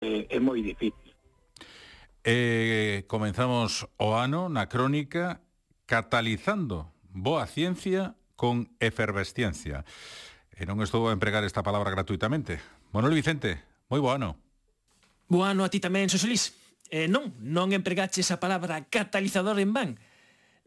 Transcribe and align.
eh, 0.00 0.26
é 0.28 0.38
moi 0.40 0.60
difícil. 0.64 1.12
Eh, 2.24 3.04
comenzamos 3.08 3.88
o 3.96 4.16
ano 4.16 4.48
na 4.48 4.68
crónica 4.68 5.40
catalizando 5.88 6.92
boa 7.12 7.44
ciencia 7.48 8.16
con 8.36 8.72
efervesciencia. 8.80 9.84
E 10.56 10.68
non 10.68 10.80
estou 10.84 11.08
a 11.08 11.16
empregar 11.16 11.44
esta 11.44 11.64
palabra 11.64 11.92
gratuitamente. 11.92 12.60
Manuel 12.92 13.16
Vicente, 13.16 13.60
moi 13.88 14.00
bo 14.00 14.12
ano. 14.12 14.36
Bo 15.28 15.44
ano 15.44 15.64
a 15.64 15.72
ti 15.72 15.80
tamén, 15.80 16.08
Sosolís. 16.12 16.56
Eh, 16.90 17.06
non, 17.06 17.32
non 17.40 17.70
empregaches 17.72 18.28
a 18.34 18.40
palabra 18.42 18.88
catalizador 18.88 19.56
en 19.60 19.72
van. 19.72 19.90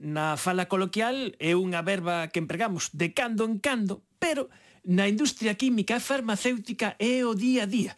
Na 0.01 0.35
fala 0.41 0.65
coloquial 0.65 1.37
é 1.37 1.53
unha 1.53 1.85
verba 1.85 2.33
que 2.33 2.41
empregamos 2.41 2.89
de 2.97 3.13
cando 3.13 3.45
en 3.45 3.61
cando, 3.61 4.01
pero 4.17 4.49
na 4.83 5.05
industria 5.05 5.53
química 5.53 5.97
e 5.97 6.01
farmacéutica 6.01 6.97
é 6.97 7.21
o 7.21 7.37
día 7.37 7.65
a 7.65 7.69
día 7.69 7.93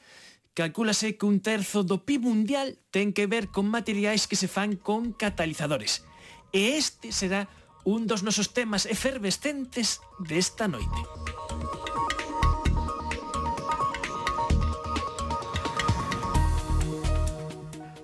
calcúlase 0.55 1.19
que 1.19 1.27
un 1.27 1.43
terzo 1.43 1.83
do 1.83 2.07
PIB 2.07 2.31
mundial 2.31 2.79
ten 2.89 3.11
que 3.11 3.27
ver 3.27 3.51
con 3.51 3.67
materiais 3.67 4.23
que 4.23 4.39
se 4.39 4.47
fan 4.47 4.79
con 4.79 5.11
catalizadores. 5.11 6.07
E 6.55 6.79
este 6.79 7.11
será 7.11 7.51
un 7.83 8.07
dos 8.07 8.23
nosos 8.23 8.55
temas 8.55 8.87
efervescentes 8.87 9.99
desta 10.23 10.71
noite. 10.71 11.01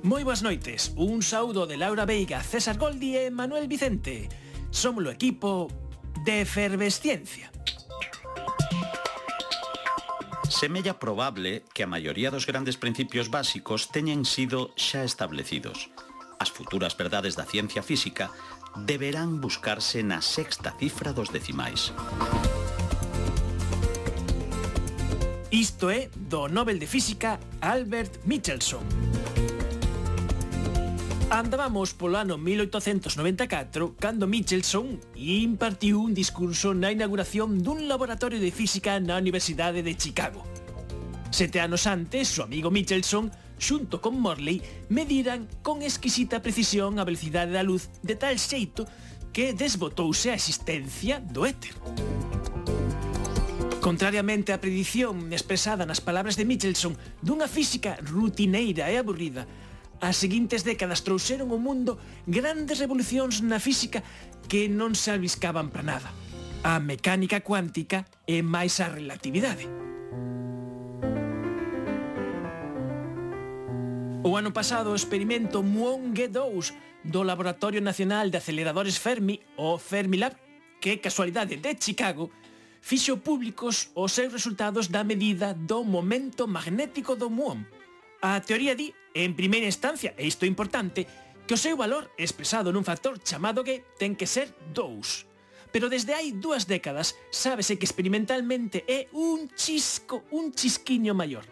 Moi 0.03 0.27
boas 0.27 0.43
noites, 0.43 0.91
un 0.99 1.23
saúdo 1.23 1.63
de 1.63 1.79
Laura 1.79 2.03
Veiga, 2.03 2.43
César 2.43 2.75
Goldi 2.75 3.15
e 3.15 3.31
Manuel 3.31 3.71
Vicente. 3.71 4.27
Somos 4.75 5.07
o 5.07 5.13
equipo 5.15 5.71
de 6.27 6.43
Efervesciencia. 6.43 7.47
Semella 10.61 10.99
probable 10.99 11.63
que 11.73 11.81
a 11.81 11.87
maioría 11.87 12.29
dos 12.29 12.45
grandes 12.45 12.77
principios 12.77 13.33
básicos 13.33 13.89
teñen 13.89 14.29
sido 14.29 14.77
xa 14.77 15.01
establecidos. 15.01 15.89
As 16.37 16.53
futuras 16.53 16.93
verdades 16.93 17.33
da 17.33 17.49
ciencia 17.49 17.81
física 17.81 18.29
deberán 18.85 19.41
buscarse 19.41 20.05
na 20.05 20.21
sexta 20.21 20.69
cifra 20.77 21.17
dos 21.17 21.33
decimais. 21.33 21.89
Isto 25.49 25.89
é 25.89 26.13
do 26.13 26.45
Nobel 26.45 26.77
de 26.77 26.85
Física 26.85 27.41
Albert 27.57 28.21
Michelson. 28.29 28.85
Andábamos 31.31 31.95
polo 31.95 32.19
ano 32.19 32.35
1894 32.35 33.95
cando 33.95 34.27
Michelson 34.27 34.99
impartiu 35.15 36.03
un 36.03 36.11
discurso 36.11 36.75
na 36.75 36.91
inauguración 36.91 37.63
dun 37.63 37.87
laboratorio 37.87 38.35
de 38.35 38.51
física 38.51 38.99
na 38.99 39.15
Universidade 39.15 39.79
de 39.79 39.95
Chicago. 39.95 40.43
Sete 41.31 41.63
anos 41.63 41.87
antes, 41.87 42.35
o 42.35 42.43
amigo 42.43 42.67
Michelson, 42.67 43.31
xunto 43.55 44.03
con 44.03 44.19
Morley, 44.19 44.59
mediran 44.91 45.47
con 45.63 45.79
exquisita 45.87 46.43
precisión 46.43 46.99
a 46.99 47.07
velocidade 47.07 47.55
da 47.55 47.63
luz 47.63 47.87
de 48.03 48.19
tal 48.19 48.35
xeito 48.35 48.83
que 49.31 49.55
desbotouse 49.55 50.35
a 50.35 50.35
existencia 50.35 51.23
do 51.23 51.47
éter. 51.47 51.71
Contrariamente 53.79 54.51
á 54.51 54.59
predición 54.59 55.31
expresada 55.31 55.87
nas 55.87 56.03
palabras 56.03 56.35
de 56.35 56.43
Michelson 56.43 56.91
dunha 57.23 57.47
física 57.47 57.95
rutineira 58.03 58.91
e 58.91 58.99
aburrida, 58.99 59.47
as 60.01 60.17
seguintes 60.17 60.65
décadas 60.65 61.05
trouxeron 61.05 61.53
ao 61.53 61.61
mundo 61.61 62.01
grandes 62.25 62.81
revolucións 62.81 63.45
na 63.45 63.61
física 63.61 64.01
que 64.49 64.65
non 64.65 64.97
se 64.97 65.13
albiscaban 65.13 65.69
para 65.69 65.85
nada. 65.85 66.09
A 66.65 66.81
mecánica 66.81 67.45
cuántica 67.45 68.09
e 68.25 68.41
máis 68.41 68.81
a 68.81 68.89
relatividade. 68.89 69.69
O 74.25 74.37
ano 74.37 74.53
pasado 74.53 74.89
o 74.89 74.97
experimento 74.97 75.61
Muonge 75.61 76.29
2 76.29 77.05
do 77.05 77.21
Laboratorio 77.21 77.81
Nacional 77.81 78.29
de 78.29 78.37
Aceleradores 78.37 78.97
Fermi, 78.97 79.41
o 79.57 79.77
Fermilab, 79.77 80.37
que 80.81 80.97
casualidade 80.97 81.57
de 81.57 81.77
Chicago, 81.77 82.29
fixo 82.81 83.17
públicos 83.21 83.93
os 83.93 84.13
seus 84.13 84.33
resultados 84.33 84.89
da 84.89 85.05
medida 85.05 85.53
do 85.53 85.85
momento 85.85 86.49
magnético 86.49 87.13
do 87.17 87.29
muón, 87.29 87.65
A 88.21 88.37
teoría 88.45 88.77
di, 88.77 88.93
en 89.17 89.33
primeira 89.33 89.65
instancia, 89.65 90.13
e 90.13 90.29
isto 90.29 90.45
é 90.45 90.47
importante, 90.47 91.09
que 91.49 91.57
o 91.57 91.59
seu 91.59 91.73
valor 91.73 92.13
expresado 92.21 92.69
nun 92.69 92.85
factor 92.85 93.17
chamado 93.17 93.65
que 93.65 93.81
ten 93.97 94.13
que 94.13 94.29
ser 94.29 94.53
2. 94.77 95.73
Pero 95.73 95.89
desde 95.89 96.13
hai 96.13 96.29
dúas 96.37 96.69
décadas 96.69 97.17
sábese 97.33 97.81
que 97.81 97.89
experimentalmente 97.89 98.85
é 98.85 99.09
un 99.17 99.49
chisco, 99.57 100.21
un 100.29 100.53
chisquiño 100.53 101.17
maior. 101.17 101.49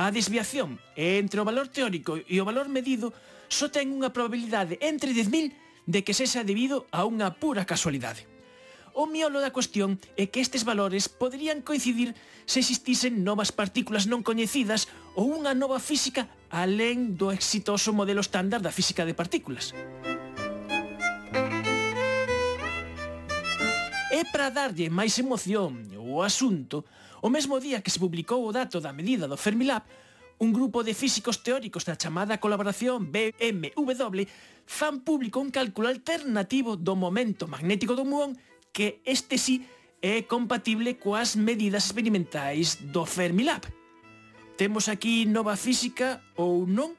A 0.00 0.08
desviación 0.08 0.80
entre 0.96 1.36
o 1.36 1.44
valor 1.44 1.68
teórico 1.68 2.16
e 2.16 2.40
o 2.40 2.48
valor 2.48 2.72
medido 2.72 3.12
só 3.52 3.68
ten 3.68 3.92
unha 3.92 4.08
probabilidade 4.08 4.80
entre 4.80 5.12
10.000 5.12 5.52
de 5.84 6.00
que 6.00 6.16
sexa 6.16 6.48
debido 6.48 6.88
a 6.88 7.04
unha 7.04 7.36
pura 7.36 7.68
casualidade. 7.68 8.37
O 8.98 9.06
miolo 9.06 9.38
da 9.38 9.54
cuestión 9.54 10.02
é 10.18 10.26
que 10.26 10.42
estes 10.42 10.66
valores 10.66 11.06
poderían 11.06 11.62
coincidir 11.62 12.18
se 12.50 12.58
existisen 12.58 13.22
novas 13.22 13.54
partículas 13.54 14.10
non 14.10 14.26
coñecidas 14.26 14.90
ou 15.14 15.30
unha 15.38 15.54
nova 15.54 15.78
física 15.78 16.26
alén 16.50 17.14
do 17.14 17.30
exitoso 17.30 17.94
modelo 17.94 18.18
estándar 18.18 18.58
da 18.58 18.74
física 18.74 19.06
de 19.06 19.14
partículas. 19.14 19.70
E 24.10 24.20
para 24.34 24.50
darlle 24.50 24.90
máis 24.90 25.14
emoción 25.22 25.78
ao 25.94 26.26
asunto, 26.26 26.82
o 27.22 27.30
mesmo 27.30 27.62
día 27.62 27.78
que 27.78 27.94
se 27.94 28.02
publicou 28.02 28.42
o 28.42 28.50
dato 28.50 28.82
da 28.82 28.90
medida 28.90 29.30
do 29.30 29.38
Fermilab, 29.38 29.86
un 30.42 30.50
grupo 30.50 30.82
de 30.82 30.98
físicos 30.98 31.46
teóricos 31.46 31.86
da 31.86 31.94
chamada 31.94 32.42
colaboración 32.42 33.14
BMW 33.14 34.26
fan 34.66 35.06
público 35.06 35.38
un 35.38 35.54
cálculo 35.54 35.86
alternativo 35.86 36.74
do 36.74 36.98
momento 36.98 37.46
magnético 37.46 37.94
do 37.94 38.02
muón 38.02 38.34
que 38.78 39.02
este 39.02 39.42
sí 39.42 39.66
é 39.98 40.22
compatible 40.22 41.02
coas 41.02 41.34
medidas 41.34 41.90
experimentais 41.90 42.78
do 42.94 43.02
Fermilab. 43.02 43.66
Temos 44.54 44.86
aquí 44.86 45.26
nova 45.26 45.58
física 45.58 46.22
ou 46.38 46.62
non? 46.62 46.94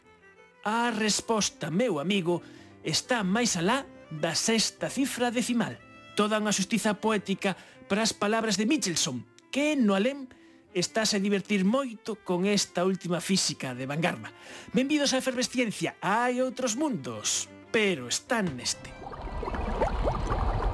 A 0.67 0.91
resposta, 0.91 1.71
meu 1.71 2.03
amigo, 2.03 2.43
está 2.83 3.23
máis 3.23 3.55
alá 3.55 3.87
da 4.11 4.35
sexta 4.35 4.91
cifra 4.91 5.31
decimal. 5.31 5.79
Toda 6.19 6.35
unha 6.35 6.51
xustiza 6.51 6.99
poética 6.99 7.55
para 7.87 8.03
as 8.03 8.11
palabras 8.11 8.59
de 8.59 8.67
Michelson, 8.67 9.23
que 9.47 9.79
no 9.79 9.95
além 9.95 10.27
estás 10.75 11.15
a 11.15 11.23
divertir 11.23 11.63
moito 11.63 12.19
con 12.27 12.43
esta 12.43 12.83
última 12.83 13.23
física 13.23 13.71
de 13.71 13.87
Vangarma. 13.87 14.35
Benvidos 14.75 15.15
a 15.15 15.23
Efervesciencia, 15.23 15.95
hai 16.03 16.43
outros 16.43 16.75
mundos, 16.75 17.47
pero 17.71 18.11
están 18.11 18.59
neste. 18.59 18.98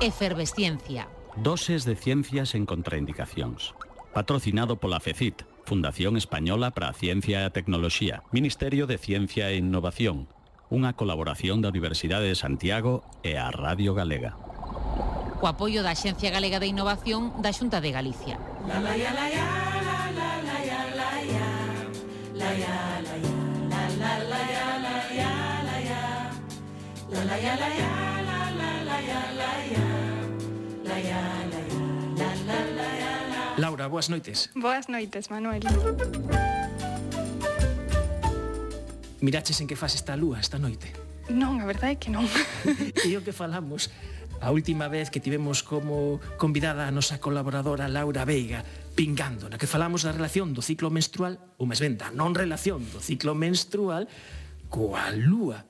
Efervesciencia. 0.01 1.07
Doses 1.37 1.85
de 1.85 1.95
ciencias 1.95 2.53
en 2.53 2.65
contraindicacións. 2.65 3.73
Patrocinado 4.13 4.75
pola 4.75 4.99
FECIT, 4.99 5.43
Fundación 5.63 6.17
Española 6.17 6.71
para 6.71 6.89
a 6.89 6.93
Ciencia 6.93 7.41
e 7.41 7.45
a 7.47 7.55
Tecnoloxía, 7.55 8.23
Ministerio 8.35 8.87
de 8.91 8.99
Ciencia 8.99 9.47
e 9.51 9.55
Innovación, 9.55 10.27
unha 10.67 10.91
colaboración 10.99 11.63
da 11.63 11.71
Universidade 11.71 12.27
de 12.27 12.35
Santiago 12.35 13.07
e 13.23 13.39
a 13.39 13.47
Radio 13.55 13.95
Galega. 13.95 14.35
Co 15.39 15.47
apoio 15.47 15.79
da 15.79 15.95
Xencia 15.95 16.27
Galega 16.27 16.59
de 16.59 16.67
Innovación 16.67 17.31
da 17.39 17.55
Xunta 17.55 17.79
de 17.79 17.95
Galicia. 17.95 18.35
La, 18.67 18.83
la, 18.83 18.99
ya, 18.99 19.15
la, 19.15 19.25
ya. 19.31 19.47
la 19.47 19.95
la 27.15 27.35
la 27.35 27.55
la 27.55 28.04
Laura, 33.75 33.91
boas 33.91 34.07
noites. 34.07 34.49
Boas 34.55 34.87
noites, 34.87 35.29
Manuel. 35.29 35.59
Miraches 39.19 39.59
en 39.59 39.67
que 39.67 39.75
faz 39.75 39.99
esta 39.99 40.15
lúa 40.15 40.39
esta 40.39 40.55
noite? 40.55 40.95
Non, 41.27 41.59
a 41.59 41.67
verdade 41.67 41.91
é 41.91 41.99
que 41.99 42.07
non. 42.07 42.23
e 43.03 43.19
o 43.19 43.21
que 43.27 43.35
falamos 43.35 43.91
a 44.39 44.55
última 44.55 44.87
vez 44.87 45.11
que 45.11 45.19
tivemos 45.19 45.59
como 45.59 46.23
convidada 46.39 46.87
a 46.87 46.91
nosa 46.95 47.19
colaboradora 47.19 47.91
Laura 47.91 48.23
Veiga, 48.23 48.63
Pingando, 48.95 49.51
na 49.51 49.59
que 49.59 49.67
falamos 49.67 50.07
da 50.07 50.15
relación 50.15 50.55
do 50.55 50.63
ciclo 50.63 50.87
menstrual, 50.87 51.35
ou 51.59 51.67
máis 51.67 51.83
ben 51.83 51.99
da 51.99 52.15
non 52.15 52.31
relación 52.31 52.79
do 52.79 53.03
ciclo 53.03 53.35
menstrual, 53.35 54.07
coa 54.71 55.11
lúa. 55.11 55.67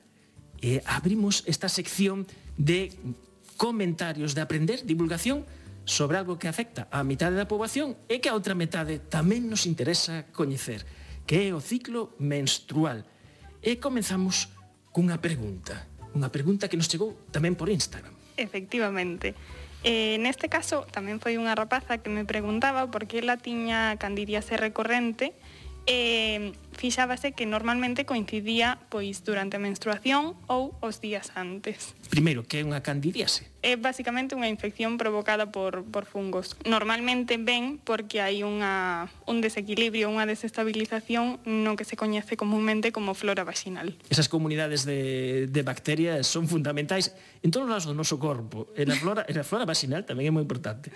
E 0.62 0.86
abrimos 0.86 1.42
esta 1.50 1.74
sección 1.74 2.30
de 2.54 2.94
comentarios 3.57 4.38
de 4.38 4.46
aprender, 4.46 4.86
divulgación, 4.86 5.42
sobre 5.85 6.17
algo 6.17 6.41
que 6.41 6.49
afecta 6.49 6.89
á 6.89 7.05
mitade 7.05 7.37
da 7.37 7.47
poboación 7.47 7.95
e 8.09 8.19
que 8.19 8.27
a 8.27 8.35
outra 8.35 8.57
metade 8.57 8.97
tamén 8.99 9.45
nos 9.47 9.69
interesa 9.69 10.25
coñecer, 10.33 10.83
que 11.29 11.47
é 11.47 11.53
o 11.53 11.61
ciclo 11.61 12.17
menstrual. 12.17 13.05
E 13.61 13.77
comenzamos 13.77 14.49
cunha 14.89 15.21
pregunta, 15.21 15.85
unha 16.17 16.33
pregunta 16.33 16.67
que 16.67 16.77
nos 16.77 16.89
chegou 16.89 17.13
tamén 17.29 17.53
por 17.53 17.69
Instagram. 17.69 18.13
Efectivamente. 18.35 19.37
Eh, 19.85 20.17
neste 20.17 20.49
caso, 20.49 20.89
tamén 20.89 21.21
foi 21.21 21.37
unha 21.37 21.53
rapaza 21.53 22.01
que 22.01 22.09
me 22.09 22.25
preguntaba 22.25 22.89
por 22.89 23.05
que 23.05 23.21
ela 23.21 23.37
tiña 23.37 24.01
candidiase 24.01 24.57
recorrente 24.57 25.37
eh, 25.85 26.57
fixábase 26.75 27.31
que 27.31 27.48
normalmente 27.48 28.06
coincidía 28.06 28.77
pois 28.92 29.24
durante 29.24 29.57
a 29.57 29.63
menstruación 29.63 30.36
ou 30.45 30.75
os 30.83 31.00
días 31.00 31.31
antes. 31.33 31.95
Primeiro, 32.12 32.44
que 32.44 32.60
é 32.60 32.63
unha 32.68 32.83
candidíase? 32.83 33.48
É 33.66 33.80
basicamente 33.80 34.38
unha 34.38 34.51
infección 34.51 35.00
provocada 35.01 35.50
por, 35.50 35.88
por 35.89 36.06
fungos. 36.06 36.54
Normalmente 36.68 37.42
ven 37.42 37.81
porque 37.81 38.22
hai 38.22 38.45
unha, 38.45 39.10
un 39.25 39.42
desequilibrio, 39.42 40.12
unha 40.12 40.30
desestabilización 40.30 41.42
no 41.48 41.74
que 41.74 41.88
se 41.88 41.98
coñece 41.98 42.38
comúnmente 42.38 42.94
como 42.94 43.18
flora 43.18 43.42
vaginal. 43.42 43.98
Esas 44.12 44.30
comunidades 44.30 44.86
de, 44.86 45.48
de 45.50 45.62
bacterias 45.66 46.28
son 46.30 46.45
fundamentais 46.45 47.16
en 47.42 47.50
todos 47.50 47.71
os 47.71 47.89
do 47.89 47.98
noso 47.98 48.21
corpo. 48.21 48.69
E 48.78 48.86
na 48.86 48.94
flora, 48.94 49.25
e 49.25 49.33
na 49.33 49.48
flora 49.48 49.66
vaginal 49.66 50.06
tamén 50.06 50.30
é 50.30 50.31
moi 50.31 50.45
importante. 50.45 50.94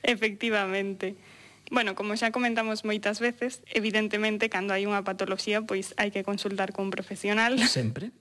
Efectivamente. 0.00 1.20
Bueno, 1.70 1.94
como 1.94 2.18
xa 2.18 2.34
comentamos 2.34 2.82
moitas 2.82 3.22
veces, 3.22 3.62
evidentemente, 3.70 4.50
cando 4.50 4.74
hai 4.74 4.90
unha 4.90 5.06
patoloxía, 5.06 5.62
pois 5.62 5.94
hai 5.94 6.10
que 6.10 6.26
consultar 6.26 6.74
con 6.74 6.90
un 6.90 6.92
profesional. 6.92 7.54
Sempre. 7.62 8.10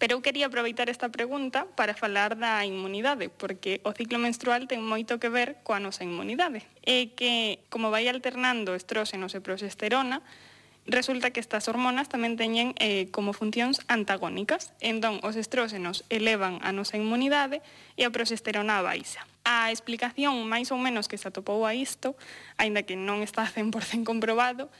Pero 0.00 0.16
eu 0.16 0.24
quería 0.24 0.48
aproveitar 0.48 0.88
esta 0.88 1.12
pregunta 1.12 1.68
para 1.76 1.92
falar 1.92 2.34
da 2.34 2.64
inmunidade, 2.64 3.28
porque 3.28 3.84
o 3.84 3.92
ciclo 3.92 4.16
menstrual 4.16 4.64
ten 4.64 4.80
moito 4.80 5.20
que 5.20 5.28
ver 5.28 5.60
coa 5.62 5.78
nosa 5.78 6.02
inmunidade. 6.08 6.64
E 6.82 7.12
que, 7.14 7.60
como 7.68 7.92
vai 7.92 8.08
alternando 8.08 8.72
estróxenos 8.72 9.36
e 9.36 9.44
progesterona, 9.44 10.24
Resulta 10.86 11.30
que 11.30 11.40
estas 11.40 11.68
hormonas 11.68 12.08
tamén 12.08 12.40
teñen 12.40 12.72
eh, 12.80 13.12
como 13.12 13.36
funcións 13.36 13.84
antagónicas. 13.86 14.72
Entón, 14.80 15.20
os 15.20 15.36
estróxenos 15.36 16.02
elevan 16.08 16.58
a 16.64 16.72
nosa 16.72 16.96
inmunidade 16.96 17.60
e 18.00 18.08
a 18.08 18.10
progesterona 18.10 18.80
a 18.80 18.86
baixa. 18.86 19.22
A 19.44 19.68
explicación 19.68 20.48
máis 20.48 20.72
ou 20.72 20.80
menos 20.80 21.06
que 21.06 21.20
se 21.20 21.28
atopou 21.28 21.68
a 21.68 21.76
isto, 21.76 22.16
aínda 22.56 22.82
que 22.82 22.96
non 22.96 23.20
está 23.20 23.44
100% 23.44 24.08
comprobado, 24.08 24.72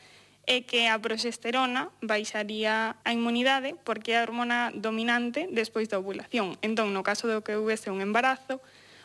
é 0.49 0.65
que 0.65 0.89
a 0.89 0.97
progesterona 0.99 1.93
baixaría 2.01 2.97
a 3.05 3.11
inmunidade 3.13 3.77
porque 3.85 4.17
é 4.17 4.19
a 4.19 4.27
hormona 4.27 4.73
dominante 4.73 5.47
despois 5.53 5.87
da 5.93 6.01
ovulación. 6.01 6.57
Entón, 6.65 6.97
no 6.97 7.05
caso 7.05 7.29
do 7.29 7.45
que 7.45 7.55
houvese 7.55 7.93
un 7.93 8.01
embarazo, 8.01 8.59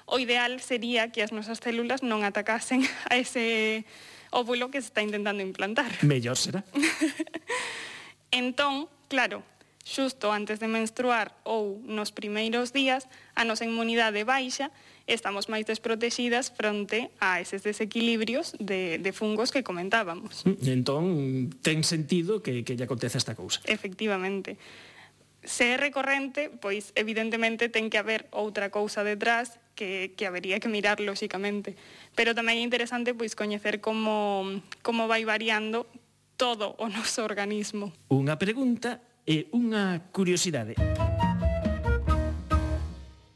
o 0.08 0.18
ideal 0.18 0.58
sería 0.62 1.12
que 1.12 1.22
as 1.22 1.34
nosas 1.36 1.60
células 1.60 2.02
non 2.02 2.24
atacasen 2.24 2.82
a 3.12 3.20
ese 3.20 3.84
óvulo 4.36 4.68
que 4.70 4.84
se 4.84 4.92
está 4.92 5.02
intentando 5.02 5.42
implantar. 5.42 5.90
Mellor 6.04 6.36
será. 6.36 6.68
entón, 8.32 8.92
claro, 9.08 9.48
xusto 9.88 10.34
antes 10.36 10.60
de 10.60 10.68
menstruar 10.68 11.32
ou 11.48 11.80
nos 11.88 12.12
primeiros 12.12 12.76
días, 12.76 13.08
a 13.38 13.48
nosa 13.48 13.64
inmunidade 13.64 14.28
baixa, 14.28 14.76
estamos 15.08 15.48
máis 15.48 15.64
desprotexidas 15.64 16.52
fronte 16.52 17.14
a 17.22 17.40
eses 17.40 17.62
desequilibrios 17.64 18.58
de, 18.58 18.98
de 18.98 19.12
fungos 19.14 19.54
que 19.54 19.64
comentábamos. 19.64 20.44
Mm, 20.44 20.58
entón, 20.68 21.04
ten 21.64 21.86
sentido 21.86 22.44
que, 22.44 22.68
que 22.68 22.76
lle 22.76 22.90
acontece 22.90 23.22
esta 23.22 23.38
cousa. 23.38 23.64
Efectivamente. 23.70 24.58
Se 25.46 25.70
é 25.70 25.78
recorrente, 25.78 26.50
pois 26.50 26.90
evidentemente 26.98 27.70
ten 27.70 27.94
que 27.94 28.02
haber 28.02 28.26
outra 28.34 28.74
cousa 28.74 29.06
detrás 29.06 29.62
que, 29.76 30.16
que 30.16 30.26
habería 30.26 30.60
que 30.60 30.72
mirar, 30.72 31.00
lóxicamente. 31.04 31.76
Pero 32.16 32.34
tamén 32.34 32.58
é 32.58 32.64
interesante 32.64 33.14
pois 33.14 33.36
coñecer 33.36 33.84
como, 33.84 34.48
como 34.82 35.06
vai 35.06 35.28
variando 35.28 35.86
todo 36.40 36.76
o 36.80 36.88
noso 36.88 37.24
organismo. 37.28 37.92
Unha 38.08 38.40
pregunta 38.40 39.04
e 39.28 39.52
unha 39.52 40.00
curiosidade. 40.16 40.74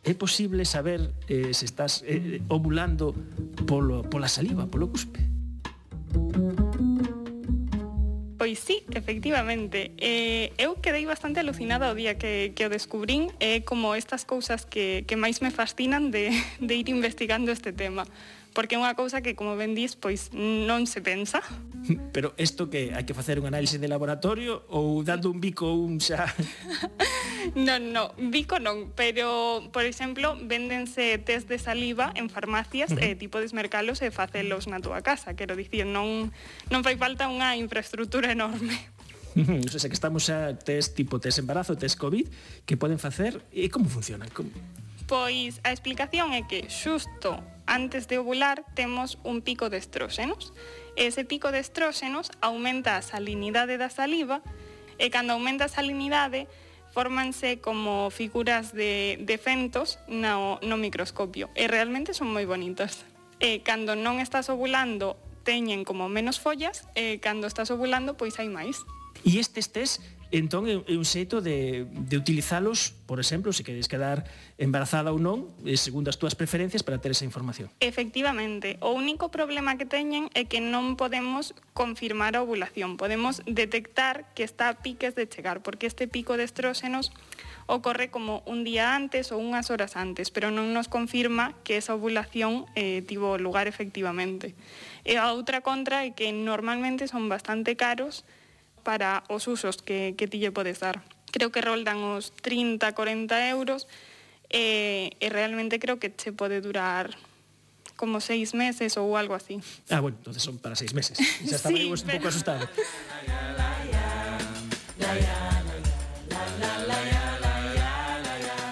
É 0.09 0.13
posible 0.17 0.65
saber 0.65 1.13
eh, 1.29 1.53
se 1.53 1.69
estás 1.69 2.01
eh, 2.01 2.41
ovulando 2.49 3.13
polo, 3.69 4.01
pola 4.07 4.25
saliva, 4.25 4.65
polo 4.65 4.89
cuspe? 4.89 5.21
Pois 8.39 8.57
sí, 8.57 8.85
efectivamente. 8.95 9.91
Eh, 9.97 10.53
eu 10.57 10.79
quedei 10.79 11.03
bastante 11.03 11.43
alucinada 11.43 11.91
o 11.91 11.93
día 11.93 12.15
que, 12.15 12.55
que 12.55 12.63
o 12.63 12.71
descubrín, 12.71 13.27
é 13.43 13.59
eh, 13.59 13.61
como 13.67 13.99
estas 13.99 14.23
cousas 14.23 14.63
que, 14.63 15.03
que 15.03 15.19
máis 15.19 15.43
me 15.43 15.51
fascinan 15.51 16.07
de, 16.07 16.31
de 16.63 16.73
ir 16.79 16.87
investigando 16.87 17.51
este 17.51 17.75
tema 17.75 18.07
porque 18.53 18.75
é 18.75 18.79
unha 18.81 18.97
cousa 18.97 19.21
que, 19.21 19.37
como 19.37 19.53
ben 19.55 19.77
dís, 19.77 19.93
pois 19.93 20.33
non 20.33 20.89
se 20.89 21.01
pensa. 21.01 21.41
Pero 22.15 22.33
isto 22.37 22.69
que 22.69 22.91
hai 22.93 23.05
que 23.05 23.13
facer 23.13 23.39
un 23.39 23.47
análise 23.47 23.77
de 23.77 23.87
laboratorio 23.87 24.65
ou 24.69 25.01
dando 25.05 25.31
un 25.31 25.39
bico 25.39 25.71
un 25.71 26.01
xa... 26.01 26.27
non, 27.55 27.95
non, 27.95 28.11
bico 28.29 28.59
non, 28.59 28.91
pero, 28.93 29.63
por 29.71 29.87
exemplo, 29.87 30.35
véndense 30.35 31.17
test 31.23 31.47
de 31.47 31.57
saliva 31.57 32.11
en 32.19 32.27
farmacias 32.27 32.91
uh 32.91 32.99
eh, 32.99 33.15
-huh. 33.15 33.19
tipo 33.19 33.39
desmercalos 33.39 34.03
e 34.03 34.11
facelos 34.11 34.67
na 34.67 34.83
túa 34.83 34.99
casa, 35.01 35.33
quero 35.39 35.55
dicir, 35.55 35.87
non, 35.87 36.33
non 36.67 36.83
fai 36.83 36.99
falta 36.99 37.31
unha 37.31 37.55
infraestructura 37.55 38.31
enorme. 38.35 38.75
Non 39.39 39.69
sei, 39.69 39.87
que 39.87 39.95
estamos 39.95 40.27
a 40.33 40.57
test 40.57 40.97
tipo 40.97 41.21
test 41.21 41.39
embarazo, 41.39 41.77
test 41.77 41.95
COVID, 42.01 42.27
que 42.65 42.75
poden 42.75 42.97
facer 42.97 43.39
e 43.53 43.69
como 43.69 43.87
funcionan? 43.87 44.27
Como... 44.33 44.49
Pois 45.05 45.61
a 45.63 45.69
explicación 45.71 46.33
é 46.33 46.43
que 46.43 46.65
xusto 46.67 47.37
antes 47.69 48.09
de 48.09 48.17
ovular 48.17 48.65
temos 48.73 49.21
un 49.23 49.41
pico 49.41 49.69
de 49.69 49.77
estróxenos. 49.77 50.51
Ese 50.97 51.23
pico 51.23 51.53
de 51.53 51.59
estróxenos 51.59 52.33
aumenta 52.41 52.97
a 52.97 53.05
salinidade 53.05 53.77
da 53.77 53.93
saliva 53.93 54.41
e 54.97 55.13
cando 55.13 55.37
aumenta 55.37 55.69
a 55.69 55.71
salinidade 55.71 56.49
fórmanse 56.89 57.61
como 57.61 58.09
figuras 58.09 58.73
de, 58.73 59.21
de 59.21 59.37
fentos 59.37 60.01
no, 60.09 60.57
no 60.65 60.75
microscopio 60.75 61.53
e 61.53 61.69
realmente 61.69 62.17
son 62.17 62.33
moi 62.33 62.49
bonitas. 62.49 63.05
E 63.39 63.61
cando 63.61 63.93
non 63.95 64.17
estás 64.19 64.49
ovulando 64.49 65.15
teñen 65.47 65.85
como 65.85 66.11
menos 66.11 66.41
follas 66.41 66.89
e 66.97 67.21
cando 67.23 67.45
estás 67.45 67.69
ovulando 67.69 68.17
pois 68.17 68.41
hai 68.41 68.49
máis. 68.49 68.83
E 69.21 69.37
estes 69.37 69.69
test 69.71 70.01
Entón 70.29 70.69
é, 70.69 70.77
un 70.77 71.05
xeito 71.09 71.41
de, 71.41 71.89
de 71.89 72.15
utilizalos, 72.17 72.93
por 73.09 73.17
exemplo, 73.17 73.49
se 73.49 73.65
queres 73.65 73.89
quedar 73.89 74.29
embarazada 74.61 75.09
ou 75.09 75.17
non, 75.17 75.49
eh, 75.65 75.73
segundo 75.73 76.13
as 76.13 76.21
túas 76.21 76.37
preferencias 76.37 76.85
para 76.85 77.01
ter 77.01 77.17
esa 77.17 77.25
información. 77.25 77.73
Efectivamente, 77.81 78.77
o 78.85 78.93
único 78.93 79.33
problema 79.33 79.73
que 79.81 79.89
teñen 79.89 80.29
é 80.37 80.45
que 80.45 80.61
non 80.61 80.93
podemos 81.01 81.57
confirmar 81.73 82.37
a 82.37 82.45
ovulación, 82.45 82.93
podemos 83.01 83.41
detectar 83.49 84.29
que 84.37 84.45
está 84.45 84.69
a 84.69 84.77
piques 84.85 85.17
de 85.17 85.25
chegar, 85.25 85.65
porque 85.65 85.89
este 85.89 86.05
pico 86.05 86.37
de 86.37 86.45
estróxenos 86.45 87.09
ocorre 87.65 88.13
como 88.13 88.45
un 88.45 88.61
día 88.61 88.93
antes 88.93 89.33
ou 89.33 89.41
unhas 89.41 89.73
horas 89.73 89.97
antes, 89.97 90.29
pero 90.29 90.53
non 90.53 90.77
nos 90.77 90.89
confirma 90.89 91.57
que 91.65 91.81
esa 91.81 91.97
ovulación 91.97 92.69
eh, 92.77 93.01
tivo 93.01 93.41
lugar 93.41 93.65
efectivamente. 93.65 94.53
E 95.05 95.17
a 95.17 95.33
outra 95.33 95.65
contra 95.65 96.05
é 96.05 96.13
que 96.13 96.29
normalmente 96.29 97.09
son 97.09 97.29
bastante 97.33 97.73
caros 97.73 98.29
para 98.89 99.21
os 99.29 99.45
usos 99.45 99.85
que, 99.85 100.17
que 100.17 100.25
ti 100.25 100.41
lle 100.41 100.49
podes 100.49 100.81
dar. 100.81 101.05
Creo 101.29 101.53
que 101.53 101.61
roldan 101.61 102.01
os 102.01 102.33
30, 102.41 102.89
40 102.97 103.37
euros 103.53 103.85
e, 104.49 105.13
e 105.21 105.29
realmente 105.29 105.77
creo 105.77 106.01
que 106.01 106.09
che 106.09 106.33
pode 106.33 106.57
durar 106.57 107.13
como 107.93 108.17
seis 108.17 108.57
meses 108.57 108.97
ou 108.97 109.13
algo 109.13 109.37
así. 109.37 109.61
Ah, 109.93 110.01
bueno, 110.01 110.17
entonces 110.17 110.41
son 110.41 110.57
para 110.57 110.73
seis 110.73 110.97
meses. 110.97 111.21
Ya 111.45 111.61
estaba 111.61 111.77
sí, 111.77 111.85
yo 111.85 111.93
un 111.93 112.01
pero... 112.01 112.17
poco 112.17 112.33
asustado. 112.33 112.65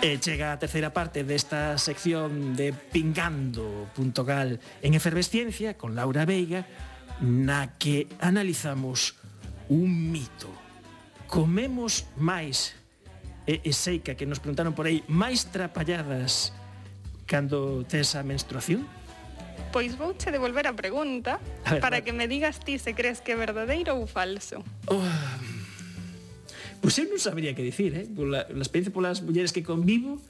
E 0.02 0.18
chega 0.18 0.50
a 0.50 0.58
terceira 0.58 0.98
parte 0.98 1.22
desta 1.22 1.78
sección 1.78 2.58
de 2.58 2.74
pingando.gal 2.74 4.58
en 4.82 4.92
Efervesciencia 4.98 5.78
con 5.78 5.94
Laura 5.94 6.26
Veiga 6.26 6.66
na 7.22 7.78
que 7.78 8.10
analizamos 8.18 9.14
un 9.70 10.12
mito. 10.12 10.50
Comemos 11.28 12.08
máis, 12.16 12.76
e, 13.44 13.60
e 13.64 13.72
sei 13.76 14.00
que, 14.00 14.16
que 14.16 14.28
nos 14.28 14.40
preguntaron 14.40 14.72
por 14.72 14.88
aí, 14.88 15.04
máis 15.12 15.52
trapalladas 15.52 16.56
cando 17.28 17.84
tes 17.84 18.16
a 18.16 18.24
menstruación? 18.24 18.88
Pois 19.76 20.00
vou 20.00 20.16
che 20.16 20.32
devolver 20.32 20.66
a 20.68 20.74
pregunta 20.74 21.44
a 21.68 21.78
ver, 21.78 21.82
para 21.84 22.00
que 22.00 22.16
me 22.16 22.32
digas 22.32 22.64
ti 22.64 22.80
se 22.80 22.96
crees 22.96 23.20
que 23.20 23.36
é 23.36 23.38
verdadeiro 23.38 24.00
ou 24.00 24.08
falso. 24.08 24.64
Oh, 24.88 25.04
pois 26.80 26.96
eu 26.96 27.12
non 27.12 27.20
sabría 27.20 27.52
que 27.52 27.62
dicir, 27.62 27.92
eh? 27.92 28.08
Pola, 28.08 28.48
la 28.48 28.64
experiencia 28.64 28.96
polas 28.96 29.20
mulleres 29.20 29.52
que 29.52 29.68
convivo, 29.68 30.24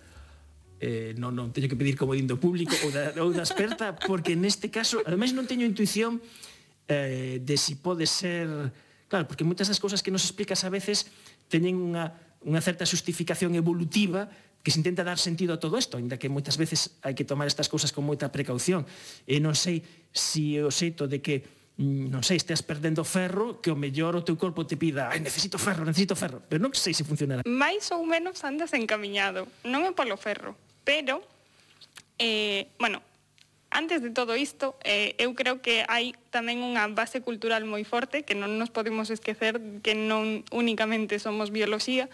eh, 0.82 1.14
non, 1.22 1.38
non 1.38 1.54
teño 1.54 1.70
que 1.70 1.78
pedir 1.78 1.94
como 1.94 2.18
dindo 2.18 2.42
público 2.42 2.74
ou 2.82 2.90
da, 2.90 3.14
ou 3.22 3.30
da 3.30 3.46
experta, 3.46 3.94
porque 3.94 4.34
neste 4.34 4.74
caso, 4.74 5.06
ademais 5.06 5.38
non 5.38 5.46
teño 5.46 5.70
intuición 5.70 6.18
eh, 6.90 7.38
de 7.38 7.56
si 7.62 7.78
pode 7.78 8.10
ser 8.10 8.50
Claro, 9.08 9.28
porque 9.28 9.48
moitas 9.48 9.72
das 9.72 9.80
cousas 9.80 10.04
que 10.04 10.12
nos 10.12 10.28
explicas 10.28 10.68
a 10.68 10.70
veces 10.70 11.08
teñen 11.48 11.80
unha, 11.80 12.12
unha 12.44 12.60
certa 12.60 12.84
justificación 12.84 13.56
evolutiva 13.56 14.28
que 14.64 14.72
se 14.76 14.84
intenta 14.84 15.08
dar 15.08 15.16
sentido 15.16 15.56
a 15.56 15.62
todo 15.64 15.80
isto, 15.80 15.96
ainda 15.96 16.20
que 16.20 16.28
moitas 16.28 16.60
veces 16.60 17.00
hai 17.00 17.16
que 17.16 17.24
tomar 17.24 17.48
estas 17.48 17.72
cousas 17.72 17.96
con 17.96 18.04
moita 18.04 18.28
precaución. 18.36 18.84
E 19.24 19.40
non 19.40 19.56
sei 19.56 19.80
se 19.80 20.08
si 20.12 20.60
o 20.60 20.68
xeito 20.68 21.08
de 21.08 21.24
que 21.24 21.48
mm, 21.80 22.12
non 22.12 22.20
sei, 22.26 22.36
estás 22.36 22.60
perdendo 22.66 23.08
ferro 23.08 23.64
que 23.64 23.72
o 23.72 23.78
mellor 23.80 24.18
o 24.18 24.26
teu 24.26 24.36
corpo 24.36 24.68
te 24.68 24.76
pida 24.76 25.08
ai, 25.14 25.24
necesito 25.24 25.56
ferro, 25.56 25.88
necesito 25.88 26.20
ferro, 26.20 26.44
pero 26.44 26.60
non 26.60 26.76
sei 26.76 26.92
se 26.92 27.08
funcionará. 27.08 27.48
Mais 27.48 27.88
ou 27.96 28.04
menos 28.04 28.44
andas 28.44 28.76
encamiñado, 28.76 29.48
non 29.64 29.86
é 29.86 29.96
polo 29.96 30.20
ferro, 30.20 30.58
pero 30.84 31.24
eh, 32.20 32.68
bueno, 32.82 33.00
antes 33.78 34.02
de 34.02 34.10
todo 34.10 34.36
isto, 34.36 34.76
eh, 34.84 35.14
eu 35.22 35.38
creo 35.38 35.62
que 35.62 35.86
hai 35.86 36.18
tamén 36.34 36.66
unha 36.66 36.90
base 36.90 37.22
cultural 37.22 37.62
moi 37.70 37.86
forte 37.86 38.26
que 38.26 38.34
non 38.34 38.58
nos 38.58 38.74
podemos 38.74 39.14
esquecer 39.14 39.62
que 39.86 39.94
non 39.94 40.42
únicamente 40.50 41.22
somos 41.22 41.54
bioloxía. 41.54 42.10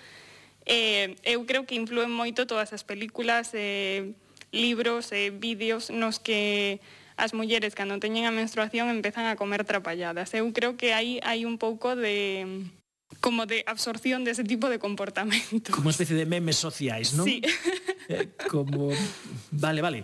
Eh, 0.67 1.15
eu 1.23 1.47
creo 1.47 1.63
que 1.63 1.79
influen 1.79 2.11
moito 2.11 2.43
todas 2.43 2.75
as 2.75 2.83
películas, 2.83 3.55
eh, 3.55 4.11
libros, 4.51 5.15
eh, 5.15 5.31
vídeos 5.31 5.87
nos 5.87 6.19
que 6.19 6.83
as 7.15 7.31
mulleres 7.31 7.79
cando 7.79 7.95
teñen 7.95 8.27
a 8.27 8.35
menstruación 8.35 8.91
empezan 8.91 9.31
a 9.31 9.39
comer 9.39 9.63
trapalladas. 9.63 10.35
Eu 10.35 10.51
creo 10.51 10.75
que 10.75 10.91
aí 10.91 11.23
hai 11.23 11.47
un 11.47 11.55
pouco 11.55 11.95
de 11.95 12.43
como 13.23 13.47
de 13.47 13.63
absorción 13.71 14.27
dese 14.27 14.43
tipo 14.43 14.67
de 14.67 14.83
comportamento. 14.83 15.71
Como 15.71 15.87
especie 15.87 16.19
de 16.19 16.27
memes 16.27 16.59
sociais, 16.59 17.15
non? 17.15 17.23
Sí. 17.23 17.39
Eh, 18.11 18.35
como 18.51 18.91
vale, 19.55 19.79
vale 19.79 20.03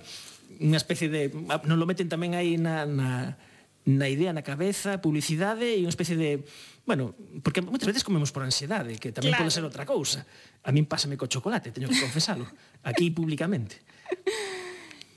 unha 0.59 0.77
especie 0.79 1.07
de... 1.07 1.31
Non 1.65 1.79
lo 1.79 1.87
meten 1.87 2.11
tamén 2.11 2.35
aí 2.35 2.59
na, 2.59 2.83
na, 2.83 3.39
na 3.87 4.07
idea 4.11 4.35
na 4.35 4.43
cabeza, 4.43 4.99
publicidade 4.99 5.73
e 5.73 5.81
unha 5.81 5.93
especie 5.93 6.19
de, 6.19 6.43
bueno, 6.83 7.15
porque 7.41 7.63
moitas 7.63 7.87
veces 7.87 8.03
comemos 8.03 8.29
por 8.35 8.43
ansiedade, 8.43 8.99
que 8.99 9.15
tamén 9.15 9.33
claro. 9.33 9.47
pode 9.47 9.55
ser 9.55 9.63
outra 9.63 9.87
cousa. 9.87 10.27
A 10.67 10.69
min 10.75 10.85
pásame 10.85 11.15
co 11.15 11.31
chocolate, 11.31 11.71
teño 11.71 11.87
que 11.87 11.97
confesalo, 11.97 12.45
aquí 12.83 13.09
públicamente. 13.17 13.79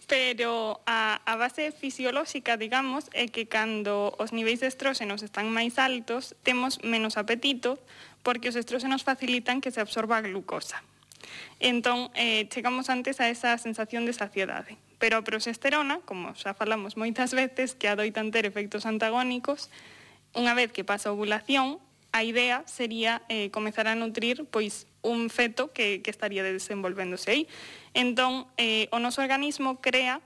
Pero 0.06 0.84
a, 0.84 1.25
a 1.25 1.34
base 1.40 1.72
fisiolóxica, 1.72 2.61
digamos, 2.61 3.08
é 3.16 3.32
que 3.32 3.49
cando 3.49 4.12
os 4.20 4.30
niveis 4.30 4.61
de 4.61 4.68
estróxenos 4.68 5.25
están 5.25 5.49
máis 5.49 5.80
altos, 5.80 6.37
temos 6.44 6.78
menos 6.84 7.16
apetito, 7.16 7.80
porque 8.20 8.52
os 8.52 8.56
estróxenos 8.56 9.02
facilitan 9.02 9.64
que 9.64 9.72
se 9.72 9.80
absorba 9.80 10.20
a 10.20 10.25
glucosa. 10.25 10.84
Entón, 11.58 12.12
eh, 12.14 12.44
chegamos 12.52 12.92
antes 12.92 13.18
a 13.25 13.32
esa 13.32 13.56
sensación 13.56 14.04
de 14.04 14.12
saciedade. 14.12 14.76
Pero 15.02 15.18
a 15.18 15.26
progesterona, 15.26 15.99
como 16.06 16.30
xa 16.38 16.54
falamos 16.54 16.94
moitas 16.94 17.35
veces, 17.35 17.75
que 17.75 17.90
adoitan 17.90 18.30
ter 18.30 18.47
efectos 18.47 18.87
antagónicos, 18.87 19.66
unha 20.30 20.54
vez 20.54 20.71
que 20.71 20.87
pasa 20.87 21.11
a 21.11 21.14
ovulación, 21.18 21.82
a 22.14 22.23
idea 22.23 22.62
sería 22.71 23.26
eh, 23.26 23.50
comezar 23.50 23.90
a 23.90 23.99
nutrir 23.99 24.47
pois 24.47 24.87
un 25.02 25.26
feto 25.26 25.75
que, 25.75 26.06
que 26.06 26.14
estaría 26.14 26.47
desenvolvéndose 26.47 27.35
aí. 27.35 27.42
Entón, 27.99 28.47
eh, 28.62 28.87
o 28.94 29.02
noso 29.02 29.26
organismo 29.26 29.82
crea 29.82 30.23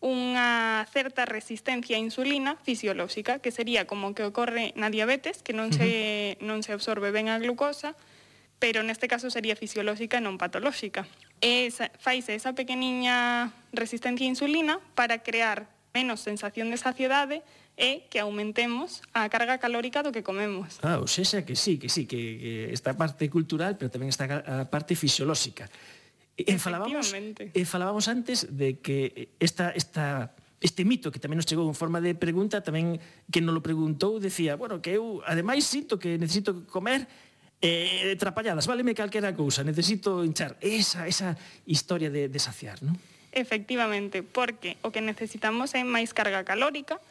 unha 0.00 0.88
certa 0.88 1.28
resistencia 1.28 2.00
a 2.00 2.00
insulina 2.00 2.56
fisiolóxica, 2.64 3.44
que 3.44 3.52
sería 3.52 3.84
como 3.84 4.16
que 4.16 4.24
ocorre 4.24 4.72
na 4.72 4.88
diabetes, 4.88 5.44
que 5.44 5.52
non 5.52 5.68
se, 5.68 6.40
non 6.40 6.64
se 6.64 6.72
absorbe 6.72 7.12
ben 7.12 7.28
a 7.28 7.36
glucosa, 7.36 7.92
pero 8.56 8.80
neste 8.80 9.04
caso 9.04 9.28
sería 9.28 9.52
fisiolóxica 9.52 10.16
e 10.16 10.24
non 10.24 10.40
patolóxica 10.40 11.04
esa, 11.40 11.90
faise 11.98 12.34
esa 12.34 12.54
pequeniña 12.54 13.52
resistencia 13.72 14.26
a 14.26 14.30
insulina 14.30 14.74
para 14.94 15.22
crear 15.22 15.70
menos 15.94 16.20
sensación 16.20 16.70
de 16.70 16.78
saciedade 16.78 17.42
é 17.78 18.10
que 18.10 18.18
aumentemos 18.18 19.06
a 19.14 19.30
carga 19.30 19.62
calórica 19.62 20.02
do 20.02 20.10
que 20.10 20.26
comemos. 20.26 20.82
Ah, 20.82 20.98
pois 20.98 21.06
ou 21.06 21.08
seja, 21.08 21.46
que 21.46 21.54
sí, 21.54 21.78
que 21.78 21.86
sí, 21.86 22.10
que, 22.10 22.18
que 22.42 22.52
esta 22.74 22.98
parte 22.98 23.30
cultural, 23.30 23.78
pero 23.78 23.86
tamén 23.86 24.10
esta 24.10 24.26
a 24.26 24.66
parte 24.66 24.98
fisiolóxica. 24.98 25.70
E 26.34 26.58
falábamos, 26.58 27.14
e 27.14 27.62
falábamos 27.66 28.06
antes 28.06 28.46
de 28.50 28.78
que 28.78 29.34
esta, 29.38 29.74
esta 29.74 30.34
este 30.58 30.82
mito 30.82 31.14
que 31.14 31.22
tamén 31.22 31.38
nos 31.38 31.46
chegou 31.46 31.70
en 31.70 31.78
forma 31.78 32.02
de 32.02 32.18
pregunta, 32.18 32.66
tamén 32.66 32.98
que 33.30 33.38
nos 33.38 33.54
lo 33.54 33.62
preguntou, 33.62 34.18
decía, 34.18 34.58
bueno, 34.58 34.82
que 34.82 34.98
eu 34.98 35.22
ademais 35.22 35.62
sinto 35.62 36.02
que 36.02 36.18
necesito 36.18 36.66
comer 36.66 37.06
Eh, 37.60 38.12
eh, 38.12 38.16
trapalladas, 38.16 38.70
váleme 38.70 38.94
calquera 38.94 39.34
cousa, 39.34 39.66
necesito 39.66 40.22
hinchar 40.22 40.54
esa, 40.62 41.10
esa 41.10 41.34
historia 41.66 42.06
de, 42.06 42.30
de 42.30 42.38
saciar, 42.38 42.78
non? 42.86 42.94
Efectivamente, 43.34 44.22
porque 44.22 44.78
o 44.86 44.94
que 44.94 45.02
necesitamos 45.02 45.74
é 45.74 45.82
máis 45.82 46.14
carga 46.14 46.46
calórica, 46.46 47.02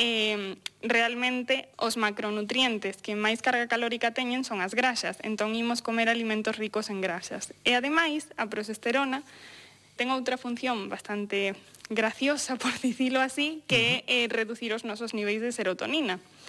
eh, 0.00 0.56
realmente 0.80 1.68
os 1.76 2.00
macronutrientes 2.00 3.04
que 3.04 3.12
máis 3.12 3.44
carga 3.44 3.68
calórica 3.68 4.16
teñen 4.16 4.48
son 4.48 4.64
as 4.64 4.72
graxas, 4.72 5.20
entón 5.20 5.52
imos 5.52 5.84
comer 5.84 6.08
alimentos 6.08 6.56
ricos 6.56 6.88
en 6.88 7.04
graxas. 7.04 7.52
E 7.68 7.76
ademais, 7.76 8.32
a 8.40 8.48
progesterona 8.48 9.20
ten 10.00 10.08
outra 10.08 10.40
función 10.40 10.88
bastante 10.88 11.52
graciosa, 11.92 12.56
por 12.62 12.72
dicilo 12.80 13.20
así, 13.20 13.60
que 13.68 14.08
é 14.08 14.24
eh, 14.24 14.26
reducir 14.32 14.72
os 14.72 14.88
nosos 14.88 15.12
niveis 15.12 15.44
de 15.44 15.52
serotonina. 15.52 16.16
Uh 16.16 16.41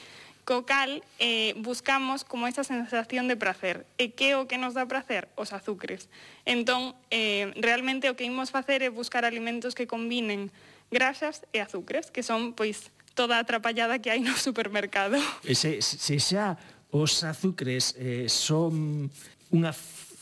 Co 0.43 0.67
cal, 0.67 1.03
eh, 1.19 1.55
buscamos 1.57 2.27
como 2.27 2.47
esa 2.47 2.63
sensación 2.67 3.31
de 3.31 3.39
placer. 3.39 3.88
Eh, 3.95 4.12
e 4.12 4.15
que 4.15 4.35
o 4.35 4.43
que 4.43 4.59
nos 4.59 4.75
dá 4.75 4.83
prazer? 4.83 5.31
Os 5.39 5.55
azúcares. 5.55 6.12
Entón, 6.43 7.00
eh, 7.12 7.55
realmente 7.55 8.12
o 8.12 8.19
que 8.19 8.27
imos 8.27 8.51
facer 8.51 8.83
é 8.83 8.91
buscar 8.91 9.23
alimentos 9.23 9.71
que 9.71 9.88
combinen 9.88 10.51
graxas 10.91 11.47
e 11.55 11.63
azúcares, 11.63 12.12
que 12.12 12.27
son, 12.27 12.51
pois, 12.51 12.91
toda 13.15 13.39
a 13.39 13.47
atrapallada 13.47 14.03
que 14.03 14.12
hai 14.12 14.19
no 14.19 14.35
supermercado. 14.47 15.15
E 15.47 15.55
se, 15.55 15.79
se 15.79 16.19
xa 16.19 16.59
os 16.91 17.23
azúcares 17.23 17.95
eh, 17.97 18.27
son 18.29 19.09
unha 19.50 19.71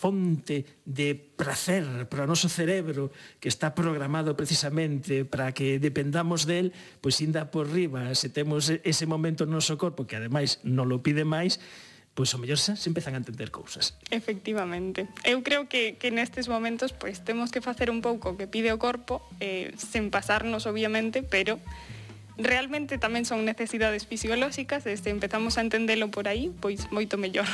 fonte 0.01 0.65
de 0.81 1.13
placer 1.13 2.09
para 2.09 2.25
o 2.25 2.27
noso 2.27 2.49
cerebro 2.49 3.13
que 3.37 3.53
está 3.53 3.77
programado 3.77 4.33
precisamente 4.33 5.29
para 5.29 5.53
que 5.53 5.77
dependamos 5.77 6.49
del, 6.49 6.73
pois 7.05 7.21
inda 7.21 7.53
por 7.53 7.69
riba, 7.69 8.09
se 8.17 8.33
temos 8.33 8.73
ese 8.73 9.05
momento 9.05 9.45
no 9.45 9.61
noso 9.61 9.77
corpo 9.77 10.09
que 10.09 10.17
ademais 10.17 10.57
non 10.65 10.89
lo 10.89 11.05
pide 11.05 11.21
máis, 11.21 11.61
pois 12.17 12.33
o 12.33 12.41
mellor 12.41 12.57
se, 12.57 12.73
se 12.73 12.89
empezan 12.89 13.13
a 13.13 13.21
entender 13.21 13.53
cousas. 13.53 13.93
Efectivamente. 14.09 15.05
Eu 15.21 15.45
creo 15.45 15.69
que, 15.69 16.01
que 16.01 16.09
nestes 16.09 16.49
momentos 16.49 16.97
pois 16.97 17.21
temos 17.21 17.53
que 17.53 17.61
facer 17.61 17.93
un 17.93 18.01
pouco 18.01 18.33
o 18.33 18.37
que 18.41 18.49
pide 18.49 18.73
o 18.73 18.81
corpo, 18.81 19.21
eh, 19.37 19.69
sen 19.77 20.09
pasarnos 20.09 20.65
obviamente, 20.65 21.21
pero 21.21 21.61
realmente 22.41 22.97
tamén 22.97 23.29
son 23.29 23.45
necesidades 23.45 24.09
fisiolóxicas 24.09 24.81
e 24.89 24.97
se 24.97 25.13
empezamos 25.13 25.55
a 25.55 25.63
entendelo 25.63 26.09
por 26.09 26.25
aí, 26.25 26.49
pois 26.57 26.89
moito 26.89 27.21
mellor. 27.21 27.45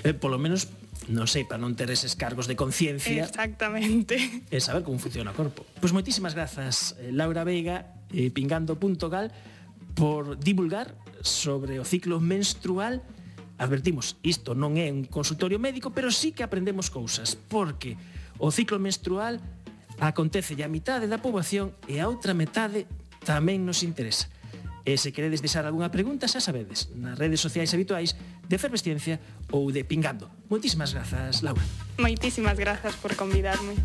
Eh, 0.00 0.16
polo 0.16 0.40
menos 0.40 0.72
non 1.08 1.24
sei, 1.24 1.48
para 1.48 1.56
non 1.56 1.72
ter 1.72 1.88
eses 1.88 2.12
cargos 2.18 2.44
de 2.44 2.58
conciencia. 2.58 3.24
Exactamente. 3.24 4.44
E 4.52 4.58
saber 4.60 4.84
como 4.84 5.00
funciona 5.00 5.32
o 5.32 5.36
corpo. 5.36 5.64
Pois 5.80 5.96
moitísimas 5.96 6.36
grazas, 6.36 6.98
eh, 7.00 7.08
Laura 7.14 7.46
Veiga, 7.46 7.96
eh, 8.12 8.28
e 8.28 8.34
pingando.gal, 8.34 9.32
por 9.96 10.36
divulgar 10.36 10.92
sobre 11.24 11.80
o 11.80 11.84
ciclo 11.88 12.20
menstrual 12.20 13.00
Advertimos, 13.60 14.16
isto 14.24 14.56
non 14.56 14.80
é 14.80 14.88
un 14.88 15.04
consultorio 15.04 15.60
médico, 15.60 15.92
pero 15.92 16.08
sí 16.08 16.32
que 16.32 16.40
aprendemos 16.40 16.88
cousas, 16.88 17.36
porque 17.36 18.00
o 18.40 18.48
ciclo 18.48 18.80
menstrual 18.80 19.36
acontece 20.00 20.56
a 20.64 20.68
mitade 20.72 21.04
da 21.04 21.20
poboación 21.20 21.76
e 21.84 22.00
a 22.00 22.08
outra 22.08 22.32
metade 22.32 22.88
tamén 23.20 23.68
nos 23.68 23.84
interesa. 23.84 24.32
E 24.84 24.96
se 24.96 25.12
queredes 25.12 25.44
deixar 25.44 25.68
algunha 25.68 25.92
pregunta, 25.92 26.24
xa 26.24 26.40
sabedes, 26.40 26.88
nas 26.96 27.18
redes 27.20 27.40
sociais 27.40 27.72
habituais 27.76 28.16
de 28.16 28.54
Efervesciencia 28.56 29.20
ou 29.52 29.68
de 29.68 29.84
Pingando. 29.84 30.30
Moitísimas 30.48 30.92
grazas, 30.96 31.44
Laura. 31.44 31.62
Moitísimas 32.00 32.56
grazas 32.56 32.96
por 32.96 33.12
convidarme. 33.14 33.76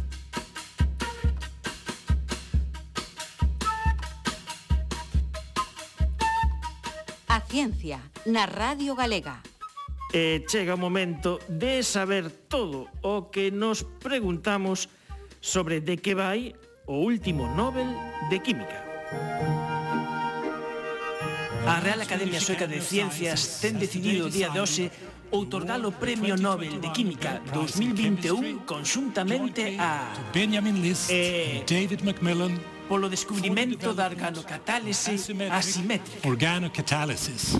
A 7.28 7.42
Ciencia, 7.44 8.00
na 8.26 8.48
Radio 8.48 8.96
Galega. 8.96 9.44
E 10.16 10.48
chega 10.48 10.80
o 10.80 10.80
momento 10.80 11.44
de 11.52 11.84
saber 11.84 12.32
todo 12.48 12.88
o 13.04 13.28
que 13.28 13.52
nos 13.52 13.84
preguntamos 14.00 14.88
sobre 15.44 15.84
de 15.84 16.00
que 16.00 16.16
vai 16.16 16.56
o 16.88 17.04
último 17.04 17.52
Nobel 17.52 17.92
de 18.32 18.40
Química. 18.40 18.80
A 21.68 21.80
Real 21.80 22.02
Academia 22.02 22.40
Sueca 22.40 22.68
de 22.68 22.80
Ciencias 22.80 23.58
ten 23.58 23.82
decidido 23.82 24.28
o 24.28 24.30
día 24.30 24.54
de 24.54 24.62
hoxe 24.62 24.94
outorgar 25.34 25.82
o 25.82 25.90
Premio 25.90 26.38
Nobel 26.38 26.78
de 26.78 26.94
Química 26.94 27.42
2021 27.50 28.70
conxuntamente 28.70 29.74
a 29.82 30.14
Benjamin 30.30 30.78
List, 30.78 31.10
e... 31.10 31.66
David 31.66 32.06
Macmillan, 32.06 32.54
polo 32.86 33.10
descubrimento 33.10 33.98
da 33.98 34.06
organocatálise 34.06 35.18
asimétrica. 35.50 36.22
Organocatálisis. 36.30 37.58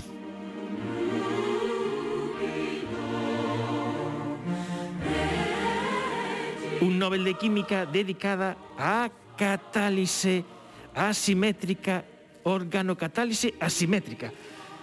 Un 6.78 6.94
Nobel 6.94 7.26
de 7.26 7.34
Química 7.34 7.82
dedicada 7.82 8.54
á 8.78 9.10
catálise 9.34 10.46
asimétrica 10.94 12.15
organocatálise 12.46 13.58
asimétrica. 13.58 14.30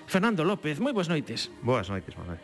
Fernando 0.05 0.43
López, 0.43 0.83
moi 0.83 0.91
boas 0.91 1.07
noites. 1.07 1.47
Boas 1.63 1.87
noites, 1.87 2.11
Manuel. 2.19 2.37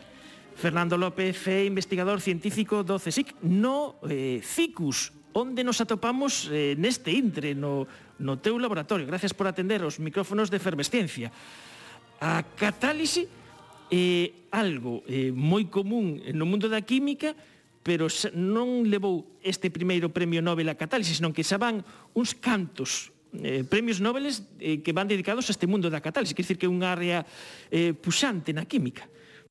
Fernando 0.56 0.96
López 0.96 1.36
é 1.48 1.68
investigador 1.68 2.24
científico 2.24 2.84
do 2.84 2.96
CSIC 2.96 3.36
no 3.44 4.00
eh, 4.08 4.40
CICUS, 4.40 5.12
onde 5.36 5.64
nos 5.64 5.84
atopamos 5.84 6.48
eh, 6.52 6.76
neste 6.80 7.12
intre, 7.12 7.52
no, 7.52 7.84
no 8.20 8.40
teu 8.40 8.56
laboratorio. 8.56 9.08
Gracias 9.08 9.36
por 9.36 9.48
atender 9.48 9.84
os 9.84 10.00
micrófonos 10.00 10.48
de 10.48 10.60
efervesciencia. 10.60 11.32
A 12.20 12.44
catálise 12.56 13.28
é 13.92 14.48
algo 14.56 15.04
eh, 15.04 15.36
moi 15.36 15.68
común 15.68 16.24
no 16.32 16.48
mundo 16.48 16.72
da 16.72 16.80
química, 16.84 17.36
pero 17.84 18.08
non 18.36 18.88
levou 18.88 19.40
este 19.44 19.68
primeiro 19.68 20.12
premio 20.12 20.40
Nobel 20.40 20.72
a 20.72 20.80
catálise, 20.80 21.16
senón 21.16 21.36
que 21.36 21.44
xa 21.44 21.60
van 21.60 21.84
uns 22.16 22.36
cantos 22.36 23.12
eh, 23.38 23.64
premios 23.68 24.02
Nobeles 24.02 24.48
eh, 24.60 24.82
que 24.82 24.94
van 24.94 25.08
dedicados 25.08 25.50
a 25.50 25.54
este 25.54 25.68
mundo 25.68 25.90
da 25.90 26.02
catálise, 26.02 26.34
quer 26.34 26.44
dicir 26.46 26.58
que 26.58 26.66
é 26.66 26.72
unha 26.72 26.90
área 26.90 27.26
eh, 27.70 27.94
puxante 27.94 28.54
na 28.54 28.66
química. 28.66 29.06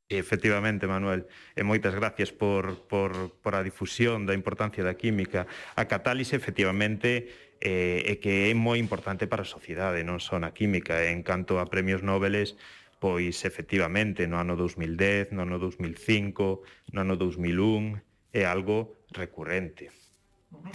Efectivamente, 0.08 0.88
Manuel, 0.88 1.28
e 1.52 1.60
moitas 1.60 1.92
gracias 1.92 2.32
por, 2.32 2.80
por, 2.88 3.36
por 3.44 3.52
a 3.52 3.60
difusión 3.60 4.24
da 4.24 4.32
importancia 4.32 4.80
da 4.80 4.96
química. 4.96 5.44
A 5.76 5.84
catálise, 5.84 6.32
efectivamente, 6.32 7.28
eh, 7.60 8.08
é 8.08 8.14
que 8.16 8.48
é 8.48 8.56
moi 8.56 8.80
importante 8.80 9.28
para 9.28 9.44
a 9.44 9.48
sociedade, 9.48 10.00
non 10.08 10.16
só 10.16 10.40
na 10.40 10.56
química. 10.56 11.04
En 11.12 11.20
canto 11.20 11.60
a 11.60 11.68
premios 11.68 12.00
Nobeles, 12.00 12.56
pois 12.96 13.44
efectivamente 13.44 14.24
no 14.24 14.40
ano 14.40 14.56
2010, 14.56 15.36
no 15.36 15.44
ano 15.44 15.60
2005, 15.60 16.64
no 16.96 16.98
ano 17.04 17.14
2001, 17.20 18.00
é 18.32 18.48
algo 18.48 18.96
recurrente 19.12 19.92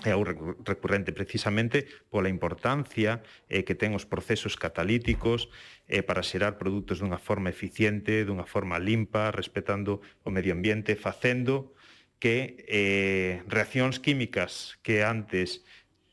é 0.05 0.11
algo 0.13 0.57
recurrente 0.61 1.11
precisamente 1.11 1.89
pola 2.13 2.29
importancia 2.29 3.25
eh, 3.49 3.65
que 3.65 3.73
ten 3.73 3.97
os 3.97 4.05
procesos 4.05 4.53
catalíticos 4.53 5.49
eh, 5.89 6.05
para 6.05 6.21
xerar 6.21 6.61
produtos 6.61 7.01
dunha 7.01 7.17
forma 7.17 7.49
eficiente, 7.49 8.21
dunha 8.21 8.45
forma 8.45 8.77
limpa, 8.77 9.33
respetando 9.33 10.03
o 10.21 10.29
medio 10.29 10.53
ambiente, 10.53 10.93
facendo 10.93 11.73
que 12.21 12.63
eh, 12.69 13.41
reaccións 13.49 13.97
químicas 13.97 14.77
que 14.85 15.01
antes 15.01 15.65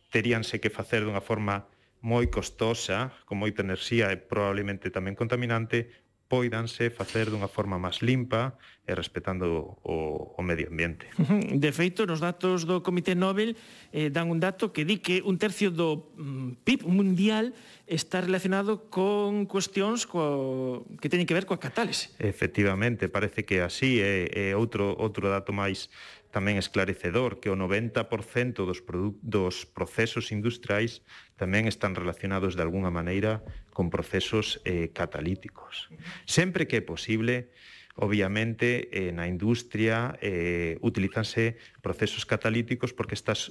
teríanse 0.09 0.59
que 0.59 0.73
facer 0.73 1.05
dunha 1.05 1.21
forma 1.21 1.69
moi 2.01 2.33
costosa, 2.33 3.13
con 3.29 3.37
moita 3.37 3.61
enerxía 3.61 4.09
e 4.09 4.17
probablemente 4.17 4.89
tamén 4.89 5.13
contaminante, 5.13 5.93
poidanse 6.31 6.95
facer 6.95 7.27
dunha 7.27 7.51
forma 7.51 7.75
máis 7.75 7.99
limpa 8.07 8.55
e 8.87 8.95
respetando 8.95 9.75
o, 9.83 10.31
o 10.39 10.43
medio 10.47 10.71
ambiente. 10.71 11.11
De 11.19 11.71
feito, 11.75 12.07
nos 12.07 12.23
datos 12.23 12.63
do 12.63 12.87
Comité 12.87 13.19
Nobel 13.19 13.59
eh, 13.91 14.15
dan 14.15 14.31
un 14.31 14.39
dato 14.39 14.71
que 14.71 14.87
di 14.87 15.03
que 15.03 15.27
un 15.27 15.43
tercio 15.43 15.75
do 15.75 16.15
mm, 16.15 16.63
PIB 16.63 16.87
mundial 16.87 17.51
está 17.91 18.23
relacionado 18.23 18.87
con 18.87 19.51
cuestións 19.51 20.07
co, 20.07 20.87
que 21.03 21.11
teñen 21.11 21.27
que 21.27 21.35
ver 21.35 21.51
coa 21.51 21.59
catálise. 21.59 22.15
Efectivamente, 22.23 23.11
parece 23.11 23.43
que 23.43 23.59
así 23.59 23.99
é, 23.99 24.31
é 24.31 24.47
outro 24.55 24.95
outro 25.03 25.27
dato 25.27 25.51
máis 25.51 25.91
tamén 26.31 26.63
esclarecedor 26.63 27.43
que 27.43 27.51
o 27.51 27.59
90% 27.59 28.63
dos, 28.63 28.81
dos 29.21 29.55
procesos 29.67 30.31
industriais 30.31 31.03
tamén 31.35 31.67
están 31.67 31.99
relacionados 31.99 32.55
de 32.55 32.63
alguna 32.63 32.95
maneira 32.95 33.43
con 33.75 33.91
procesos 33.91 34.63
eh, 34.63 34.95
catalíticos. 34.95 35.91
Sempre 36.27 36.71
que 36.71 36.79
é 36.79 36.85
posible, 36.87 37.51
obviamente, 37.99 38.87
eh, 38.95 39.11
na 39.11 39.27
industria 39.27 40.15
eh, 40.23 40.79
utilizanse 40.87 41.59
procesos 41.83 42.23
catalíticos 42.23 42.95
porque 42.95 43.19
estás 43.19 43.51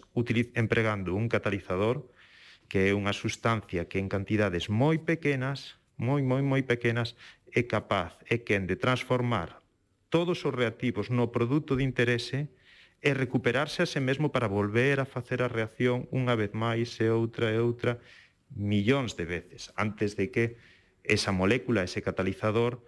empregando 0.55 1.19
un 1.19 1.27
catalizador 1.27 2.07
que 2.71 2.89
é 2.89 2.95
unha 2.95 3.11
sustancia 3.11 3.91
que 3.91 3.99
en 3.99 4.07
cantidades 4.07 4.71
moi 4.71 5.01
pequenas, 5.03 5.81
moi, 5.99 6.23
moi, 6.23 6.39
moi 6.39 6.63
pequenas, 6.63 7.19
é 7.51 7.65
capaz, 7.67 8.15
é 8.29 8.39
quen 8.39 8.69
de 8.69 8.79
transformar 8.79 9.59
todos 10.07 10.45
os 10.45 10.53
reactivos 10.53 11.09
no 11.09 11.33
produto 11.33 11.75
de 11.75 11.83
interese 11.83 12.49
e 13.01 13.15
recuperarse 13.15 13.83
a 13.83 13.89
se 13.89 13.99
mesmo 13.99 14.31
para 14.31 14.51
volver 14.51 14.99
a 14.99 15.07
facer 15.07 15.39
a 15.41 15.51
reacción 15.51 16.07
unha 16.11 16.35
vez 16.35 16.51
máis 16.51 16.99
e 16.99 17.07
outra 17.07 17.51
e 17.51 17.57
outra 17.57 17.99
millóns 18.51 19.15
de 19.15 19.25
veces 19.25 19.71
antes 19.79 20.19
de 20.19 20.33
que 20.33 20.59
esa 21.03 21.31
molécula, 21.31 21.83
ese 21.83 22.03
catalizador, 22.03 22.83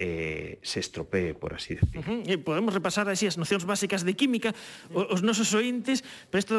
eh, 0.00 0.58
se 0.62 0.80
estropee, 0.80 1.34
por 1.34 1.52
así 1.52 1.74
decir. 1.74 2.00
Uh 2.00 2.02
-huh. 2.02 2.24
E 2.24 2.40
podemos 2.40 2.72
repasar 2.72 3.04
así 3.12 3.28
as 3.28 3.36
nocións 3.36 3.68
básicas 3.68 4.00
de 4.00 4.16
química, 4.16 4.56
os, 4.96 5.20
nosos 5.20 5.52
ointes, 5.52 6.00
pero 6.32 6.40
isto, 6.40 6.54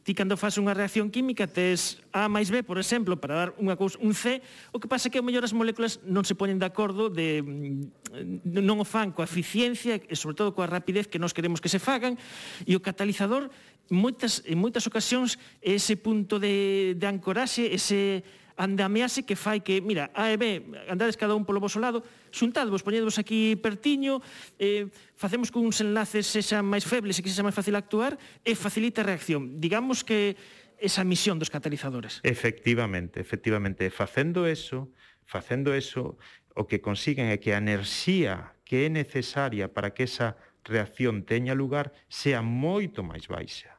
ti 0.00 0.16
cando 0.16 0.40
faz 0.40 0.56
unha 0.56 0.72
reacción 0.72 1.12
química, 1.12 1.44
tes 1.44 2.00
A 2.16 2.32
máis 2.32 2.48
B, 2.48 2.64
por 2.64 2.80
exemplo, 2.80 3.20
para 3.20 3.36
dar 3.36 3.50
unha 3.60 3.76
cousa, 3.76 4.00
un 4.00 4.16
C, 4.16 4.40
o 4.72 4.80
que 4.80 4.88
pasa 4.88 5.06
é 5.06 5.10
que 5.12 5.20
o 5.20 5.26
mellor 5.26 5.44
as 5.44 5.52
moléculas 5.52 6.00
non 6.08 6.24
se 6.24 6.32
poñen 6.32 6.56
de 6.56 6.64
acordo, 6.64 7.12
de, 7.12 7.44
mm, 7.44 8.48
non 8.64 8.80
o 8.80 8.86
fan 8.88 9.12
coa 9.12 9.28
eficiencia 9.28 10.00
e 10.00 10.16
sobre 10.16 10.32
todo 10.32 10.56
coa 10.56 10.64
rapidez 10.64 11.04
que 11.04 11.20
nós 11.20 11.36
queremos 11.36 11.60
que 11.60 11.68
se 11.68 11.76
fagan, 11.76 12.16
e 12.64 12.72
o 12.72 12.80
catalizador 12.80 13.52
moitas, 13.92 14.40
en 14.48 14.56
moitas 14.56 14.88
ocasións 14.88 15.36
ese 15.60 16.00
punto 16.00 16.40
de, 16.40 16.96
de 16.96 17.06
ancoraxe, 17.06 17.68
ese 17.68 18.24
andamease 18.56 19.22
que 19.22 19.36
fai 19.36 19.60
que, 19.60 19.84
mira, 19.84 20.10
A 20.16 20.32
e 20.32 20.36
B, 20.40 20.64
andades 20.88 21.20
cada 21.20 21.36
un 21.36 21.44
polo 21.44 21.60
vosso 21.60 21.78
lado, 21.78 22.02
xuntadvos, 22.32 22.80
poñedvos 22.80 23.20
aquí 23.20 23.54
pertiño, 23.56 24.24
eh, 24.58 24.88
facemos 25.14 25.52
que 25.52 25.60
uns 25.60 25.84
enlaces 25.84 26.24
sexan 26.26 26.64
máis 26.64 26.88
febles 26.88 27.20
e 27.20 27.22
que 27.22 27.28
sexa 27.28 27.44
máis 27.44 27.54
fácil 27.54 27.76
actuar, 27.76 28.16
e 28.42 28.56
facilita 28.56 29.04
a 29.04 29.08
reacción. 29.12 29.60
Digamos 29.60 30.02
que 30.02 30.34
esa 30.80 31.04
misión 31.04 31.38
dos 31.38 31.52
catalizadores. 31.52 32.20
Efectivamente, 32.24 33.20
efectivamente. 33.20 33.88
Facendo 33.90 34.46
eso, 34.46 34.92
facendo 35.24 35.72
eso, 35.72 36.16
o 36.56 36.64
que 36.64 36.80
consiguen 36.80 37.28
é 37.28 37.36
que 37.36 37.52
a 37.52 37.60
enerxía 37.60 38.56
que 38.64 38.88
é 38.88 38.90
necesaria 38.90 39.68
para 39.68 39.92
que 39.92 40.08
esa 40.08 40.36
reacción 40.64 41.22
teña 41.22 41.54
lugar 41.54 41.92
sea 42.08 42.42
moito 42.42 43.04
máis 43.04 43.28
baixa. 43.28 43.76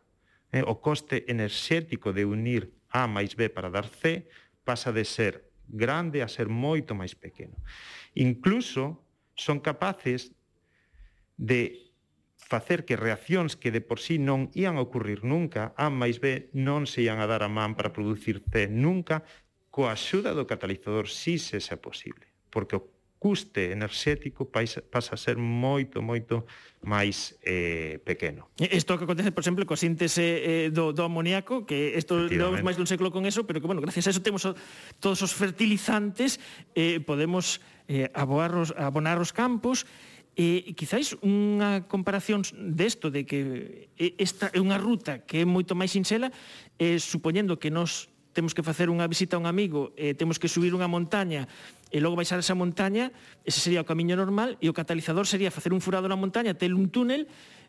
Eh, 0.54 0.63
o 0.63 0.80
coste 0.80 1.28
enerxético 1.28 2.13
de 2.13 2.24
unir 2.24 2.72
A 2.88 3.04
máis 3.04 3.36
B 3.36 3.52
para 3.52 3.68
dar 3.68 3.84
C 3.84 4.32
pasa 4.67 4.91
de 4.91 5.08
ser 5.08 5.47
grande 5.71 6.19
a 6.19 6.27
ser 6.27 6.51
moito 6.51 6.91
máis 6.91 7.15
pequeno. 7.15 7.56
Incluso 8.19 8.99
son 9.39 9.63
capaces 9.63 10.36
de 11.39 11.88
facer 12.36 12.84
que 12.84 12.99
reaccións 12.99 13.56
que 13.56 13.71
de 13.71 13.80
por 13.80 14.03
sí 14.03 14.19
non 14.19 14.51
ían 14.51 14.75
ocurrir 14.75 15.23
nunca, 15.23 15.71
A 15.80 15.88
máis 15.88 16.19
B 16.19 16.51
non 16.51 16.84
se 16.84 17.08
ian 17.08 17.23
a 17.23 17.27
dar 17.32 17.43
a 17.43 17.51
man 17.51 17.80
para 17.80 17.95
producir 17.95 18.43
C 18.43 18.67
nunca, 18.67 19.23
coa 19.71 19.95
axuda 19.95 20.36
do 20.36 20.49
catalizador 20.49 21.08
si 21.08 21.39
se 21.39 21.63
xa 21.63 21.80
posible. 21.80 22.27
Porque 22.51 22.75
o 22.80 22.96
custe 23.17 23.73
enerxético 23.73 24.45
pasa 24.49 25.12
a 25.13 25.17
ser 25.17 25.38
moito, 25.38 26.01
moito 26.06 26.45
máis 26.86 27.34
eh, 27.41 27.97
pequeno. 28.06 28.53
Isto 28.62 28.97
que 28.97 29.10
acontece, 29.10 29.34
por 29.34 29.41
exemplo, 29.41 29.65
coa 29.65 29.77
síntese 29.77 30.21
eh, 30.21 30.67
do, 30.69 30.93
do 30.93 31.01
amoníaco, 31.01 31.65
que 31.65 31.97
isto 31.97 32.30
levamos 32.30 32.62
máis 32.62 32.77
dun 32.77 32.86
século 32.86 33.10
con 33.10 33.25
eso, 33.25 33.49
pero 33.49 33.58
que, 33.58 33.65
bueno, 33.65 33.82
gracias 33.82 34.06
a 34.06 34.13
eso 34.13 34.21
temos 34.21 34.45
todos 35.01 35.19
os 35.25 35.34
fertilizantes, 35.34 36.38
eh, 36.77 37.01
podemos 37.01 37.60
eh, 37.89 38.13
aboar 38.13 38.53
os, 38.53 38.69
abonar 38.77 39.17
os 39.17 39.34
campos, 39.34 39.89
E 40.38 40.69
eh, 40.69 40.77
quizáis 40.77 41.17
unha 41.25 41.89
comparación 41.89 42.45
desto 42.53 43.10
de 43.10 43.25
que 43.25 43.89
esta 43.97 44.53
é 44.53 44.62
unha 44.62 44.77
ruta 44.77 45.25
que 45.25 45.41
é 45.41 45.45
moito 45.49 45.73
máis 45.73 45.97
sinxela, 45.97 46.30
eh, 46.77 47.01
supoñendo 47.01 47.58
que 47.58 47.73
nós 47.73 48.13
temos 48.38 48.53
que 48.53 48.62
facer 48.62 48.93
unha 48.93 49.10
visita 49.10 49.34
a 49.34 49.41
un 49.41 49.49
amigo, 49.49 49.97
eh, 49.97 50.13
temos 50.13 50.38
que 50.38 50.45
subir 50.45 50.77
unha 50.77 50.86
montaña, 50.86 51.49
e 51.91 52.04
logo 52.04 52.19
baixar 52.19 52.39
esa 52.39 52.56
montaña, 52.56 53.15
ese 53.47 53.60
sería 53.63 53.84
o 53.84 53.88
camiño 53.88 54.19
normal, 54.19 54.60
e 54.60 54.67
o 54.67 54.76
catalizador 54.76 55.28
sería 55.28 55.52
facer 55.52 55.71
un 55.71 55.80
furado 55.80 56.08
na 56.12 56.19
montaña, 56.19 56.56
ter 56.56 56.76
un 56.76 56.91
túnel, 56.91 57.28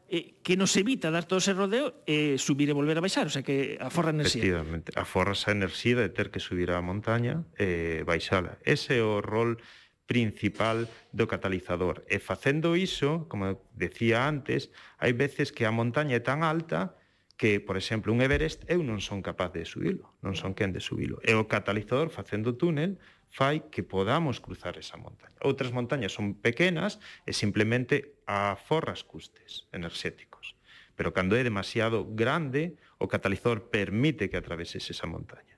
eh, 0.09 0.41
que 0.43 0.57
nos 0.57 0.75
evita 0.77 1.11
dar 1.11 1.29
todo 1.29 1.39
ese 1.39 1.53
rodeo 1.53 2.01
e 2.09 2.35
eh, 2.35 2.41
subir 2.41 2.73
e 2.73 2.75
volver 2.75 2.97
a 2.97 3.05
baixar, 3.05 3.29
o 3.29 3.33
sea 3.33 3.45
que 3.45 3.77
aforra 3.77 4.09
enerxía. 4.11 4.41
Efectivamente, 4.41 4.89
aforra 4.97 5.37
esa 5.37 5.53
enerxía 5.53 6.01
de 6.01 6.09
ter 6.09 6.33
que 6.33 6.41
subir 6.41 6.73
á 6.73 6.81
montaña 6.81 7.45
e 7.61 8.01
eh, 8.01 8.09
baixala. 8.09 8.57
Ese 8.65 8.99
é 8.99 9.05
o 9.05 9.21
rol 9.21 9.61
principal 10.09 10.89
do 11.13 11.29
catalizador. 11.29 12.09
E 12.09 12.17
facendo 12.25 12.73
iso, 12.73 13.29
como 13.29 13.61
decía 13.77 14.25
antes, 14.25 14.73
hai 14.97 15.13
veces 15.13 15.53
que 15.53 15.69
a 15.69 15.73
montaña 15.77 16.17
é 16.17 16.25
tan 16.25 16.41
alta 16.41 16.97
que, 17.37 17.61
por 17.61 17.77
exemplo, 17.77 18.11
un 18.11 18.25
Everest 18.25 18.65
eu 18.67 18.81
non 18.81 19.05
son 19.05 19.21
capaz 19.21 19.53
de 19.53 19.69
subilo, 19.69 20.17
non 20.25 20.35
son 20.35 20.57
quen 20.57 20.73
de 20.73 20.81
subilo. 20.81 21.21
E 21.21 21.37
o 21.37 21.45
catalizador 21.45 22.09
facendo 22.09 22.57
túnel 22.57 22.97
fai 23.31 23.69
que 23.69 23.85
podamos 23.85 24.41
cruzar 24.41 24.77
esa 24.81 24.97
montaña. 24.97 25.37
Outras 25.45 25.71
montañas 25.71 26.17
son 26.17 26.35
pequenas 26.39 26.99
e 27.29 27.33
simplemente 27.37 28.19
aforras 28.27 29.05
custes 29.05 29.69
enerxéticos. 29.71 30.57
Pero 30.99 31.15
cando 31.15 31.39
é 31.39 31.47
demasiado 31.47 32.09
grande, 32.11 32.75
o 32.99 33.07
catalizador 33.07 33.71
permite 33.71 34.27
que 34.27 34.41
atraveses 34.41 34.91
esa 34.91 35.07
montaña. 35.07 35.55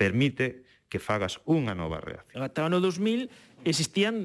Permite 0.00 0.64
que 0.88 0.96
fagas 0.96 1.36
unha 1.44 1.76
nova 1.76 2.00
reacción. 2.00 2.40
Ata 2.40 2.64
o 2.64 2.68
ano 2.72 2.80
2000 2.80 3.28
existían 3.68 4.16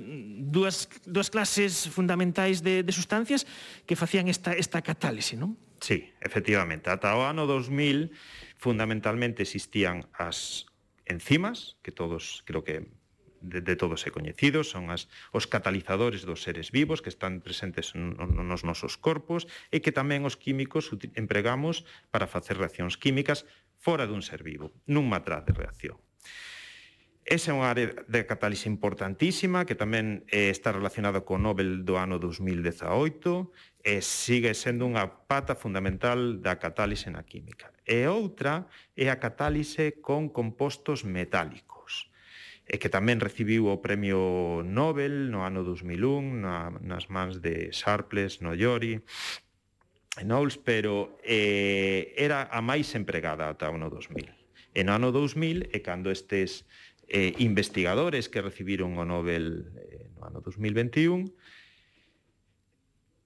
dúas, 0.47 0.87
dúas 1.03 1.27
clases 1.27 1.91
fundamentais 1.91 2.63
de, 2.63 2.87
de 2.87 2.93
sustancias 2.95 3.43
que 3.83 3.99
facían 3.99 4.31
esta, 4.31 4.55
esta 4.55 4.79
catálise, 4.79 5.35
non? 5.35 5.59
Sí, 5.83 6.07
efectivamente. 6.23 6.87
Ata 6.87 7.19
o 7.19 7.27
ano 7.27 7.43
2000 7.43 8.15
fundamentalmente 8.55 9.43
existían 9.43 10.07
as 10.15 10.71
enzimas, 11.05 11.77
que 11.83 11.91
todos 11.91 12.43
creo 12.45 12.63
que 12.63 12.87
de, 13.43 13.61
de 13.61 13.75
todos 13.75 14.07
é 14.07 14.09
coñecido, 14.09 14.63
son 14.63 14.87
as, 14.89 15.11
os 15.35 15.45
catalizadores 15.51 16.23
dos 16.23 16.41
seres 16.41 16.71
vivos 16.71 17.03
que 17.03 17.11
están 17.11 17.43
presentes 17.43 17.91
nos 17.93 18.63
nosos 18.63 18.95
corpos 18.95 19.45
e 19.69 19.83
que 19.83 19.91
tamén 19.91 20.23
os 20.23 20.39
químicos 20.39 20.89
empregamos 21.19 21.83
para 22.09 22.25
facer 22.25 22.55
reaccións 22.55 22.95
químicas 22.95 23.43
fora 23.83 24.07
dun 24.07 24.23
ser 24.23 24.47
vivo, 24.47 24.71
nun 24.87 25.11
matraz 25.11 25.43
de 25.43 25.51
reacción. 25.51 25.99
Esa 27.27 27.51
é 27.51 27.55
unha 27.55 27.67
área 27.67 27.87
de 28.07 28.21
catálise 28.23 28.71
importantísima 28.71 29.67
que 29.67 29.75
tamén 29.75 30.23
eh, 30.31 30.51
está 30.51 30.71
relacionada 30.71 31.23
co 31.27 31.35
Nobel 31.35 31.83
do 31.83 31.99
ano 31.99 32.19
2018 32.19 33.51
e 33.83 33.99
sigue 33.99 34.55
sendo 34.55 34.87
unha 34.87 35.27
pata 35.27 35.55
fundamental 35.55 36.39
da 36.39 36.59
catálise 36.59 37.11
na 37.11 37.27
química 37.27 37.72
e 37.83 38.07
outra 38.07 38.67
é 38.95 39.11
a 39.11 39.19
catálise 39.19 39.99
con 39.99 40.31
compostos 40.31 41.03
metálicos 41.03 42.09
e 42.63 42.79
que 42.79 42.87
tamén 42.87 43.19
recibiu 43.19 43.67
o 43.67 43.83
premio 43.83 44.63
Nobel 44.63 45.27
no 45.27 45.43
ano 45.43 45.67
2001 45.67 46.39
na, 46.39 46.71
nas 46.79 47.11
mans 47.11 47.43
de 47.43 47.75
Sharpless, 47.75 48.39
Noyori 48.39 49.03
e 50.15 50.23
Knowles, 50.23 50.55
pero 50.55 51.19
eh, 51.27 52.15
era 52.15 52.47
a 52.47 52.63
máis 52.63 52.95
empregada 52.95 53.51
ata 53.51 53.67
o 53.67 53.75
ano 53.75 53.91
2000. 53.91 54.31
En 54.79 54.87
o 54.87 54.93
ano 54.95 55.11
2000 55.11 55.75
é 55.75 55.79
cando 55.83 56.07
estes 56.07 56.63
eh, 57.11 57.35
investigadores 57.43 58.31
que 58.31 58.39
recibiron 58.39 58.95
o 58.95 59.03
Nobel 59.03 59.67
eh, 59.75 60.07
no 60.15 60.23
ano 60.23 60.39
2021 60.39 61.27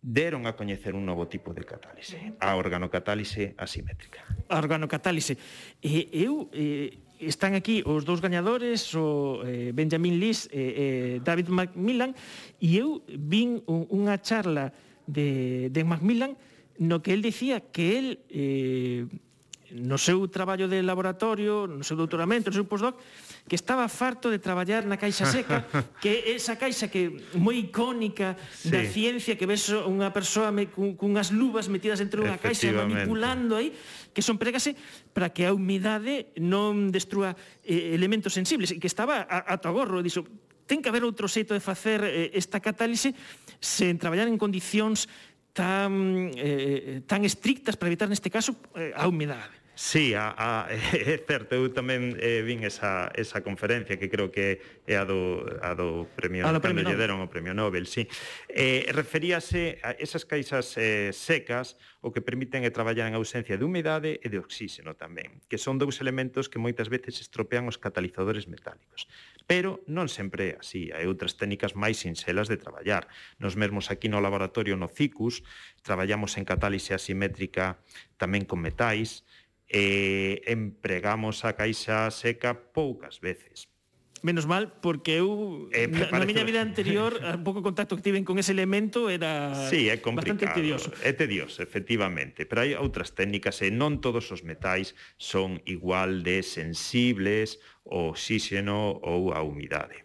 deron 0.07 0.47
a 0.47 0.55
coñecer 0.55 0.95
un 0.95 1.03
novo 1.03 1.27
tipo 1.27 1.51
de 1.51 1.67
catálise, 1.67 2.39
a 2.39 2.55
organocatálise 2.55 3.59
asimétrica. 3.59 4.23
A 4.47 4.55
organocatálise. 4.55 5.35
E 5.83 6.07
eu 6.15 6.47
eh, 6.55 6.95
están 7.19 7.59
aquí 7.59 7.83
os 7.83 8.07
dous 8.07 8.23
gañadores, 8.23 8.87
o 8.95 9.43
eh, 9.43 9.75
Benjamin 9.75 10.15
Lis 10.15 10.47
e 10.47 10.63
eh, 10.63 11.13
David 11.19 11.51
Macmillan, 11.51 12.15
e 12.63 12.79
eu 12.79 13.03
vin 13.03 13.59
unha 13.67 14.15
charla 14.23 14.71
de, 15.03 15.67
de 15.75 15.81
Macmillan 15.83 16.39
no 16.79 17.03
que 17.03 17.11
el 17.11 17.19
dicía 17.19 17.59
que 17.59 17.99
el 17.99 18.07
eh, 18.31 19.03
no 19.75 19.99
seu 19.99 20.23
traballo 20.31 20.71
de 20.71 20.79
laboratorio, 20.79 21.67
no 21.67 21.83
seu 21.83 21.99
doutoramento, 21.99 22.47
no 22.47 22.55
seu 22.55 22.63
postdoc, 22.63 22.95
que 23.47 23.55
estaba 23.55 23.87
farto 23.87 24.27
de 24.27 24.43
traballar 24.43 24.83
na 24.83 24.99
Caixa 24.99 25.23
Seca, 25.23 25.63
que 26.03 26.35
esa 26.35 26.59
caixa 26.59 26.91
que 26.91 27.15
moi 27.39 27.55
icónica 27.55 28.35
sí. 28.51 28.67
da 28.67 28.83
ciencia 28.83 29.39
que 29.39 29.47
ves 29.47 29.71
unha 29.71 30.11
persoa 30.11 30.51
me, 30.51 30.67
cun, 30.67 30.99
cunhas 30.99 31.31
luvas 31.31 31.71
metidas 31.71 32.03
dentro 32.03 32.21
dunha 32.21 32.35
caixa 32.35 32.69
manipulando 32.75 33.55
aí, 33.55 33.71
que 34.11 34.19
son 34.19 34.35
pregase 34.35 34.75
eh, 34.75 34.79
para 35.15 35.31
que 35.31 35.47
a 35.47 35.55
humidade 35.55 36.35
non 36.37 36.91
destrua 36.91 37.33
eh, 37.63 37.95
elementos 37.95 38.35
sensibles 38.35 38.75
e 38.75 38.83
que 38.83 38.91
estaba 38.91 39.23
a, 39.23 39.47
a 39.47 39.55
togorro, 39.63 40.03
dixo, 40.03 40.27
ten 40.67 40.83
que 40.83 40.91
haber 40.91 41.07
outro 41.07 41.31
xeito 41.31 41.55
de 41.55 41.63
facer 41.63 42.03
eh, 42.03 42.35
esta 42.35 42.59
catálise 42.59 43.15
sen 43.63 43.95
traballar 43.95 44.27
en 44.27 44.35
condicións 44.35 45.07
tan 45.55 46.29
eh, 46.37 47.01
tan 47.09 47.25
estrictas 47.25 47.73
para 47.79 47.89
evitar 47.89 48.05
neste 48.05 48.29
caso 48.29 48.53
eh, 48.77 48.93
a 48.93 49.09
humidade. 49.09 49.56
Sí, 49.79 50.15
a, 50.15 50.33
a, 50.35 50.67
é 50.73 51.21
certo, 51.21 51.53
eu 51.53 51.69
tamén 51.69 52.17
eh, 52.17 52.41
vin 52.41 52.65
esa, 52.65 53.13
esa 53.13 53.45
conferencia 53.45 54.01
que 54.01 54.09
creo 54.09 54.33
que 54.33 54.57
é 54.89 54.97
a 54.97 55.05
do, 55.05 55.45
a 55.61 55.77
do 55.77 56.09
premio, 56.17 56.41
a 56.41 56.49
do 56.49 56.57
premio 56.57 56.81
lle 56.81 56.97
deron 56.97 57.21
o 57.21 57.29
premio 57.29 57.53
Nobel, 57.53 57.85
sí. 57.85 58.09
Eh, 58.49 58.89
referíase 58.89 59.77
a 59.85 59.93
esas 60.01 60.25
caixas 60.25 60.73
eh, 60.81 61.13
secas 61.13 61.77
o 62.01 62.09
que 62.09 62.25
permiten 62.25 62.65
é 62.65 62.73
traballar 62.73 63.05
en 63.05 63.13
ausencia 63.13 63.53
de 63.53 63.69
humidade 63.69 64.17
e 64.17 64.27
de 64.33 64.41
oxígeno 64.41 64.97
tamén, 64.97 65.45
que 65.45 65.61
son 65.61 65.77
dous 65.77 66.01
elementos 66.01 66.49
que 66.49 66.57
moitas 66.57 66.89
veces 66.89 67.21
estropean 67.21 67.69
os 67.69 67.77
catalizadores 67.77 68.49
metálicos. 68.49 69.05
Pero 69.45 69.85
non 69.85 70.09
sempre 70.09 70.57
é 70.57 70.59
así, 70.59 70.89
hai 70.89 71.05
outras 71.05 71.37
técnicas 71.37 71.77
máis 71.77 72.01
sinxelas 72.01 72.49
de 72.49 72.57
traballar. 72.57 73.05
Nos 73.37 73.53
mesmos 73.53 73.93
aquí 73.93 74.09
no 74.09 74.25
laboratorio 74.25 74.73
no 74.73 74.89
CICUS 74.89 75.45
traballamos 75.85 76.33
en 76.41 76.49
catálise 76.49 76.97
asimétrica 76.97 77.77
tamén 78.17 78.49
con 78.49 78.57
metais, 78.57 79.21
e 79.69 80.41
empregamos 80.47 81.43
a 81.43 81.53
caixa 81.53 82.09
seca 82.11 82.55
poucas 82.55 83.19
veces. 83.19 83.67
Menos 84.23 84.47
mal, 84.47 84.81
porque 84.81 85.21
eu 85.21 85.69
eh, 85.71 85.85
na, 85.85 86.09
na 86.09 86.25
miña 86.25 86.41
vida 86.41 86.57
anterior 86.57 87.21
un 87.21 87.45
pouco 87.45 87.61
contacto 87.61 87.93
que 87.93 88.01
tiven 88.01 88.25
con 88.25 88.41
ese 88.41 88.49
elemento 88.49 89.13
era 89.13 89.53
sí, 89.69 89.93
é 89.93 90.01
bastante 90.01 90.49
tedioso. 90.49 90.89
É 91.05 91.13
tedioso, 91.13 91.61
efectivamente, 91.61 92.49
pero 92.49 92.65
hai 92.65 92.73
outras 92.73 93.13
técnicas 93.13 93.61
e 93.61 93.69
non 93.69 94.01
todos 94.01 94.33
os 94.33 94.41
metais 94.41 94.97
son 95.21 95.61
igual 95.69 96.25
de 96.25 96.41
sensibles 96.41 97.61
ao 97.85 98.17
oxígeno 98.17 98.97
ou 99.05 99.37
á 99.37 99.45
humidade. 99.45 100.01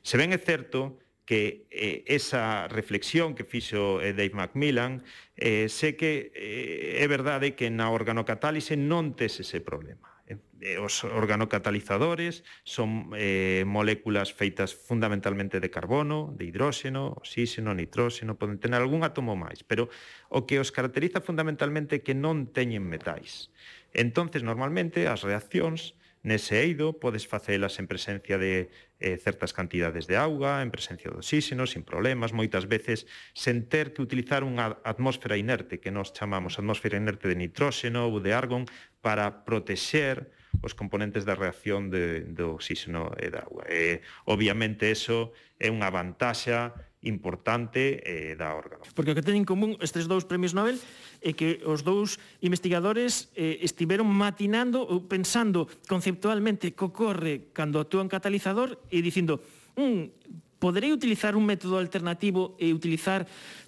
Se 0.00 0.16
ben 0.16 0.32
é 0.32 0.40
certo 0.40 0.96
que 1.26 1.66
eh, 1.74 2.06
esa 2.06 2.68
reflexión 2.70 3.34
que 3.34 3.44
fixo 3.44 4.00
eh, 4.00 4.14
Dave 4.14 4.32
Macmillan 4.32 5.02
eh, 5.34 5.68
sé 5.68 5.98
que 5.98 6.30
eh, 6.32 7.02
é 7.02 7.06
verdade 7.10 7.58
que 7.58 7.68
na 7.68 7.90
organocatálise 7.90 8.78
non 8.78 9.18
tes 9.18 9.42
ese 9.42 9.58
problema 9.58 10.16
eh, 10.30 10.38
eh, 10.62 10.78
os 10.78 11.02
organocatalizadores 11.02 12.46
son 12.62 13.10
eh, 13.18 13.66
moléculas 13.66 14.30
feitas 14.30 14.74
fundamentalmente 14.78 15.58
de 15.58 15.68
carbono, 15.70 16.30
de 16.38 16.46
hidróxeno, 16.46 17.18
oxígeno, 17.18 17.74
nitróxeno, 17.74 18.38
poden 18.38 18.62
tener 18.62 18.78
algún 18.78 19.02
átomo 19.02 19.34
máis, 19.34 19.66
pero 19.66 19.90
o 20.30 20.46
que 20.46 20.62
os 20.62 20.70
caracteriza 20.70 21.20
fundamentalmente 21.20 21.98
é 21.98 22.04
que 22.06 22.14
non 22.14 22.54
teñen 22.54 22.86
metais. 22.86 23.50
Entonces, 23.94 24.46
normalmente, 24.46 25.10
as 25.10 25.26
reaccións 25.26 25.98
Nese 26.26 26.58
eido 26.58 26.98
podes 26.98 27.30
facelas 27.30 27.78
en 27.78 27.86
presencia 27.86 28.34
de 28.34 28.66
eh, 28.98 29.14
certas 29.14 29.54
cantidades 29.54 30.10
de 30.10 30.18
auga, 30.18 30.58
en 30.58 30.74
presencia 30.74 31.06
de 31.06 31.22
oxígeno, 31.22 31.70
sin 31.70 31.86
problemas, 31.86 32.34
moitas 32.34 32.66
veces 32.66 33.06
sen 33.30 33.70
ter 33.70 33.94
que 33.94 34.02
utilizar 34.02 34.42
unha 34.42 34.74
atmósfera 34.82 35.38
inerte 35.38 35.78
que 35.78 35.94
nós 35.94 36.10
chamamos 36.10 36.58
atmósfera 36.58 36.98
inerte 36.98 37.30
de 37.30 37.38
nitróxeno 37.38 38.10
ou 38.10 38.18
de 38.18 38.34
argón 38.34 38.66
para 39.06 39.46
protexer 39.46 40.26
os 40.66 40.74
componentes 40.74 41.22
da 41.22 41.38
reacción 41.38 41.94
de, 41.94 42.26
do 42.26 42.58
oxígeno 42.58 43.14
e 43.22 43.30
da 43.30 43.46
auga. 43.46 43.62
E, 43.70 44.02
obviamente, 44.26 44.90
eso 44.90 45.30
é 45.62 45.70
unha 45.70 45.94
vantaxa 45.94 46.74
importante 47.06 48.02
eh, 48.02 48.34
da 48.34 48.52
órgano. 48.52 48.82
Porque 48.92 49.14
o 49.14 49.16
que 49.16 49.24
ten 49.24 49.38
en 49.38 49.46
común 49.46 49.78
estes 49.78 50.10
dous 50.10 50.26
premios 50.26 50.52
Nobel 50.52 50.76
é 51.22 51.32
que 51.32 51.62
os 51.64 51.86
dous 51.86 52.18
investigadores 52.42 53.30
eh, 53.38 53.62
estiveron 53.62 54.10
matinando 54.10 54.82
ou 54.82 55.06
pensando 55.06 55.70
conceptualmente 55.86 56.74
que 56.74 56.84
ocorre 56.84 57.54
cando 57.54 57.78
actúa 57.78 58.04
un 58.04 58.12
catalizador 58.12 58.82
e 58.90 59.00
dicindo, 59.00 59.40
mm, 59.78 60.58
poderei 60.58 60.90
utilizar 60.90 61.38
un 61.38 61.46
método 61.46 61.78
alternativo 61.78 62.58
e 62.58 62.74
utilizar 62.74 63.24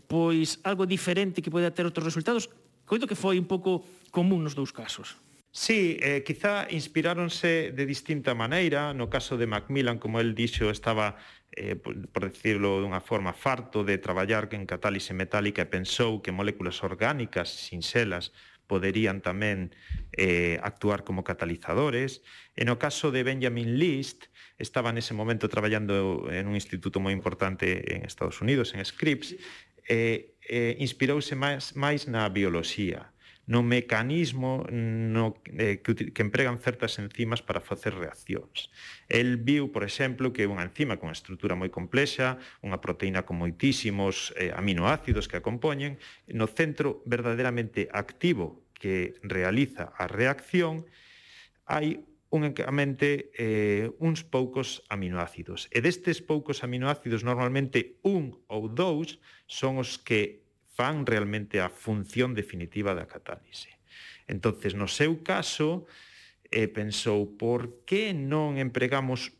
pois 0.09 0.59
algo 0.64 0.88
diferente 0.88 1.44
que 1.44 1.53
poida 1.53 1.70
ter 1.70 1.87
outros 1.87 2.05
resultados? 2.05 2.51
Coito 2.88 3.07
que 3.07 3.16
foi 3.16 3.37
un 3.37 3.44
pouco 3.44 3.85
común 4.11 4.42
nos 4.42 4.57
dous 4.57 4.72
casos. 4.72 5.20
Sí, 5.51 5.96
eh, 6.01 6.22
quizá 6.24 6.68
inspiráronse 6.70 7.72
de 7.72 7.85
distinta 7.85 8.35
maneira. 8.35 8.92
No 8.92 9.09
caso 9.09 9.37
de 9.37 9.48
Macmillan, 9.48 9.98
como 9.98 10.20
el 10.20 10.37
dixo, 10.37 10.68
estaba 10.70 11.16
eh, 11.59 11.75
por 11.75 12.23
decirlo 12.23 12.79
dunha 12.79 13.03
forma, 13.03 13.35
farto 13.35 13.83
de 13.83 13.99
traballar 13.99 14.47
en 14.55 14.62
catálise 14.62 15.11
metálica 15.11 15.66
e 15.66 15.68
pensou 15.68 16.23
que 16.23 16.31
moléculas 16.31 16.87
orgánicas 16.87 17.51
sin 17.51 17.83
selas 17.83 18.31
poderían 18.71 19.18
tamén 19.25 19.75
eh, 20.14 20.62
actuar 20.62 21.03
como 21.03 21.27
catalizadores. 21.27 22.23
En 22.55 22.71
o 22.71 22.79
caso 22.79 23.11
de 23.11 23.27
Benjamin 23.27 23.81
List, 23.81 24.31
estaba 24.61 24.94
nese 24.94 25.16
momento 25.18 25.51
traballando 25.51 26.31
en 26.31 26.47
un 26.47 26.55
instituto 26.55 27.03
moi 27.03 27.11
importante 27.11 27.83
en 27.90 28.07
Estados 28.07 28.38
Unidos, 28.38 28.77
en 28.79 28.85
Scripps, 28.87 29.35
eh, 29.88 30.38
eh, 30.47 30.77
inspirouse 30.79 31.35
máis, 31.35 31.75
máis 31.75 32.07
na 32.07 32.29
bioloxía 32.31 33.11
no 33.49 33.65
mecanismo 33.65 34.69
no, 34.71 35.35
eh, 35.57 35.81
que, 35.81 36.13
que 36.13 36.23
empregan 36.23 36.61
certas 36.61 37.01
enzimas 37.01 37.41
para 37.41 37.65
facer 37.65 37.97
reaccións. 37.97 38.69
El 39.09 39.41
viu, 39.41 39.73
por 39.73 39.89
exemplo, 39.89 40.37
que 40.37 40.45
unha 40.45 40.69
enzima 40.69 41.01
con 41.01 41.09
estrutura 41.09 41.57
moi 41.57 41.73
complexa, 41.73 42.37
unha 42.61 42.79
proteína 42.79 43.25
con 43.25 43.41
moitísimos 43.41 44.37
eh, 44.37 44.53
aminoácidos 44.53 45.27
que 45.27 45.41
a 45.41 45.45
compoñen, 45.45 45.97
no 46.29 46.45
centro 46.45 47.01
verdadeiramente 47.09 47.89
activo 47.89 48.69
que 48.77 49.17
realiza 49.25 49.97
a 49.97 50.05
reacción, 50.07 50.85
hai 51.65 52.05
unicamente 52.29 53.33
eh, 53.33 53.89
uns 53.97 54.29
poucos 54.29 54.85
aminoácidos. 54.93 55.73
E 55.73 55.81
destes 55.81 56.21
poucos 56.21 56.61
aminoácidos, 56.61 57.25
normalmente 57.25 57.97
un 58.05 58.37
ou 58.53 58.69
dous, 58.69 59.17
son 59.49 59.81
os 59.81 59.97
que 59.97 60.48
fan 60.79 61.03
realmente 61.03 61.59
a 61.59 61.67
función 61.67 62.38
definitiva 62.38 62.95
da 62.95 63.11
catálise. 63.11 63.75
Entonces, 64.31 64.79
no 64.79 64.87
seu 64.87 65.27
caso, 65.27 65.91
eh, 66.55 66.71
pensou 66.71 67.35
por 67.35 67.83
que 67.83 68.14
non 68.14 68.62
empregamos 68.62 69.35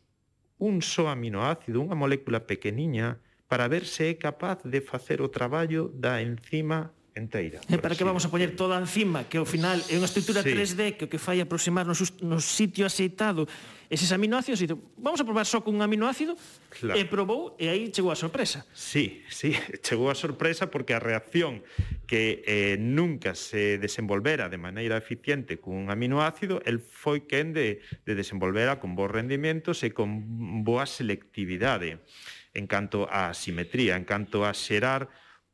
un 0.59 0.83
só 0.83 1.07
aminoácido, 1.07 1.79
unha 1.79 1.95
molécula 1.95 2.43
pequeniña, 2.43 3.23
para 3.47 3.71
ver 3.71 3.87
se 3.87 4.11
é 4.11 4.19
capaz 4.19 4.59
de 4.67 4.83
facer 4.83 5.23
o 5.23 5.31
traballo 5.31 5.87
da 5.95 6.19
enzima 6.19 6.91
enteira. 7.15 7.63
E 7.71 7.79
para 7.79 7.95
que 7.95 8.03
vamos 8.03 8.27
a 8.27 8.29
poñer 8.29 8.59
toda 8.59 8.75
a 8.75 8.83
enzima, 8.83 9.23
que 9.23 9.39
ao 9.39 9.47
final 9.47 9.79
é 9.87 9.95
unha 9.95 10.11
estrutura 10.11 10.43
sí. 10.43 10.51
3D 10.51 10.99
que 10.99 11.07
o 11.07 11.09
que 11.09 11.23
fai 11.23 11.39
aproximarnos 11.39 12.03
no 12.19 12.43
sitio 12.43 12.83
aceitado 12.83 13.47
eses 13.89 14.13
aminoácidos 14.13 14.61
e 14.61 14.69
dixo, 14.69 14.77
vamos 15.01 15.17
a 15.17 15.25
probar 15.25 15.49
só 15.49 15.65
cun 15.65 15.81
aminoácido 15.81 16.37
claro. 16.69 16.93
e 16.93 17.09
probou 17.09 17.57
e 17.57 17.65
aí 17.65 17.89
chegou 17.89 18.13
a 18.13 18.17
sorpresa. 18.17 18.61
Sí, 18.69 19.25
sí, 19.33 19.57
chegou 19.85 20.13
a 20.13 20.15
sorpresa 20.15 20.69
porque 20.69 20.93
a 20.93 21.01
reacción 21.01 21.65
que 22.05 22.45
eh, 22.45 22.77
nunca 22.77 23.33
se 23.33 23.81
desenvolvera 23.81 24.45
de 24.45 24.61
maneira 24.61 24.93
eficiente 25.01 25.57
cun 25.57 25.89
aminoácido, 25.89 26.61
el 26.69 26.77
foi 26.77 27.25
quen 27.25 27.49
de, 27.51 27.81
de 28.05 28.13
desenvolvera 28.13 28.77
con 28.77 28.93
bons 28.93 29.09
rendimentos 29.09 29.81
e 29.81 29.89
con 29.89 30.21
boa 30.61 30.85
selectividade 30.85 32.05
en 32.53 32.69
canto 32.69 33.09
á 33.09 33.33
simetría, 33.33 33.97
en 33.97 34.05
canto 34.05 34.45
a 34.45 34.53
xerar 34.53 35.09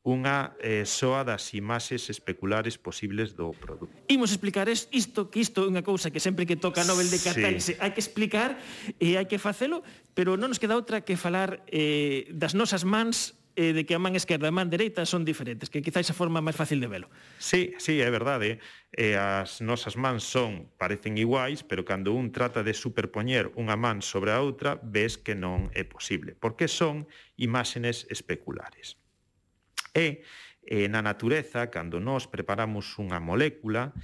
unha 0.06 0.54
eh, 0.62 0.86
soa 0.86 1.26
das 1.26 1.50
imaxes 1.58 2.14
especulares 2.14 2.78
posibles 2.78 3.34
do 3.34 3.50
produto. 3.58 3.90
Imos 4.06 4.30
explicar 4.30 4.70
isto, 4.70 5.34
que 5.34 5.42
isto 5.42 5.66
é 5.66 5.68
unha 5.68 5.82
cousa 5.82 6.14
que 6.14 6.22
sempre 6.22 6.46
que 6.46 6.54
toca 6.54 6.86
Nobel 6.86 7.10
de 7.10 7.18
Catálise 7.18 7.74
sí. 7.74 7.82
hai 7.82 7.90
que 7.90 8.00
explicar 8.06 8.62
e 9.02 9.18
hai 9.18 9.26
que 9.26 9.42
facelo, 9.42 9.82
pero 10.14 10.38
non 10.38 10.54
nos 10.54 10.62
queda 10.62 10.78
outra 10.78 11.02
que 11.02 11.18
falar 11.18 11.66
eh, 11.74 12.30
das 12.30 12.54
nosas 12.54 12.86
mans 12.86 13.34
eh, 13.56 13.74
de 13.74 13.86
que 13.86 13.96
a 13.96 14.00
man 14.00 14.14
esquerda 14.14 14.46
e 14.46 14.52
a 14.52 14.56
man 14.56 14.70
dereita 14.70 15.10
son 15.10 15.26
diferentes, 15.26 15.74
que 15.74 15.82
quizáis 15.82 16.06
a 16.12 16.16
forma 16.16 16.38
máis 16.38 16.54
fácil 16.54 16.78
de 16.78 16.86
velo. 16.86 17.10
Sí, 17.42 17.74
sí, 17.82 17.98
é 17.98 18.10
verdade. 18.14 18.62
Eh, 18.94 19.18
as 19.18 19.64
nosas 19.66 19.98
mans 19.98 20.22
son, 20.22 20.70
parecen 20.78 21.18
iguais, 21.18 21.64
pero 21.66 21.82
cando 21.82 22.14
un 22.14 22.30
trata 22.30 22.62
de 22.62 22.78
superpoñer 22.78 23.50
unha 23.58 23.74
man 23.74 24.06
sobre 24.06 24.36
a 24.36 24.44
outra, 24.44 24.78
ves 24.84 25.18
que 25.18 25.34
non 25.34 25.74
é 25.74 25.82
posible, 25.82 26.38
porque 26.38 26.70
son 26.70 27.10
imágenes 27.40 28.06
especulares. 28.14 29.02
E 29.96 30.28
eh, 30.68 30.92
na 30.92 31.00
natureza, 31.00 31.72
cando 31.72 32.04
nós 32.04 32.28
preparamos 32.28 33.00
unha 33.00 33.24
molécula, 33.24 33.96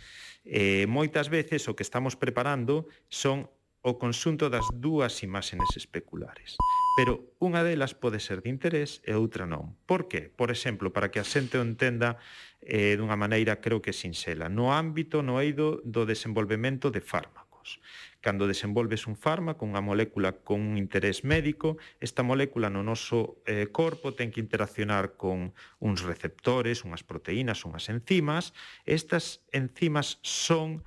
eh, 0.47 0.87
moitas 0.87 1.27
veces 1.27 1.67
o 1.67 1.75
que 1.75 1.83
estamos 1.83 2.15
preparando 2.15 2.87
son 3.11 3.51
o 3.81 3.97
conxunto 3.97 4.47
das 4.47 4.65
dúas 4.77 5.25
imágenes 5.25 5.73
especulares. 5.75 6.55
Pero 6.95 7.33
unha 7.41 7.65
delas 7.65 7.97
pode 7.97 8.21
ser 8.21 8.45
de 8.45 8.53
interés 8.53 9.01
e 9.07 9.17
outra 9.17 9.49
non. 9.49 9.73
Por 9.89 10.05
que? 10.05 10.29
Por 10.29 10.53
exemplo, 10.53 10.93
para 10.93 11.09
que 11.09 11.17
a 11.17 11.25
xente 11.25 11.57
o 11.57 11.65
entenda 11.65 12.21
eh, 12.61 12.93
dunha 12.93 13.17
maneira 13.17 13.57
creo 13.57 13.81
que 13.81 13.95
sinxela, 13.95 14.51
no 14.51 14.69
ámbito, 14.69 15.25
no 15.25 15.41
eido 15.41 15.81
do 15.81 16.05
desenvolvemento 16.05 16.93
de 16.93 17.01
fármacos. 17.01 17.81
Cando 18.21 18.45
desenvolves 18.45 19.09
un 19.09 19.17
fármaco, 19.17 19.65
unha 19.65 19.81
molécula 19.81 20.45
con 20.45 20.61
un 20.61 20.77
interés 20.77 21.25
médico, 21.25 21.81
esta 21.97 22.21
molécula 22.21 22.69
no 22.69 22.85
noso 22.85 23.41
eh, 23.49 23.73
corpo 23.73 24.13
ten 24.13 24.29
que 24.29 24.39
interaccionar 24.39 25.17
con 25.17 25.57
uns 25.81 26.05
receptores, 26.05 26.85
unhas 26.85 27.01
proteínas, 27.01 27.65
unhas 27.65 27.89
enzimas. 27.89 28.53
Estas 28.85 29.41
enzimas 29.49 30.21
son 30.21 30.85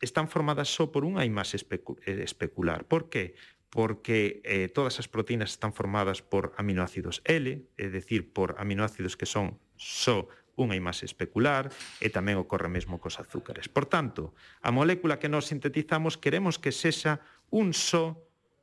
están 0.00 0.32
formadas 0.32 0.72
só 0.72 0.88
por 0.88 1.04
unha 1.04 1.28
imaxe 1.28 1.60
especu 1.60 2.00
eh, 2.08 2.24
especular. 2.24 2.88
Por 2.88 3.12
que? 3.12 3.36
porque 3.74 4.40
eh, 4.44 4.70
todas 4.70 5.02
as 5.02 5.10
proteínas 5.10 5.50
están 5.50 5.74
formadas 5.74 6.22
por 6.22 6.54
aminoácidos 6.62 7.26
L, 7.26 7.66
é 7.74 7.86
dicir, 7.90 8.30
por 8.30 8.54
aminoácidos 8.62 9.18
que 9.18 9.26
son 9.26 9.58
só 9.74 10.30
unha 10.54 10.78
imaxe 10.78 11.06
especular 11.06 11.70
e 11.98 12.08
tamén 12.10 12.38
ocorre 12.38 12.70
mesmo 12.70 13.02
cos 13.02 13.18
azúcares. 13.18 13.66
Por 13.66 13.86
tanto, 13.90 14.34
a 14.62 14.70
molécula 14.70 15.18
que 15.18 15.30
nos 15.30 15.50
sintetizamos 15.50 16.18
queremos 16.18 16.58
que 16.62 16.70
sexa 16.70 17.22
un 17.50 17.74
só 17.74 18.18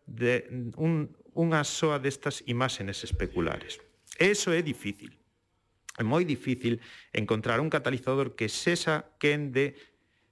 de 0.08 0.47
un, 0.75 1.12
unha 1.36 1.63
soa 1.63 1.99
destas 1.99 2.43
imágenes 2.47 3.04
especulares. 3.04 3.80
Eso 4.19 4.51
é 4.51 4.62
difícil. 4.63 5.15
É 5.99 6.04
moi 6.04 6.23
difícil 6.23 6.80
encontrar 7.12 7.60
un 7.60 7.71
catalizador 7.71 8.36
que 8.36 8.47
sexa 8.47 9.12
quen 9.19 9.51
de 9.51 9.75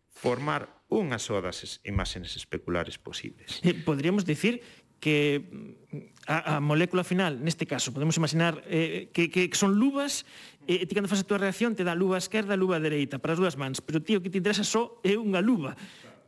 formar 0.07 0.79
unha 0.89 1.21
soa 1.21 1.45
das 1.45 1.77
imágenes 1.85 2.33
especulares 2.33 2.97
posibles. 2.97 3.61
Eh, 3.61 3.77
podríamos 3.77 4.25
decir 4.25 4.65
que 4.99 5.47
mm, 5.91 6.29
a, 6.29 6.57
a 6.57 6.59
molécula 6.61 7.03
final, 7.03 7.41
neste 7.41 7.65
caso, 7.65 7.89
podemos 7.89 8.15
imaginar 8.19 8.61
eh, 8.69 9.09
que, 9.11 9.31
que 9.31 9.49
son 9.57 9.79
luvas, 9.79 10.27
e 10.69 10.83
eh, 10.83 10.85
ti 10.85 10.93
cando 10.93 11.09
faz 11.09 11.25
a 11.25 11.27
tua 11.27 11.41
reacción 11.41 11.73
te 11.73 11.81
dá 11.81 11.97
luva 11.97 12.21
esquerda, 12.21 12.53
luva 12.53 12.77
dereita, 12.77 13.17
para 13.17 13.33
as 13.33 13.39
dúas 13.41 13.57
mans, 13.57 13.81
pero 13.81 14.03
ti 14.03 14.13
o 14.13 14.21
que 14.21 14.29
te 14.29 14.37
interesa 14.37 14.61
só 14.61 15.01
é 15.01 15.17
unha 15.17 15.41
luva 15.41 15.73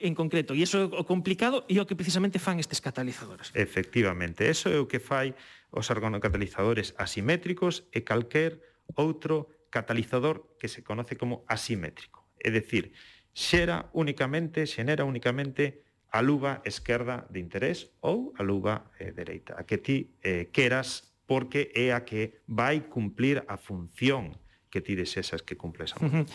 en 0.01 0.17
concreto, 0.17 0.57
e 0.57 0.65
iso 0.65 0.81
é 0.81 0.85
o 0.89 1.05
complicado 1.05 1.61
e 1.69 1.77
o 1.77 1.85
que 1.85 1.93
precisamente 1.93 2.41
fan 2.41 2.57
estes 2.57 2.81
catalizadores. 2.81 3.53
Efectivamente, 3.53 4.49
eso 4.49 4.73
é 4.73 4.81
o 4.81 4.89
que 4.89 4.97
fai 4.97 5.37
os 5.69 5.93
organocatalizadores 5.93 6.97
asimétricos 6.97 7.85
e 7.93 8.01
calquer 8.01 8.57
outro 8.97 9.69
catalizador 9.69 10.57
que 10.57 10.67
se 10.67 10.81
conoce 10.81 11.15
como 11.15 11.45
asimétrico. 11.45 12.25
É 12.41 12.49
dicir, 12.49 12.97
xera 13.31 13.93
únicamente, 13.93 14.65
xenera 14.65 15.05
únicamente 15.05 15.85
a 16.11 16.19
luva 16.21 16.61
esquerda 16.67 17.25
de 17.31 17.39
interés 17.39 17.89
ou 18.03 18.35
a 18.35 18.43
luva 18.43 18.91
eh, 18.99 19.15
dereita, 19.15 19.55
a 19.55 19.63
que 19.63 19.79
ti 19.79 20.11
eh, 20.21 20.51
queras 20.51 21.15
porque 21.23 21.71
é 21.71 21.95
a 21.95 22.03
que 22.03 22.43
vai 22.51 22.83
cumplir 22.91 23.47
a 23.47 23.55
función 23.55 24.35
que 24.67 24.83
ti 24.83 24.99
desexas 24.99 25.39
que 25.43 25.55
cumple 25.55 25.87
esa. 25.87 25.95
E 25.99 26.03
uh 26.03 26.11
-huh. 26.11 26.25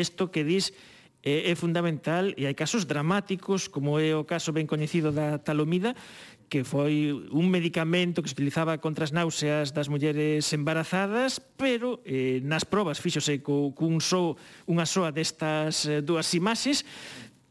isto 0.00 0.32
que 0.32 0.44
dis 0.44 0.72
é, 1.22 1.52
é 1.52 1.54
fundamental 1.54 2.32
e 2.36 2.48
hai 2.48 2.56
casos 2.56 2.88
dramáticos, 2.88 3.68
como 3.68 4.00
é 4.00 4.16
o 4.16 4.24
caso 4.24 4.56
ben 4.56 4.64
coñecido 4.64 5.12
da 5.12 5.36
talomida, 5.36 5.92
que 6.48 6.64
foi 6.64 7.12
un 7.12 7.46
medicamento 7.52 8.24
que 8.24 8.28
se 8.32 8.34
utilizaba 8.34 8.80
contra 8.80 9.04
as 9.04 9.12
náuseas 9.12 9.76
das 9.76 9.92
mulleres 9.92 10.48
embarazadas, 10.56 11.38
pero 11.60 12.00
eh, 12.08 12.40
nas 12.42 12.64
probas 12.64 12.98
fixose 12.98 13.44
co, 13.44 13.76
cun 13.76 14.00
so, 14.00 14.40
unha 14.66 14.88
soa 14.88 15.12
destas 15.12 15.84
eh, 15.84 16.00
dúas 16.00 16.32
imaxes, 16.32 16.88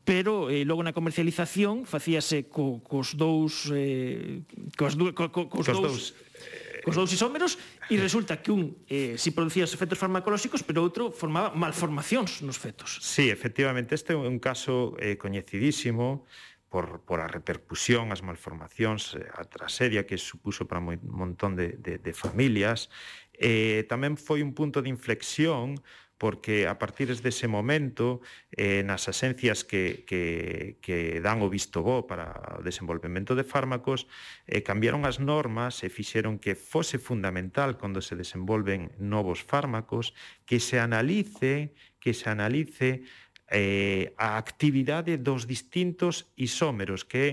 pero 0.10 0.50
eh, 0.50 0.66
logo 0.66 0.82
na 0.82 0.90
comercialización 0.90 1.86
facíase 1.86 2.50
co, 2.50 2.82
cos 2.82 3.14
dous 3.14 3.70
eh, 3.70 4.42
cos, 4.74 4.98
du, 4.98 5.14
co, 5.14 5.30
co, 5.30 5.46
cos, 5.46 5.70
cos 5.70 5.78
dous, 5.78 5.86
dous 5.86 6.04
eh, 6.18 6.82
cos 6.82 6.98
dous 6.98 7.14
isómeros 7.14 7.62
e 7.94 7.96
resulta 8.02 8.42
que 8.42 8.50
un 8.50 8.74
eh, 8.90 9.22
si 9.22 9.30
producía 9.30 9.70
os 9.70 9.74
efectos 9.78 10.02
farmacolóxicos 10.02 10.66
pero 10.66 10.82
outro 10.82 11.14
formaba 11.14 11.54
malformacións 11.54 12.42
nos 12.42 12.58
fetos. 12.58 12.98
Sí, 13.06 13.30
efectivamente, 13.30 13.94
este 13.94 14.18
é 14.18 14.18
un 14.18 14.42
caso 14.42 14.98
eh, 14.98 15.14
coñecidísimo 15.22 16.26
por, 16.74 17.06
por 17.06 17.22
a 17.22 17.30
repercusión, 17.30 18.10
as 18.10 18.26
malformacións, 18.26 19.14
eh, 19.14 19.30
a 19.30 19.46
trasedia 19.46 20.10
que 20.10 20.18
supuso 20.18 20.66
para 20.66 20.82
un 20.82 20.98
montón 21.06 21.54
de, 21.54 21.78
de, 21.78 22.02
de 22.02 22.14
familias. 22.18 22.90
Eh, 23.38 23.86
tamén 23.86 24.18
foi 24.18 24.42
un 24.42 24.58
punto 24.58 24.82
de 24.82 24.90
inflexión 24.90 25.78
porque 26.20 26.68
a 26.68 26.78
partir 26.78 27.08
dese 27.10 27.48
momento 27.48 28.20
eh, 28.52 28.84
nas 28.84 29.08
asencias 29.08 29.64
que, 29.64 30.04
que, 30.04 30.78
que 30.84 31.24
dan 31.24 31.40
o 31.40 31.48
visto 31.48 31.80
bo 31.82 32.06
para 32.06 32.60
o 32.60 32.62
desenvolvemento 32.62 33.40
de 33.40 33.48
fármacos 33.48 34.06
eh, 34.46 34.60
cambiaron 34.62 35.08
as 35.08 35.24
normas 35.24 35.82
e 35.82 35.88
fixeron 35.88 36.38
que 36.38 36.60
fose 36.60 37.00
fundamental 37.00 37.80
cando 37.80 38.04
se 38.04 38.20
desenvolven 38.20 38.92
novos 39.00 39.42
fármacos 39.42 40.12
que 40.44 40.60
se 40.60 40.78
analice 40.78 41.72
que 42.04 42.12
se 42.12 42.28
analice 42.28 43.08
eh, 43.48 44.14
a 44.20 44.36
actividade 44.36 45.18
dos 45.18 45.48
distintos 45.48 46.30
isómeros 46.36 47.08
que 47.08 47.24
é, 47.24 47.32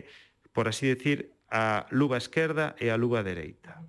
por 0.54 0.70
así 0.70 0.88
decir, 0.88 1.36
a 1.50 1.86
luva 1.90 2.16
esquerda 2.16 2.74
e 2.80 2.88
a 2.88 2.96
luva 2.96 3.20
dereita 3.20 3.82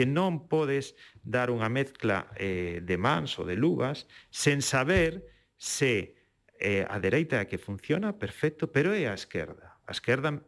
que 0.00 0.08
non 0.08 0.48
podes 0.48 0.96
dar 1.20 1.52
unha 1.52 1.68
mezcla 1.68 2.32
eh, 2.40 2.80
de 2.80 2.96
mans 2.96 3.36
ou 3.36 3.44
de 3.44 3.52
luvas 3.52 4.08
sen 4.32 4.64
saber 4.64 5.28
se 5.60 6.16
eh, 6.56 6.88
a 6.88 6.96
dereita 6.96 7.36
é 7.36 7.44
a 7.44 7.48
que 7.52 7.60
funciona 7.60 8.16
perfecto, 8.16 8.72
pero 8.72 8.96
é 8.96 9.12
a 9.12 9.12
esquerda. 9.12 9.76
A 9.84 9.92
esquerda 9.92 10.40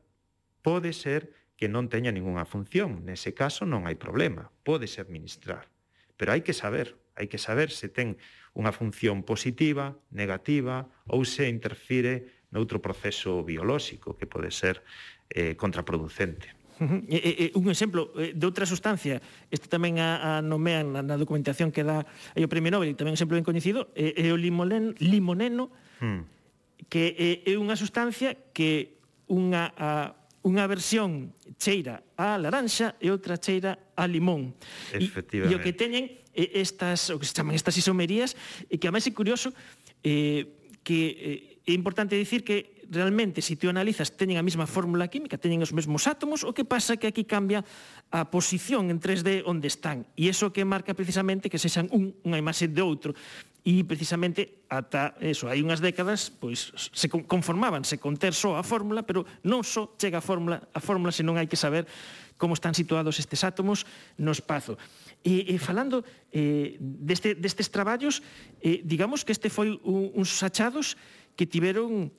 pode 0.64 0.96
ser 0.96 1.52
que 1.52 1.68
non 1.68 1.92
teña 1.92 2.08
ningunha 2.08 2.48
función. 2.48 3.04
Nese 3.04 3.36
caso 3.36 3.68
non 3.68 3.84
hai 3.84 4.00
problema, 4.00 4.48
podes 4.64 4.96
administrar. 4.96 5.68
Pero 6.16 6.32
hai 6.32 6.40
que 6.40 6.56
saber, 6.56 6.96
hai 7.20 7.28
que 7.28 7.36
saber 7.36 7.68
se 7.68 7.92
ten 7.92 8.16
unha 8.56 8.72
función 8.72 9.20
positiva, 9.20 10.00
negativa 10.08 10.88
ou 11.12 11.28
se 11.28 11.44
interfire 11.44 12.48
noutro 12.48 12.80
proceso 12.80 13.44
biolóxico 13.44 14.16
que 14.16 14.24
pode 14.24 14.48
ser 14.48 14.80
eh, 15.28 15.60
contraproducente. 15.60 16.61
Uh 16.82 16.88
-huh. 16.90 17.00
e, 17.06 17.18
e, 17.18 17.44
un 17.54 17.70
exemplo 17.70 18.10
eh, 18.18 18.34
de 18.34 18.42
outra 18.42 18.66
sustancia, 18.66 19.22
este 19.54 19.70
tamén 19.70 20.02
a, 20.02 20.18
a 20.18 20.30
nomean 20.42 20.90
na, 20.90 21.00
na 21.06 21.14
documentación 21.14 21.70
que 21.70 21.86
dá 21.86 22.02
aí 22.34 22.42
o 22.42 22.50
Premio 22.50 22.74
Nobel, 22.74 22.90
e 22.90 22.98
tamén 22.98 23.14
un 23.14 23.18
exemplo 23.18 23.38
ben 23.38 23.46
coñecido, 23.46 23.94
é, 23.94 24.18
é 24.18 24.34
o 24.34 24.38
limolen, 24.38 24.98
limoneno, 24.98 25.70
hmm. 26.02 26.26
que 26.90 27.14
é, 27.14 27.30
é 27.46 27.54
unha 27.54 27.78
sustancia 27.78 28.34
que 28.50 28.98
unha, 29.30 29.70
a, 29.78 30.18
unha 30.42 30.66
versión 30.66 31.30
cheira 31.54 32.02
a 32.18 32.34
laranxa 32.34 32.98
e 32.98 33.14
outra 33.14 33.38
cheira 33.38 33.78
a 33.94 34.10
limón. 34.10 34.58
E, 34.90 35.06
e 35.06 35.54
o 35.54 35.62
que 35.62 35.70
teñen 35.70 36.18
estas, 36.34 37.14
o 37.14 37.22
que 37.22 37.28
se 37.28 37.34
chaman 37.36 37.54
estas 37.54 37.78
isomerías, 37.78 38.34
e 38.66 38.82
que 38.82 38.90
ademais 38.90 39.06
é 39.06 39.14
curioso, 39.14 39.54
eh, 40.02 40.50
que 40.82 40.98
eh, 41.62 41.70
é 41.70 41.72
importante 41.78 42.18
dicir 42.18 42.42
que 42.42 42.71
realmente, 42.92 43.40
se 43.40 43.48
si 43.48 43.56
te 43.56 43.68
analizas, 43.68 44.12
teñen 44.12 44.36
a 44.36 44.44
mesma 44.44 44.68
fórmula 44.68 45.08
química, 45.08 45.40
teñen 45.40 45.64
os 45.64 45.72
mesmos 45.72 46.04
átomos, 46.04 46.44
o 46.44 46.52
que 46.52 46.68
pasa 46.68 47.00
que 47.00 47.08
aquí 47.08 47.24
cambia 47.24 47.64
a 48.12 48.28
posición 48.28 48.92
en 48.92 49.00
3D 49.00 49.48
onde 49.48 49.72
están. 49.72 50.04
E 50.12 50.28
iso 50.28 50.52
que 50.52 50.68
marca 50.68 50.92
precisamente 50.92 51.48
que 51.48 51.56
sexan 51.56 51.88
un, 51.88 52.12
unha 52.22 52.36
imaxe 52.36 52.68
de 52.68 52.84
outro. 52.84 53.16
E 53.64 53.86
precisamente 53.86 54.66
ata 54.68 55.16
eso, 55.22 55.48
hai 55.48 55.64
unhas 55.64 55.80
décadas, 55.80 56.28
pois 56.28 56.74
se 56.76 57.06
conformábanse 57.08 57.96
con 57.96 58.18
ter 58.18 58.36
só 58.36 58.58
a 58.58 58.66
fórmula, 58.66 59.06
pero 59.06 59.24
non 59.46 59.64
só 59.64 59.94
chega 59.96 60.20
a 60.20 60.24
fórmula, 60.24 60.60
a 60.74 60.80
fórmula 60.82 61.14
senón 61.14 61.40
hai 61.40 61.48
que 61.48 61.56
saber 61.56 61.88
como 62.36 62.58
están 62.58 62.74
situados 62.74 63.22
estes 63.22 63.46
átomos 63.46 63.86
no 64.18 64.34
espazo. 64.34 64.74
E, 65.22 65.54
e 65.54 65.62
falando 65.62 66.02
eh, 66.34 66.74
deste, 66.82 67.38
destes 67.38 67.70
traballos, 67.70 68.18
eh, 68.58 68.82
digamos 68.82 69.22
que 69.22 69.30
este 69.30 69.46
foi 69.46 69.78
un, 69.86 70.10
uns 70.18 70.42
achados 70.42 70.98
que 71.38 71.46
tiveron 71.46 72.10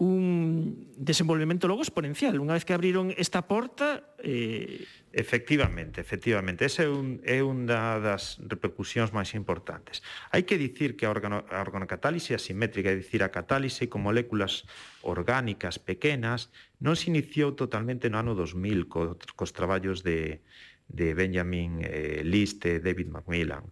un 0.00 0.88
desenvolvemento 0.96 1.68
logo 1.68 1.84
exponencial. 1.84 2.40
Unha 2.40 2.56
vez 2.56 2.64
que 2.64 2.72
abriron 2.72 3.12
esta 3.20 3.44
porta... 3.44 4.16
Eh... 4.16 4.88
Efectivamente, 5.12 6.00
efectivamente. 6.00 6.64
Ese 6.64 6.86
é, 6.86 6.88
un, 6.88 7.20
é 7.20 7.44
unha 7.44 8.00
das 8.00 8.40
repercusións 8.40 9.12
máis 9.12 9.36
importantes. 9.36 10.00
Hai 10.32 10.48
que 10.48 10.56
dicir 10.56 10.96
que 10.96 11.04
a, 11.04 11.12
organo, 11.12 11.44
a 11.52 11.60
organocatálise 11.60 12.32
asimétrica, 12.32 12.88
é 12.88 12.96
dicir, 12.96 13.20
a 13.20 13.28
catálise 13.28 13.92
con 13.92 14.00
moléculas 14.00 14.64
orgánicas 15.04 15.76
pequenas, 15.76 16.48
non 16.80 16.96
se 16.96 17.12
iniciou 17.12 17.52
totalmente 17.52 18.08
no 18.08 18.16
ano 18.16 18.32
2000 18.32 18.88
co, 18.88 19.20
cos 19.36 19.52
traballos 19.52 20.00
de, 20.00 20.40
de 20.88 21.12
Benjamin 21.12 21.84
eh, 21.84 22.24
List 22.24 22.64
e 22.64 22.80
David 22.80 23.12
Macmillan. 23.12 23.68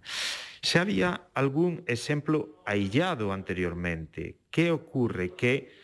Se 0.60 0.76
había 0.76 1.32
algún 1.32 1.88
exemplo 1.88 2.60
aillado 2.68 3.32
anteriormente. 3.32 4.44
Que 4.52 4.74
ocorre 4.74 5.32
que 5.32 5.77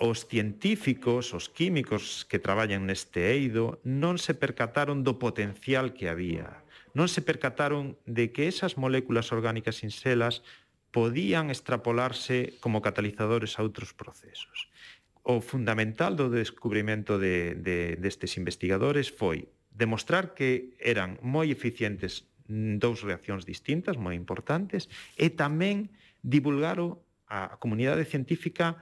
os 0.00 0.24
científicos, 0.24 1.36
os 1.36 1.52
químicos 1.52 2.24
que 2.24 2.40
traballan 2.40 2.88
neste 2.88 3.28
eido, 3.28 3.84
non 3.84 4.16
se 4.16 4.32
percataron 4.32 5.04
do 5.04 5.20
potencial 5.20 5.92
que 5.92 6.08
había. 6.08 6.64
Non 6.96 7.06
se 7.06 7.20
percataron 7.20 8.00
de 8.08 8.32
que 8.32 8.48
esas 8.48 8.80
moléculas 8.80 9.28
orgánicas 9.28 9.84
sinxelas 9.84 10.40
podían 10.88 11.52
extrapolarse 11.52 12.56
como 12.64 12.80
catalizadores 12.80 13.60
a 13.60 13.62
outros 13.62 13.92
procesos. 13.92 14.72
O 15.20 15.44
fundamental 15.44 16.16
do 16.16 16.32
descubrimento 16.32 17.20
de, 17.20 17.52
de, 17.60 18.00
destes 18.00 18.40
investigadores 18.40 19.12
foi 19.12 19.52
demostrar 19.68 20.32
que 20.32 20.74
eran 20.80 21.20
moi 21.20 21.52
eficientes 21.52 22.24
dous 22.48 23.04
reaccións 23.04 23.44
distintas, 23.44 24.00
moi 24.00 24.16
importantes, 24.16 24.88
e 25.20 25.28
tamén 25.28 25.92
divulgaro 26.24 27.04
a 27.30 27.60
comunidade 27.60 28.08
científica 28.08 28.80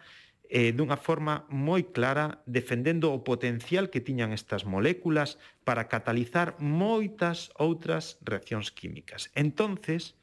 eh, 0.48 0.72
dunha 0.72 0.96
forma 0.96 1.44
moi 1.52 1.92
clara 1.92 2.40
defendendo 2.48 3.12
o 3.12 3.22
potencial 3.22 3.92
que 3.92 4.00
tiñan 4.00 4.32
estas 4.32 4.64
moléculas 4.64 5.36
para 5.62 5.86
catalizar 5.92 6.56
moitas 6.58 7.52
outras 7.60 8.16
reaccións 8.24 8.72
químicas. 8.72 9.28
Entonces, 9.36 10.16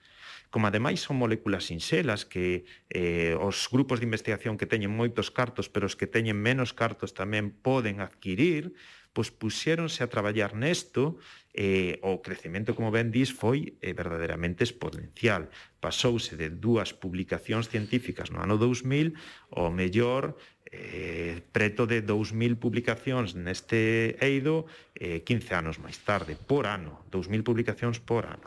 como 0.49 0.67
ademais 0.67 1.01
son 1.03 1.21
moléculas 1.21 1.69
sinxelas 1.69 2.25
que 2.25 2.65
eh, 2.89 3.37
os 3.37 3.69
grupos 3.69 3.99
de 3.99 4.07
investigación 4.09 4.57
que 4.57 4.65
teñen 4.65 4.93
moitos 4.93 5.29
cartos 5.29 5.69
pero 5.69 5.85
os 5.85 5.99
que 5.99 6.09
teñen 6.09 6.41
menos 6.41 6.73
cartos 6.73 7.13
tamén 7.13 7.53
poden 7.53 8.01
adquirir, 8.01 8.73
pois 9.15 9.31
puxéronse 9.31 10.03
a 10.03 10.11
traballar 10.11 10.51
nesto 10.59 11.15
e 11.55 12.03
o 12.03 12.19
crecemento, 12.19 12.75
como 12.75 12.91
ben 12.91 13.15
dis, 13.15 13.31
foi 13.31 13.79
eh, 13.79 13.95
verdadeiramente 13.95 14.67
exponencial. 14.67 15.47
Pasouse 15.79 16.35
de 16.35 16.51
dúas 16.51 16.91
publicacións 16.91 17.71
científicas 17.71 18.27
no 18.27 18.43
ano 18.43 18.59
2000 18.59 19.15
ao 19.55 19.71
mellor 19.71 20.35
eh, 20.67 21.39
preto 21.55 21.87
de 21.87 22.03
2.000 22.03 22.59
publicacións 22.59 23.39
neste 23.39 24.19
eido 24.19 24.67
eh, 24.99 25.23
15 25.23 25.55
anos 25.55 25.79
máis 25.79 25.95
tarde, 26.03 26.35
por 26.35 26.67
ano, 26.67 27.07
2.000 27.07 27.47
publicacións 27.47 28.03
por 28.03 28.27
ano. 28.27 28.43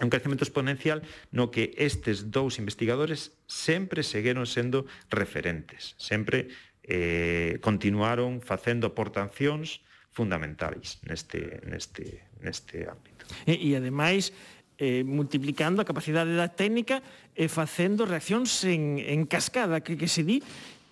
É 0.00 0.06
un 0.06 0.14
crecemento 0.14 0.46
exponencial 0.46 1.04
no 1.34 1.50
que 1.50 1.74
estes 1.76 2.32
dous 2.32 2.56
investigadores 2.62 3.36
sempre 3.50 4.06
seguiron 4.06 4.46
sendo 4.46 4.88
referentes, 5.10 5.98
sempre 6.00 6.48
eh, 6.84 7.58
continuaron 7.62 8.42
facendo 8.42 8.90
aportacións 8.90 9.82
fundamentais 10.12 11.00
neste, 11.08 11.62
neste, 11.64 12.26
neste 12.42 12.84
ámbito. 12.84 13.24
E, 13.46 13.56
e 13.56 13.78
ademais, 13.78 14.34
eh, 14.76 15.06
multiplicando 15.06 15.80
a 15.80 15.88
capacidade 15.88 16.34
da 16.34 16.50
técnica 16.50 17.00
e 17.32 17.48
facendo 17.48 18.04
reaccións 18.04 18.50
en, 18.66 18.98
en 18.98 19.24
cascada, 19.24 19.80
que, 19.80 19.96
que 19.96 20.10
se 20.10 20.26
di, 20.26 20.42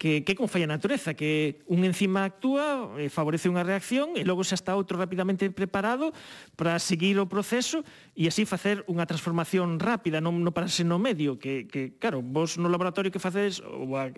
que, 0.00 0.24
que 0.24 0.32
como 0.32 0.48
falla 0.48 0.64
a 0.64 0.72
natureza, 0.72 1.12
que 1.12 1.60
un 1.68 1.84
enzima 1.84 2.24
actúa, 2.24 2.88
eh, 2.96 3.12
favorece 3.12 3.52
unha 3.52 3.60
reacción 3.60 4.16
e 4.16 4.24
logo 4.24 4.40
xa 4.40 4.56
está 4.56 4.72
outro 4.72 4.96
rapidamente 4.96 5.44
preparado 5.52 6.16
para 6.56 6.80
seguir 6.80 7.20
o 7.20 7.28
proceso 7.28 7.84
e 8.16 8.24
así 8.24 8.48
facer 8.48 8.80
unha 8.88 9.04
transformación 9.04 9.76
rápida, 9.76 10.24
non, 10.24 10.40
non 10.40 10.56
pararse 10.56 10.88
no 10.88 10.96
medio, 10.96 11.36
que, 11.36 11.68
que 11.68 12.00
claro, 12.00 12.24
vos 12.24 12.56
no 12.56 12.72
laboratorio 12.72 13.12
que 13.12 13.20
facedes 13.20 13.60
ou 13.60 13.92
a, 14.00 14.08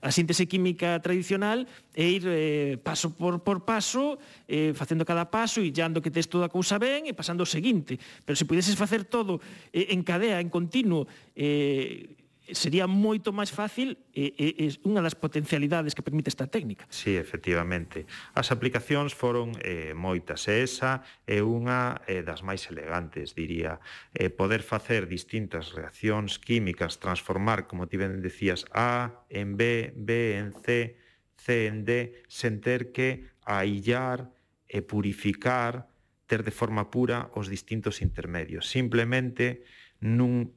a 0.00 0.08
síntese 0.08 0.48
química 0.48 0.96
tradicional 1.04 1.68
e 1.92 2.16
ir 2.16 2.24
eh, 2.24 2.80
paso 2.80 3.12
por, 3.12 3.44
por 3.44 3.68
paso, 3.68 4.16
eh, 4.48 4.72
facendo 4.72 5.04
cada 5.04 5.28
paso 5.28 5.60
e 5.60 5.68
llando 5.68 6.00
que 6.00 6.08
tes 6.08 6.32
toda 6.32 6.48
a 6.48 6.54
cousa 6.54 6.80
ben 6.80 7.04
e 7.04 7.12
pasando 7.12 7.44
o 7.44 7.48
seguinte. 7.48 8.00
Pero 8.24 8.40
se 8.40 8.48
pudeses 8.48 8.72
facer 8.72 9.04
todo 9.04 9.36
eh, 9.68 9.92
en 9.92 10.00
cadea, 10.00 10.40
en 10.40 10.48
continuo, 10.48 11.04
eh, 11.36 12.24
sería 12.52 12.86
moito 12.86 13.34
máis 13.34 13.50
fácil 13.50 13.98
e, 14.14 14.34
e, 14.38 14.46
e 14.62 14.66
unha 14.86 15.02
das 15.02 15.18
potencialidades 15.18 15.94
que 15.94 16.04
permite 16.04 16.30
esta 16.30 16.46
técnica. 16.46 16.86
Sí, 16.90 17.18
efectivamente. 17.18 18.06
As 18.34 18.54
aplicacións 18.54 19.14
foron 19.14 19.54
eh, 19.62 19.94
moitas 19.96 20.46
e 20.46 20.62
esa 20.62 21.02
é 21.26 21.42
unha 21.42 22.02
eh, 22.06 22.22
das 22.22 22.46
máis 22.46 22.66
elegantes, 22.70 23.34
diría. 23.34 23.82
Eh, 24.14 24.30
poder 24.30 24.62
facer 24.62 25.10
distintas 25.10 25.74
reaccións 25.74 26.38
químicas, 26.38 26.98
transformar, 27.02 27.66
como 27.66 27.90
ti 27.90 27.98
ben 27.98 28.22
decías, 28.22 28.66
A 28.74 29.26
en 29.30 29.58
B, 29.58 29.94
B 29.94 30.38
en 30.38 30.54
C, 30.62 30.98
C 31.34 31.66
en 31.66 31.86
D, 31.86 32.22
sen 32.26 32.62
ter 32.62 32.90
que 32.90 33.30
aillar 33.46 34.30
e 34.66 34.82
purificar, 34.82 35.86
ter 36.26 36.42
de 36.42 36.50
forma 36.50 36.90
pura 36.90 37.30
os 37.38 37.46
distintos 37.46 38.02
intermedios. 38.02 38.66
Simplemente 38.66 39.62
nun 40.02 40.55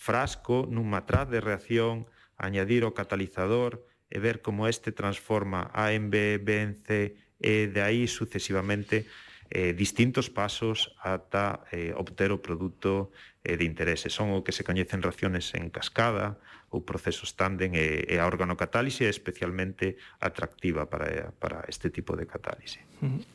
frasco 0.00 0.64
nun 0.64 0.88
matraz 0.88 1.28
de 1.28 1.44
reacción, 1.44 2.08
añadir 2.40 2.88
o 2.88 2.96
catalizador 2.96 3.84
e 4.08 4.16
ver 4.16 4.40
como 4.40 4.64
este 4.64 4.96
transforma 4.96 5.68
A 5.76 5.92
en 5.92 6.08
B, 6.08 6.40
B 6.40 6.48
en 6.64 6.72
C 6.80 7.20
e 7.36 7.68
de 7.68 7.84
aí 7.84 8.08
sucesivamente 8.08 9.04
eh, 9.52 9.76
distintos 9.76 10.32
pasos 10.32 10.96
ata 11.04 11.68
eh, 11.68 11.92
obter 11.92 12.32
o 12.32 12.40
produto 12.40 13.12
eh, 13.44 13.60
de 13.60 13.68
interese. 13.68 14.08
Son 14.08 14.32
o 14.32 14.40
que 14.40 14.56
se 14.56 14.64
coñecen 14.64 15.04
reacciones 15.04 15.52
en 15.52 15.68
cascada 15.68 16.40
ou 16.72 16.80
procesos 16.80 17.36
tándem 17.36 17.76
e, 17.76 18.08
e 18.08 18.16
a 18.16 18.24
organocatálise 18.24 19.04
é 19.04 19.12
especialmente 19.12 20.00
atractiva 20.16 20.88
para, 20.88 21.34
para 21.36 21.68
este 21.68 21.92
tipo 21.92 22.16
de 22.16 22.24
catálise. 22.24 22.80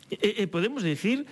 E, 0.09 0.41
e 0.41 0.43
podemos 0.49 0.81
decir 0.81 1.29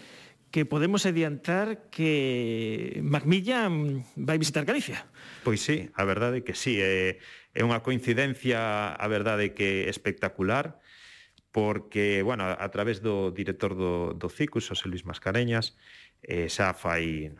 que 0.54 0.70
podemos 0.70 1.10
adiantar 1.10 1.89
que 1.89 3.02
Macmillan 3.02 4.06
vai 4.13 4.38
visitar 4.38 4.70
Galicia. 4.70 5.10
Pois 5.42 5.66
sí, 5.66 5.89
a 5.98 6.06
verdade 6.06 6.38
é 6.38 6.46
que 6.46 6.54
sí, 6.54 6.78
é, 6.78 7.18
é 7.58 7.62
unha 7.66 7.82
coincidencia, 7.82 8.94
a 8.94 9.08
verdade 9.10 9.50
é 9.50 9.52
que 9.58 9.89
espectacular, 9.89 10.78
porque, 11.50 12.22
bueno, 12.22 12.46
a 12.46 12.70
través 12.70 13.02
do 13.02 13.34
director 13.34 13.74
do, 13.74 14.13
do 14.13 14.30
CICUS, 14.30 14.70
José 14.70 14.86
Luis 14.94 15.10
Mascareñas, 15.10 15.74
eh, 16.22 16.46
xa 16.54 16.78
fai, 16.78 17.34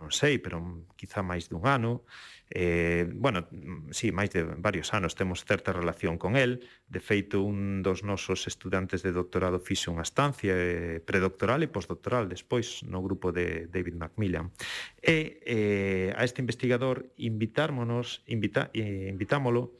non 0.00 0.08
sei, 0.08 0.40
pero 0.40 0.56
quizá 0.96 1.20
máis 1.20 1.52
dun 1.52 1.68
ano, 1.68 2.08
Eh, 2.50 3.10
bueno, 3.10 3.48
sí, 3.90 4.14
máis 4.14 4.30
de 4.30 4.46
varios 4.46 4.94
anos 4.94 5.18
temos 5.18 5.42
certa 5.42 5.74
relación 5.74 6.14
con 6.14 6.38
el. 6.38 6.62
De 6.86 7.02
feito, 7.02 7.42
un 7.42 7.82
dos 7.82 8.06
nosos 8.06 8.46
estudantes 8.46 9.02
de 9.02 9.10
doctorado 9.10 9.58
fixe 9.58 9.90
unha 9.90 10.06
estancia 10.06 10.54
eh, 10.54 11.02
predoctoral 11.02 11.66
e 11.66 11.72
postdoctoral 11.72 12.30
despois 12.30 12.86
no 12.86 13.02
grupo 13.02 13.34
de 13.34 13.66
David 13.66 13.98
Macmillan. 13.98 14.54
E 15.02 15.42
eh, 15.42 16.08
a 16.14 16.22
este 16.22 16.38
investigador 16.38 17.10
invitármonos, 17.18 18.22
invita, 18.30 18.70
eh, 18.70 19.10
invitámolo 19.10 19.74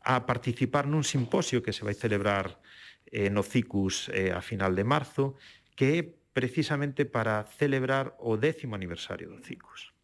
a 0.00 0.24
participar 0.24 0.88
nun 0.88 1.04
simposio 1.04 1.60
que 1.60 1.76
se 1.76 1.84
vai 1.84 1.92
celebrar 1.92 2.56
eh, 3.12 3.28
no 3.28 3.44
CICUS 3.44 4.08
eh, 4.14 4.32
a 4.32 4.40
final 4.40 4.72
de 4.72 4.88
marzo, 4.88 5.36
que 5.76 6.00
é 6.00 6.02
precisamente 6.32 7.04
para 7.04 7.44
celebrar 7.44 8.16
o 8.24 8.40
décimo 8.40 8.72
aniversario 8.72 9.28
do 9.28 9.40
CICUS. 9.44 9.95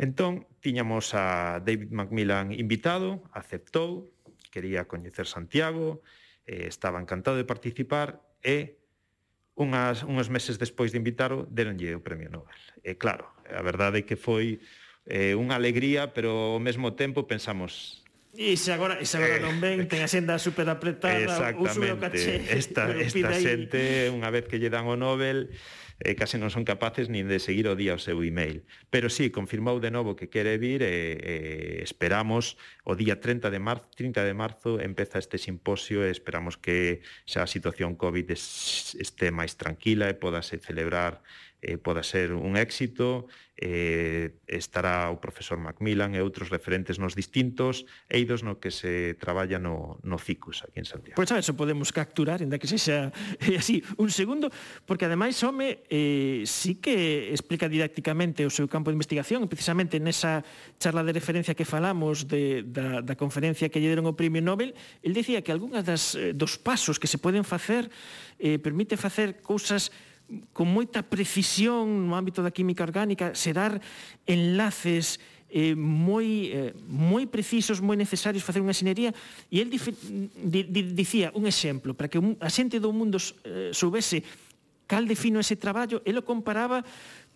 Entón, 0.00 0.48
tiñamos 0.64 1.12
a 1.12 1.60
David 1.60 1.92
Macmillan 1.92 2.56
invitado, 2.56 3.20
aceptou, 3.36 4.08
quería 4.48 4.88
coñecer 4.88 5.28
Santiago, 5.28 6.00
eh, 6.48 6.64
estaba 6.72 6.96
encantado 7.04 7.36
de 7.36 7.44
participar 7.44 8.24
e 8.40 8.80
unhas, 9.60 10.00
uns 10.08 10.32
meses 10.32 10.56
despois 10.56 10.96
de 10.96 11.04
invitaro 11.04 11.44
deronlle 11.52 11.92
o 11.92 12.00
premio 12.00 12.32
Nobel. 12.32 12.56
E 12.80 12.96
claro, 12.96 13.28
a 13.44 13.60
verdade 13.60 14.00
é 14.00 14.04
que 14.08 14.16
foi 14.16 14.64
eh, 15.04 15.36
unha 15.36 15.60
alegría, 15.60 16.16
pero 16.16 16.56
ao 16.56 16.62
mesmo 16.64 16.96
tempo 16.96 17.28
pensamos, 17.28 18.00
E 18.30 18.54
se 18.54 18.70
agora, 18.70 19.02
e 19.02 19.04
se 19.04 19.18
agora 19.18 19.42
non 19.42 19.58
ven, 19.58 19.84
eh, 19.84 19.90
ten 19.90 20.00
a 20.00 20.08
senda 20.08 20.38
super 20.38 20.64
apretada, 20.70 21.50
uso 21.58 21.82
do 21.82 21.98
caché. 21.98 22.40
Esta, 22.46 22.86
esta 22.94 23.34
xente, 23.36 24.06
unha 24.08 24.30
vez 24.30 24.46
que 24.46 24.62
lle 24.62 24.70
dan 24.70 24.86
o 24.86 24.94
Nobel, 24.94 25.50
e 26.00 26.16
case 26.16 26.40
non 26.40 26.48
son 26.48 26.64
capaces 26.64 27.12
nin 27.12 27.28
de 27.28 27.36
seguir 27.36 27.68
o 27.68 27.76
día 27.76 27.92
o 27.92 28.00
seu 28.00 28.24
email. 28.24 28.64
Pero 28.88 29.12
sí, 29.12 29.28
confirmou 29.28 29.78
de 29.84 29.92
novo 29.92 30.16
que 30.16 30.32
quere 30.32 30.56
vir 30.56 30.80
e, 30.80 31.20
eh, 31.20 31.78
esperamos 31.84 32.56
o 32.88 32.96
día 32.96 33.20
30 33.20 33.52
de 33.52 33.60
marzo, 33.60 33.84
30 33.94 34.24
de 34.24 34.34
marzo 34.34 34.80
empeza 34.80 35.20
este 35.20 35.36
simposio 35.36 36.00
e 36.02 36.08
esperamos 36.08 36.56
que 36.56 37.04
xa 37.28 37.44
a 37.44 37.50
situación 37.50 38.00
COVID 38.00 38.32
este 38.32 39.28
máis 39.28 39.60
tranquila 39.60 40.08
e 40.08 40.16
podase 40.16 40.56
celebrar 40.56 41.20
eh, 41.62 41.76
poda 41.76 42.02
ser 42.02 42.32
un 42.32 42.56
éxito, 42.56 43.28
eh, 43.60 44.40
estará 44.48 45.12
o 45.12 45.20
profesor 45.20 45.60
Macmillan 45.60 46.16
e 46.16 46.24
outros 46.24 46.48
referentes 46.48 46.96
nos 46.96 47.12
distintos 47.12 47.84
eidos 48.08 48.40
no 48.40 48.56
que 48.56 48.72
se 48.72 49.12
traballa 49.20 49.60
no, 49.60 50.00
no 50.00 50.16
CICUS 50.16 50.64
aquí 50.64 50.80
en 50.80 50.88
Santiago. 50.88 51.20
Pois 51.20 51.28
pues, 51.28 51.44
eso 51.44 51.52
podemos 51.52 51.92
capturar, 51.92 52.40
ainda 52.40 52.56
que 52.56 52.64
sexa 52.64 53.12
eh, 53.44 53.60
así, 53.60 53.84
un 54.00 54.08
segundo, 54.08 54.48
porque 54.88 55.04
ademais 55.04 55.36
Home 55.44 55.84
eh, 55.92 56.42
sí 56.48 56.80
que 56.80 57.36
explica 57.36 57.68
didácticamente 57.68 58.48
o 58.48 58.50
seu 58.50 58.64
campo 58.64 58.88
de 58.88 58.96
investigación, 58.96 59.44
precisamente 59.44 60.00
nesa 60.00 60.40
charla 60.80 61.04
de 61.04 61.12
referencia 61.12 61.52
que 61.52 61.68
falamos 61.68 62.24
de, 62.32 62.64
da, 62.64 63.04
da 63.04 63.12
conferencia 63.12 63.68
que 63.68 63.76
lle 63.76 63.92
deron 63.92 64.08
o 64.08 64.16
Premio 64.16 64.40
Nobel, 64.40 64.72
el 65.04 65.12
decía 65.12 65.44
que 65.44 65.52
algunhas 65.52 65.84
das, 65.84 66.16
eh, 66.16 66.32
dos 66.32 66.56
pasos 66.56 66.96
que 66.96 67.12
se 67.12 67.20
poden 67.20 67.44
facer 67.44 67.92
eh, 68.40 68.56
permite 68.56 68.96
facer 68.96 69.44
cousas 69.44 69.92
con 70.52 70.70
moita 70.70 71.02
precisión 71.02 72.06
no 72.06 72.14
ámbito 72.14 72.42
da 72.42 72.54
química 72.54 72.86
orgánica 72.86 73.34
se 73.34 73.50
dar 73.50 73.82
enlaces 74.26 75.18
eh, 75.50 75.74
moi, 75.74 76.46
eh, 76.46 76.70
moi 76.86 77.26
precisos, 77.26 77.82
moi 77.82 77.98
necesarios 77.98 78.46
facer 78.46 78.62
unha 78.62 78.74
sinería 78.74 79.10
e 79.50 79.58
el 79.58 79.68
di, 79.68 79.78
di, 80.70 80.80
dicía 80.94 81.34
un 81.34 81.50
exemplo 81.50 81.92
para 81.92 82.06
que 82.06 82.22
un, 82.22 82.38
a 82.38 82.46
xente 82.46 82.78
do 82.78 82.94
mundo 82.94 83.18
eh, 83.42 83.74
soubese 83.74 84.22
cal 84.90 85.06
defino 85.06 85.38
ese 85.38 85.54
traballo, 85.54 86.02
el 86.02 86.18
o 86.18 86.26
comparaba 86.26 86.82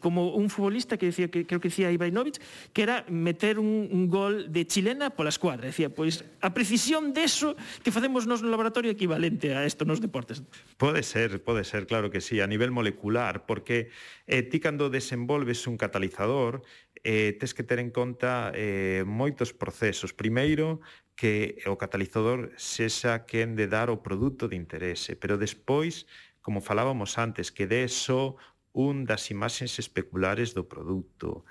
como 0.04 0.36
un 0.36 0.50
futbolista 0.50 0.98
que 1.00 1.06
decía 1.06 1.32
que 1.32 1.46
creo 1.48 1.64
que 1.64 1.72
decía 1.72 1.88
Ivanovic 1.88 2.36
que 2.76 2.82
era 2.82 3.08
meter 3.08 3.58
un, 3.58 3.88
un 3.88 4.04
gol 4.12 4.52
de 4.52 4.68
chilena 4.68 5.08
pola 5.08 5.32
escuadra, 5.32 5.64
decía, 5.72 5.88
pois 5.88 6.28
a 6.44 6.52
precisión 6.52 7.16
deso 7.16 7.56
que 7.80 7.88
facemos 7.88 8.28
nos 8.28 8.44
no 8.44 8.52
laboratorio 8.52 8.92
equivalente 8.92 9.56
a 9.56 9.64
isto 9.64 9.88
nos 9.88 10.04
deportes. 10.04 10.44
Pode 10.76 11.00
ser, 11.08 11.40
pode 11.40 11.64
ser, 11.64 11.88
claro 11.88 12.12
que 12.12 12.20
sí, 12.20 12.44
a 12.44 12.46
nivel 12.46 12.68
molecular, 12.68 13.48
porque 13.48 13.88
eh, 14.28 14.44
ti 14.44 14.60
cando 14.60 14.92
desenvolves 14.92 15.64
un 15.64 15.80
catalizador, 15.80 16.60
eh, 17.00 17.32
tes 17.40 17.56
que 17.56 17.64
ter 17.64 17.80
en 17.80 17.88
conta 17.88 18.52
eh, 18.52 19.08
moitos 19.08 19.56
procesos. 19.56 20.12
Primeiro, 20.12 20.84
que 21.16 21.64
o 21.64 21.80
catalizador 21.80 22.52
sexa 22.60 23.24
quen 23.24 23.56
de 23.56 23.72
dar 23.72 23.88
o 23.88 24.04
produto 24.04 24.52
de 24.52 24.60
interese, 24.60 25.16
pero 25.16 25.40
despois 25.40 26.04
como 26.44 26.60
falábamos 26.60 27.16
antes, 27.16 27.48
que 27.48 27.66
dé 27.66 27.88
só 27.88 28.36
un 28.74 29.06
das 29.06 29.30
imaxes 29.30 29.78
especulares 29.78 30.52
do 30.52 30.66
produto, 30.66 31.46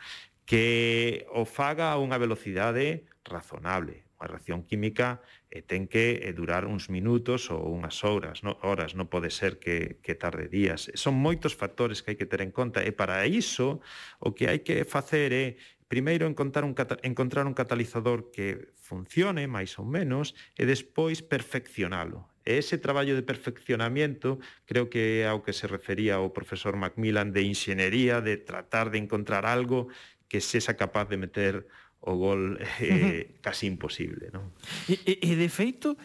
que 0.45 1.26
o 1.32 1.47
faga 1.47 1.95
a 1.95 1.97
unha 1.97 2.19
velocidade 2.19 3.07
razonable, 3.24 4.03
unha 4.19 4.28
reacción 4.28 4.67
química 4.67 5.24
e 5.47 5.63
ten 5.63 5.88
que 5.88 6.19
eh, 6.19 6.36
durar 6.36 6.67
uns 6.67 6.91
minutos 6.91 7.47
ou 7.47 7.71
unhas 7.71 8.03
horas, 8.03 8.43
no, 8.43 8.59
horas, 8.59 8.91
non 8.91 9.07
pode 9.07 9.32
ser 9.32 9.55
que, 9.55 10.03
que 10.03 10.19
tarde 10.19 10.51
días. 10.51 10.91
Son 10.99 11.15
moitos 11.15 11.55
factores 11.55 12.03
que 12.03 12.13
hai 12.13 12.19
que 12.19 12.28
ter 12.28 12.43
en 12.43 12.51
conta 12.51 12.84
e 12.84 12.91
para 12.91 13.24
iso 13.24 13.80
o 14.19 14.36
que 14.36 14.51
hai 14.51 14.59
que 14.59 14.84
facer 14.84 15.32
é 15.32 15.55
primeiro 15.88 16.28
encontrar 16.28 16.67
un, 16.67 16.76
encontrar 17.07 17.47
un 17.47 17.55
catalizador 17.55 18.36
que 18.36 18.76
funcione 18.76 19.47
máis 19.47 19.80
ou 19.80 19.88
menos 19.88 20.36
e 20.59 20.67
despois 20.67 21.24
perfeccionalo 21.24 22.32
E 22.43 22.59
ese 22.59 22.75
traballo 22.77 23.15
de 23.15 23.23
perfeccionamiento 23.23 24.39
creo 24.67 24.91
que 24.91 25.23
é 25.23 25.31
ao 25.31 25.41
que 25.41 25.55
se 25.55 25.67
refería 25.67 26.19
o 26.19 26.35
profesor 26.35 26.75
Macmillan 26.75 27.31
de 27.31 27.47
inxenería, 27.47 28.19
de 28.19 28.35
tratar 28.35 28.91
de 28.91 28.99
encontrar 28.99 29.47
algo 29.47 29.87
que 30.27 30.43
sexa 30.43 30.75
capaz 30.75 31.07
de 31.07 31.17
meter 31.17 31.63
o 32.03 32.19
gol 32.19 32.59
eh, 32.83 33.39
casi 33.39 33.71
imposible. 33.71 34.27
Non? 34.35 34.51
E, 34.91 34.99
e, 35.07 35.13
e 35.23 35.31
de 35.39 35.47
feito, 35.47 35.95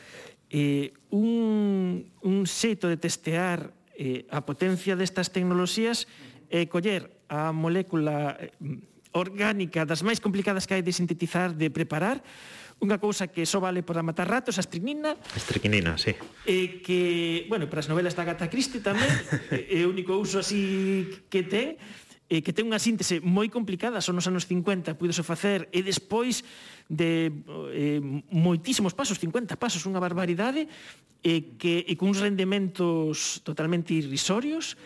eh, 0.46 0.94
un, 1.10 2.06
un 2.22 2.46
xeito 2.46 2.86
de 2.86 2.96
testear 2.96 3.74
eh, 3.98 4.22
a 4.30 4.46
potencia 4.46 4.94
destas 4.94 5.34
tecnoloxías 5.34 6.06
é 6.46 6.62
eh, 6.62 6.66
coller 6.70 7.10
a 7.26 7.50
molécula 7.50 8.38
eh, 8.38 8.54
orgánica 9.10 9.82
das 9.82 10.06
máis 10.06 10.22
complicadas 10.22 10.70
que 10.70 10.78
hai 10.78 10.84
de 10.86 10.94
sintetizar, 10.94 11.52
de 11.52 11.68
preparar, 11.68 12.22
unha 12.78 12.98
cousa 13.02 13.26
que 13.26 13.42
só 13.42 13.58
vale 13.58 13.82
para 13.82 14.06
matar 14.06 14.30
ratos, 14.30 14.54
a 14.58 14.62
estricnina. 14.62 15.18
A 15.18 15.38
estricnina, 15.38 15.98
sí. 15.98 16.14
E 16.46 16.78
que, 16.78 17.44
bueno, 17.50 17.66
para 17.66 17.82
as 17.82 17.90
novelas 17.90 18.14
da 18.14 18.22
Agatha 18.22 18.46
Christie 18.46 18.78
tamén, 18.78 19.10
é 19.50 19.82
o 19.86 19.90
único 19.90 20.14
uso 20.14 20.38
así 20.38 21.10
que 21.26 21.42
ten, 21.42 21.74
e 22.28 22.44
que 22.44 22.52
ten 22.54 22.68
unha 22.68 22.78
síntese 22.78 23.18
moi 23.24 23.50
complicada, 23.50 23.98
son 24.04 24.20
nos 24.20 24.28
anos 24.30 24.46
50, 24.46 24.94
puidose 24.94 25.26
facer, 25.26 25.66
e 25.74 25.82
despois 25.82 26.46
de 26.86 27.34
eh, 27.74 28.00
moitísimos 28.30 28.94
pasos, 28.94 29.18
50 29.18 29.58
pasos, 29.58 29.82
unha 29.88 29.98
barbaridade, 29.98 30.70
e 31.24 31.58
que 31.58 31.82
e 31.82 31.98
cuns 31.98 32.22
rendementos 32.22 33.42
totalmente 33.42 33.90
irrisorios, 33.90 34.78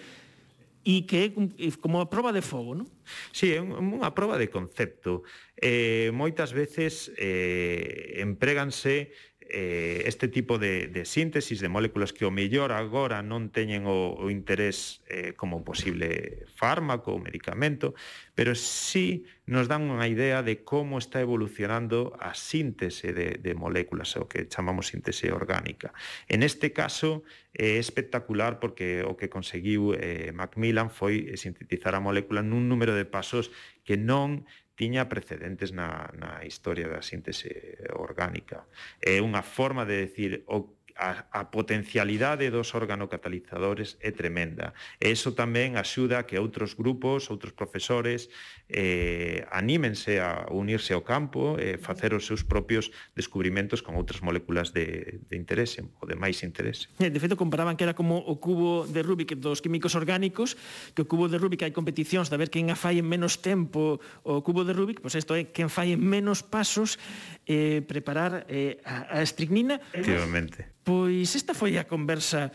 e 0.85 1.07
que 1.07 1.16
é 1.16 1.26
eh, 1.59 1.72
como 1.78 2.03
a 2.03 2.11
proba 2.11 2.35
de 2.35 2.43
fogo, 2.43 2.74
non? 2.74 2.89
Sí, 3.30 3.55
é 3.55 3.62
unha 3.62 4.11
proba 4.14 4.39
de 4.39 4.51
concepto. 4.51 5.22
Eh, 5.55 6.11
moitas 6.11 6.51
veces 6.51 7.11
eh, 7.14 8.18
empréganse 8.18 9.14
eh, 9.53 10.03
este 10.07 10.28
tipo 10.28 10.59
de, 10.59 10.88
de 10.88 11.05
síntesis 11.05 11.61
de 11.61 11.68
moléculas 11.68 12.12
que 12.12 12.24
o 12.24 12.32
mellor 12.32 12.72
agora 12.72 13.20
non 13.20 13.53
teñen 13.53 13.84
o, 13.84 14.16
o 14.16 14.32
interés 14.32 15.05
eh, 15.12 15.36
como 15.36 15.61
posible 15.61 16.48
fármaco 16.57 17.12
ou 17.12 17.20
medicamento, 17.20 17.92
pero 18.32 18.57
sí 18.57 19.28
nos 19.44 19.68
dan 19.68 19.92
unha 19.92 20.09
idea 20.09 20.40
de 20.40 20.64
como 20.64 20.96
está 20.96 21.20
evolucionando 21.20 22.16
a 22.16 22.32
síntese 22.32 23.12
de, 23.12 23.36
de 23.36 23.53
moléculas, 23.53 24.16
o 24.16 24.24
que 24.24 24.48
chamamos 24.48 24.88
síntese 24.88 25.28
orgánica. 25.28 25.92
En 26.32 26.40
este 26.40 26.72
caso, 26.72 27.20
é 27.53 27.76
eh, 27.76 27.78
espectacular 27.78 28.57
porque 28.57 29.05
o 29.05 29.20
que 29.20 29.28
conseguiu 29.28 29.92
eh, 29.92 30.32
Macmillan 30.32 30.88
foi 30.88 31.36
sintetizar 31.36 31.92
a 31.92 32.00
molécula 32.00 32.40
nun 32.40 32.64
número 32.64 32.96
de 32.96 33.05
pasos 33.05 33.53
que 33.84 34.00
non 34.00 34.48
tiña 34.75 35.09
precedentes 35.09 35.70
na, 35.73 36.09
na 36.16 36.45
historia 36.49 36.89
da 36.89 37.05
síntese 37.05 37.79
orgánica. 37.93 38.64
É 39.01 39.20
unha 39.20 39.45
forma 39.45 39.85
de 39.85 40.09
decir 40.09 40.45
o 40.49 40.75
a, 40.97 41.27
a 41.33 41.51
potencialidade 41.51 42.51
dos 42.51 42.75
organocatalizadores 42.75 43.97
é 44.01 44.11
tremenda. 44.12 44.75
E 45.01 45.09
iso 45.11 45.33
tamén 45.33 45.81
axuda 45.81 46.20
a 46.20 46.27
que 46.29 46.37
outros 46.37 46.77
grupos, 46.77 47.33
outros 47.33 47.57
profesores 47.57 48.29
eh, 48.73 49.45
anímense 49.53 50.18
a 50.18 50.49
unirse 50.49 50.97
ao 50.97 51.05
campo 51.05 51.61
e 51.61 51.77
eh, 51.77 51.79
facer 51.79 52.16
os 52.16 52.25
seus 52.25 52.41
propios 52.43 52.89
descubrimentos 53.12 53.85
con 53.85 54.01
outras 54.01 54.25
moléculas 54.25 54.73
de, 54.73 55.20
de 55.29 55.35
interese 55.37 55.85
ou 56.01 56.09
de 56.09 56.16
máis 56.16 56.41
interese. 56.41 56.89
Eh, 56.97 57.12
de 57.12 57.20
feito, 57.20 57.37
comparaban 57.37 57.77
que 57.77 57.85
era 57.85 57.93
como 57.93 58.16
o 58.16 58.41
cubo 58.41 58.89
de 58.89 59.05
Rubik 59.05 59.37
dos 59.37 59.61
químicos 59.61 59.93
orgánicos, 59.93 60.57
que 60.97 61.05
o 61.05 61.09
cubo 61.09 61.29
de 61.29 61.37
Rubik 61.37 61.61
hai 61.62 61.77
competicións 61.77 62.33
de 62.33 62.41
ver 62.41 62.49
quen 62.49 62.73
a 62.73 62.77
fai 62.77 62.97
en 62.97 63.07
menos 63.07 63.45
tempo 63.45 64.01
o 64.25 64.41
cubo 64.41 64.64
de 64.64 64.73
Rubik, 64.73 65.05
pois 65.05 65.12
pues 65.12 65.20
isto 65.20 65.37
é 65.37 65.53
quen 65.53 65.68
fai 65.68 65.93
en 65.93 66.01
menos 66.01 66.41
pasos 66.41 66.97
eh, 67.45 67.85
preparar 67.85 68.49
eh, 68.49 68.81
a, 68.89 69.20
a 69.20 69.23
estricnina. 69.23 69.77
Efectivamente. 69.93 70.73
Pois 70.83 71.37
esta 71.37 71.53
foi 71.53 71.77
a 71.77 71.85
conversa 71.85 72.51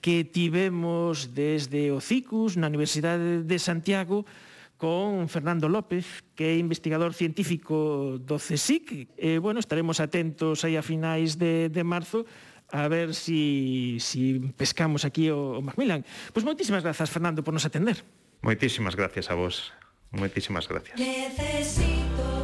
que 0.00 0.24
tivemos 0.24 1.34
desde 1.34 1.90
o 1.92 2.00
CICUS 2.00 2.56
na 2.56 2.70
Universidade 2.70 3.44
de 3.44 3.58
Santiago 3.58 4.24
con 4.78 5.28
Fernando 5.28 5.68
López, 5.68 6.24
que 6.38 6.54
é 6.54 6.56
investigador 6.56 7.12
científico 7.12 8.16
do 8.22 8.38
CSIC. 8.38 9.10
E, 9.18 9.36
bueno, 9.42 9.58
estaremos 9.58 9.98
atentos 9.98 10.62
aí 10.62 10.78
a 10.78 10.86
finais 10.86 11.36
de, 11.36 11.68
de 11.68 11.82
marzo 11.82 12.24
a 12.70 12.86
ver 12.86 13.12
si, 13.12 13.98
si 13.98 14.38
pescamos 14.56 15.04
aquí 15.04 15.28
o, 15.28 15.58
o 15.58 15.62
Macmillan. 15.62 16.06
Pois 16.32 16.46
moitísimas 16.46 16.86
grazas, 16.86 17.10
Fernando, 17.10 17.42
por 17.42 17.52
nos 17.52 17.66
atender. 17.66 18.06
Moitísimas 18.40 18.94
gracias 18.94 19.28
a 19.28 19.34
vos. 19.34 19.74
Moitísimas 20.14 20.70
gracias. 20.70 20.96
Necesito 20.96 22.37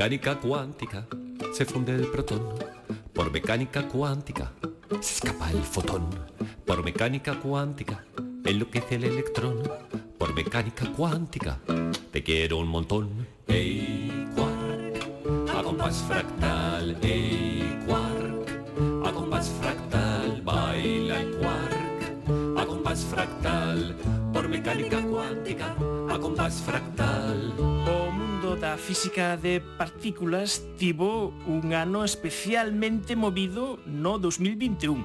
mecánica 0.00 0.40
cuántica 0.40 1.06
se 1.52 1.66
funde 1.66 1.94
el 1.94 2.06
protón. 2.06 2.40
Por 3.12 3.30
mecánica 3.30 3.86
cuántica 3.86 4.50
se 4.98 5.16
escapa 5.16 5.50
el 5.50 5.62
fotón. 5.62 6.08
Por 6.64 6.82
mecánica 6.82 7.38
cuántica 7.38 8.02
enloquece 8.46 8.94
el 8.94 9.04
electrón. 9.04 9.62
Por 10.16 10.34
mecánica 10.34 10.90
cuántica 10.96 11.58
te 12.10 12.22
quiero 12.22 12.56
un 12.60 12.68
montón. 12.68 13.26
Ey, 13.46 14.26
quark, 14.34 15.54
a 15.54 15.62
compás 15.62 16.02
fractal. 16.08 16.96
Ey, 17.02 17.78
quark, 17.86 19.06
a 19.06 19.12
compás 19.12 19.50
fractal. 19.60 20.40
Baila 20.42 21.20
el 21.20 21.36
quark, 21.36 22.58
a 22.58 22.64
compás 22.64 23.04
fractal 23.04 23.94
Por 24.32 24.48
mecánica 24.48 25.02
cuántica 25.02 25.74
a 26.08 26.18
compás 26.18 26.54
fractal 26.62 27.52
da 28.60 28.76
física 28.76 29.40
de 29.40 29.64
partículas 29.80 30.60
tivo 30.76 31.32
un 31.48 31.72
ano 31.72 32.04
especialmente 32.04 33.16
movido 33.16 33.80
no 33.88 34.20
2021. 34.20 35.00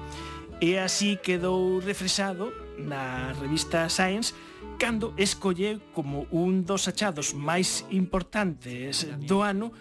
E 0.60 0.76
así 0.76 1.16
quedou 1.16 1.80
refresado 1.80 2.52
na 2.76 3.32
revista 3.40 3.88
Science 3.88 4.36
cando 4.76 5.16
escolleu 5.16 5.80
como 5.96 6.28
un 6.28 6.68
dos 6.68 6.84
achados 6.84 7.32
máis 7.32 7.88
importantes 7.88 9.08
do 9.24 9.40
ano 9.40 9.72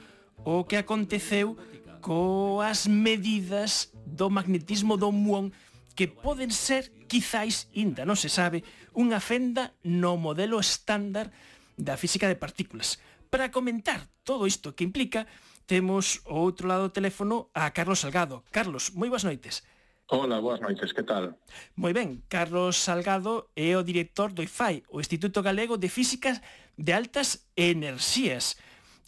o 0.48 0.64
que 0.64 0.80
aconteceu 0.80 1.60
coas 2.00 2.88
medidas 2.88 3.92
do 4.08 4.32
magnetismo 4.32 4.96
do 4.96 5.12
muón 5.12 5.52
que 6.00 6.08
poden 6.08 6.52
ser, 6.52 6.96
quizáis, 7.12 7.68
inda 7.76 8.08
non 8.08 8.16
se 8.16 8.32
sabe, 8.32 8.64
unha 8.96 9.20
fenda 9.20 9.76
no 9.84 10.16
modelo 10.16 10.64
estándar 10.64 11.36
da 11.76 12.00
física 12.00 12.32
de 12.32 12.40
partículas. 12.40 13.04
Para 13.36 13.52
comentar 13.52 14.08
todo 14.24 14.48
isto 14.48 14.72
que 14.72 14.88
implica, 14.88 15.28
temos 15.68 16.24
o 16.24 16.40
outro 16.40 16.72
lado 16.72 16.88
do 16.88 16.96
teléfono 16.96 17.52
a 17.52 17.68
Carlos 17.76 18.00
Salgado. 18.00 18.48
Carlos, 18.48 18.96
moi 18.96 19.12
boas 19.12 19.28
noites. 19.28 19.60
Hola, 20.08 20.40
boas 20.40 20.64
noites, 20.64 20.96
que 20.96 21.04
tal? 21.04 21.36
Moi 21.76 21.92
ben, 21.92 22.24
Carlos 22.32 22.80
Salgado 22.80 23.52
é 23.52 23.76
o 23.76 23.84
director 23.84 24.32
do 24.32 24.40
IFAI, 24.40 24.88
o 24.88 25.04
Instituto 25.04 25.44
Galego 25.44 25.76
de 25.76 25.92
Físicas 25.92 26.40
de 26.80 26.96
Altas 26.96 27.52
Enerxías. 27.60 28.56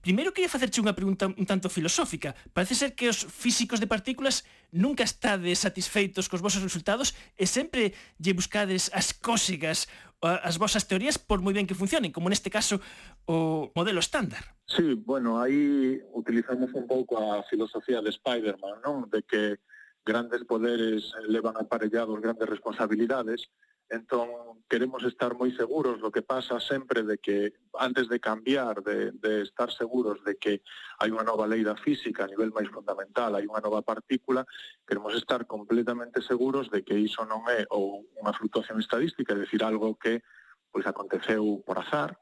Primeiro 0.03 0.35
queria 0.35 0.51
facerche 0.51 0.83
unha 0.83 0.91
pregunta 0.91 1.31
un 1.31 1.47
tanto 1.47 1.71
filosófica. 1.71 2.35
Parece 2.51 2.75
ser 2.75 2.99
que 2.99 3.07
os 3.07 3.23
físicos 3.23 3.79
de 3.79 3.87
partículas 3.87 4.43
nunca 4.75 5.07
estades 5.07 5.63
satisfeitos 5.63 6.27
cos 6.27 6.43
vosos 6.43 6.59
resultados 6.59 7.15
e 7.39 7.47
sempre 7.47 7.95
lle 8.19 8.35
buscades 8.35 8.91
as 8.91 9.15
cósigas 9.15 9.87
as 10.21 10.57
vosas 10.57 10.87
teorías 10.89 11.21
por 11.21 11.45
moi 11.45 11.53
ben 11.53 11.69
que 11.69 11.77
funcionen, 11.77 12.09
como 12.09 12.29
neste 12.29 12.49
caso 12.49 12.81
o 13.29 13.69
modelo 13.77 14.01
estándar. 14.01 14.57
Sí, 14.65 14.97
bueno, 14.97 15.37
aí 15.39 16.01
utilizamos 16.13 16.73
un 16.73 16.89
pouco 16.89 17.21
a 17.21 17.45
filosofía 17.45 18.01
de 18.01 18.09
Spider-Man, 18.09 18.81
non? 18.81 19.05
De 19.13 19.21
que 19.21 19.61
grandes 20.01 20.41
poderes 20.47 21.13
levan 21.29 21.53
aparellados 21.59 22.17
grandes 22.17 22.49
responsabilidades, 22.49 23.45
Entón, 23.89 24.27
queremos 24.67 24.99
estar 25.07 25.31
moi 25.39 25.47
seguros, 25.55 26.03
lo 26.03 26.11
que 26.11 26.19
pasa 26.19 26.59
sempre 26.59 27.07
de 27.07 27.23
que, 27.23 27.55
antes 27.79 28.11
de 28.11 28.19
cambiar, 28.19 28.83
de, 28.83 29.15
de 29.15 29.47
estar 29.47 29.71
seguros 29.71 30.19
de 30.27 30.35
que 30.35 30.59
hai 30.99 31.07
unha 31.07 31.23
nova 31.23 31.47
lei 31.47 31.63
da 31.63 31.79
física 31.79 32.27
a 32.27 32.31
nivel 32.31 32.51
máis 32.51 32.67
fundamental, 32.67 33.31
hai 33.31 33.47
unha 33.47 33.63
nova 33.63 33.79
partícula, 33.79 34.43
queremos 34.83 35.15
estar 35.15 35.47
completamente 35.47 36.19
seguros 36.19 36.67
de 36.67 36.83
que 36.83 36.99
iso 36.99 37.23
non 37.23 37.47
é 37.47 37.63
ou 37.71 38.03
unha 38.19 38.35
fluctuación 38.35 38.75
estadística, 38.83 39.31
é 39.31 39.39
dicir, 39.39 39.63
algo 39.63 39.95
que 39.95 40.19
pois 40.67 40.83
aconteceu 40.83 41.63
por 41.63 41.79
azar, 41.79 42.19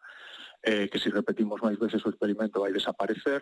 eh, 0.61 0.85
que 0.85 1.01
se 1.01 1.09
si 1.09 1.17
repetimos 1.17 1.65
máis 1.65 1.81
veces 1.81 2.05
o 2.05 2.13
experimento 2.13 2.61
vai 2.61 2.69
desaparecer, 2.69 3.41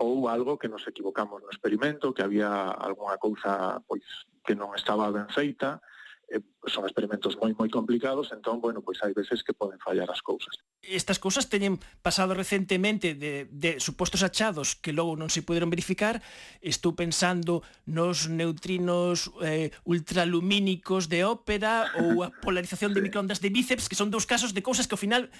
ou 0.00 0.32
algo 0.32 0.56
que 0.56 0.72
nos 0.72 0.88
equivocamos 0.88 1.44
no 1.44 1.52
experimento, 1.52 2.16
que 2.16 2.24
había 2.24 2.72
algunha 2.72 3.20
cousa 3.20 3.84
pois, 3.84 4.04
que 4.40 4.56
non 4.56 4.72
estaba 4.72 5.12
ben 5.12 5.28
feita, 5.28 5.84
eh, 6.30 6.40
son 6.70 6.86
experimentos 6.86 7.34
moi 7.42 7.50
moi 7.58 7.66
complicados, 7.66 8.30
entón, 8.30 8.62
bueno, 8.62 8.80
pois 8.86 9.02
hai 9.02 9.10
veces 9.10 9.42
que 9.42 9.50
poden 9.50 9.82
fallar 9.82 10.06
as 10.14 10.22
cousas. 10.22 10.54
Estas 10.78 11.18
cousas 11.18 11.50
teñen 11.50 11.82
pasado 12.00 12.38
recentemente 12.38 13.18
de, 13.18 13.50
de 13.50 13.82
supostos 13.82 14.22
achados 14.22 14.78
que 14.78 14.94
logo 14.94 15.18
non 15.18 15.26
se 15.26 15.42
poderon 15.42 15.74
verificar. 15.74 16.22
Estou 16.62 16.94
pensando 16.94 17.66
nos 17.90 18.30
neutrinos 18.30 19.34
eh, 19.42 19.74
ultralumínicos 19.82 21.10
de 21.10 21.26
ópera 21.26 21.90
ou 21.98 22.22
a 22.22 22.30
polarización 22.30 22.94
de 22.94 23.02
sí. 23.02 23.06
microondas 23.10 23.42
de 23.42 23.50
bíceps, 23.50 23.90
que 23.90 23.98
son 23.98 24.14
dous 24.14 24.24
casos 24.24 24.54
de 24.54 24.62
cousas 24.62 24.86
que 24.86 24.94
ao 24.94 25.02
final 25.02 25.34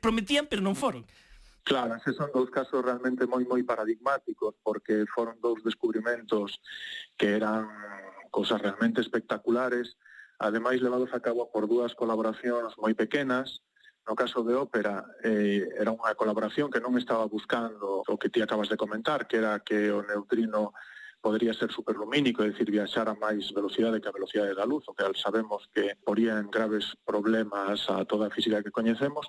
prometían 0.00 0.48
pero 0.48 0.64
non 0.64 0.72
foron. 0.72 1.04
Claro, 1.68 2.00
esos 2.00 2.16
son 2.16 2.32
dous 2.32 2.48
casos 2.48 2.80
realmente 2.80 3.28
moi 3.28 3.44
moi 3.44 3.60
paradigmáticos 3.60 4.56
porque 4.64 5.04
foron 5.12 5.36
dous 5.44 5.60
descubrimentos 5.60 6.64
que 7.20 7.36
eran 7.36 7.68
cousas 8.32 8.56
realmente 8.56 9.04
espectaculares 9.04 10.00
ademais 10.40 10.80
levados 10.80 11.12
a 11.12 11.20
cabo 11.20 11.52
por 11.52 11.68
dúas 11.68 11.92
colaboracións 11.92 12.74
moi 12.80 12.96
pequenas, 12.96 13.60
No 14.08 14.16
caso 14.16 14.42
de 14.42 14.54
ópera, 14.54 15.04
eh, 15.22 15.68
era 15.78 15.92
unha 15.92 16.16
colaboración 16.16 16.72
que 16.72 16.82
non 16.82 16.96
estaba 16.96 17.28
buscando 17.28 18.02
o 18.02 18.14
que 18.18 18.32
ti 18.32 18.40
acabas 18.40 18.72
de 18.72 18.80
comentar, 18.80 19.28
que 19.28 19.38
era 19.38 19.60
que 19.60 19.92
o 19.92 20.02
neutrino 20.02 20.72
podría 21.20 21.52
ser 21.54 21.70
superlumínico, 21.70 22.42
é 22.42 22.50
dicir, 22.50 22.70
viaxar 22.70 23.08
a 23.08 23.14
máis 23.14 23.52
velocidade 23.52 24.00
que 24.00 24.08
a 24.08 24.16
velocidade 24.16 24.56
da 24.56 24.64
luz, 24.64 24.88
o 24.88 24.94
que 24.96 25.04
sabemos 25.14 25.68
que 25.72 25.96
poría 26.02 26.40
en 26.40 26.48
graves 26.48 26.96
problemas 27.04 27.88
a 27.92 28.04
toda 28.04 28.28
a 28.28 28.34
física 28.34 28.62
que 28.64 28.72
coñecemos. 28.72 29.28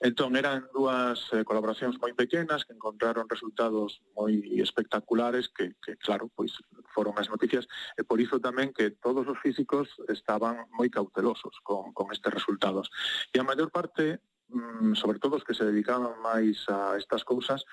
Entón, 0.00 0.36
eran 0.36 0.70
dúas 0.70 1.26
eh, 1.34 1.42
colaboracións 1.42 1.98
moi 1.98 2.14
pequenas 2.14 2.62
que 2.62 2.74
encontraron 2.78 3.26
resultados 3.26 4.00
moi 4.14 4.32
espectaculares 4.62 5.50
que, 5.50 5.74
que 5.82 5.98
claro, 5.98 6.30
pois 6.30 6.54
foron 6.94 7.18
as 7.18 7.28
noticias 7.28 7.66
e 7.98 8.06
por 8.06 8.22
iso 8.22 8.38
tamén 8.38 8.70
que 8.70 8.94
todos 8.94 9.26
os 9.26 9.38
físicos 9.42 9.90
estaban 10.08 10.70
moi 10.78 10.88
cautelosos 10.88 11.58
con, 11.66 11.90
con 11.90 12.14
estes 12.14 12.32
resultados. 12.32 12.88
E 13.34 13.42
a 13.42 13.44
maior 13.44 13.74
parte 13.74 14.22
mm, 14.48 14.94
sobre 14.94 15.18
todo 15.18 15.36
os 15.36 15.44
que 15.44 15.58
se 15.58 15.66
dedicaban 15.66 16.22
máis 16.22 16.62
a 16.70 16.94
estas 16.94 17.26
cousas, 17.26 17.66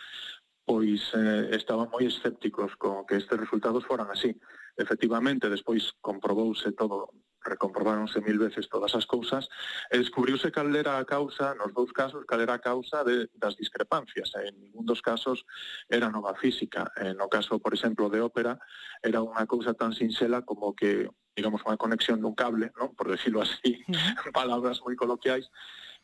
pois 0.66 1.12
eh, 1.14 1.52
estaban 1.52 1.92
moi 1.92 2.08
escépticos 2.08 2.76
con 2.80 3.04
que 3.04 3.20
estes 3.20 3.36
resultados 3.36 3.84
foran 3.84 4.08
así. 4.08 4.32
Efectivamente, 4.80 5.52
despois 5.52 5.92
comprobouse 6.00 6.72
todo, 6.74 7.12
recomprobáronse 7.44 8.22
mil 8.22 8.40
veces 8.40 8.70
todas 8.70 8.96
as 8.96 9.06
cousas, 9.06 9.52
e 9.92 10.00
descubriuse 10.00 10.52
cal 10.56 10.72
era 10.76 10.98
a 10.98 11.06
causa, 11.06 11.52
nos 11.60 11.76
dous 11.76 11.92
casos, 11.92 12.24
cal 12.24 12.40
era 12.40 12.56
a 12.56 12.64
causa 12.64 13.04
de, 13.04 13.28
das 13.36 13.60
discrepancias. 13.60 14.32
Eh, 14.40 14.50
en 14.50 14.60
ningún 14.64 14.88
dos 14.88 15.04
casos 15.04 15.44
era 15.92 16.10
nova 16.10 16.34
física. 16.40 16.88
En 16.96 17.20
no 17.20 17.28
caso, 17.28 17.60
por 17.60 17.76
exemplo, 17.76 18.08
de 18.08 18.24
ópera, 18.24 18.56
era 19.04 19.20
unha 19.20 19.44
cousa 19.46 19.76
tan 19.76 19.92
sinxela 19.92 20.48
como 20.48 20.72
que 20.74 21.12
digamos, 21.34 21.66
unha 21.66 21.82
conexión 21.82 22.22
dun 22.22 22.38
cable, 22.38 22.70
non? 22.78 22.94
por 22.94 23.10
decirlo 23.10 23.42
así, 23.42 23.82
palabras 24.30 24.86
moi 24.86 24.94
coloquiais, 24.94 25.50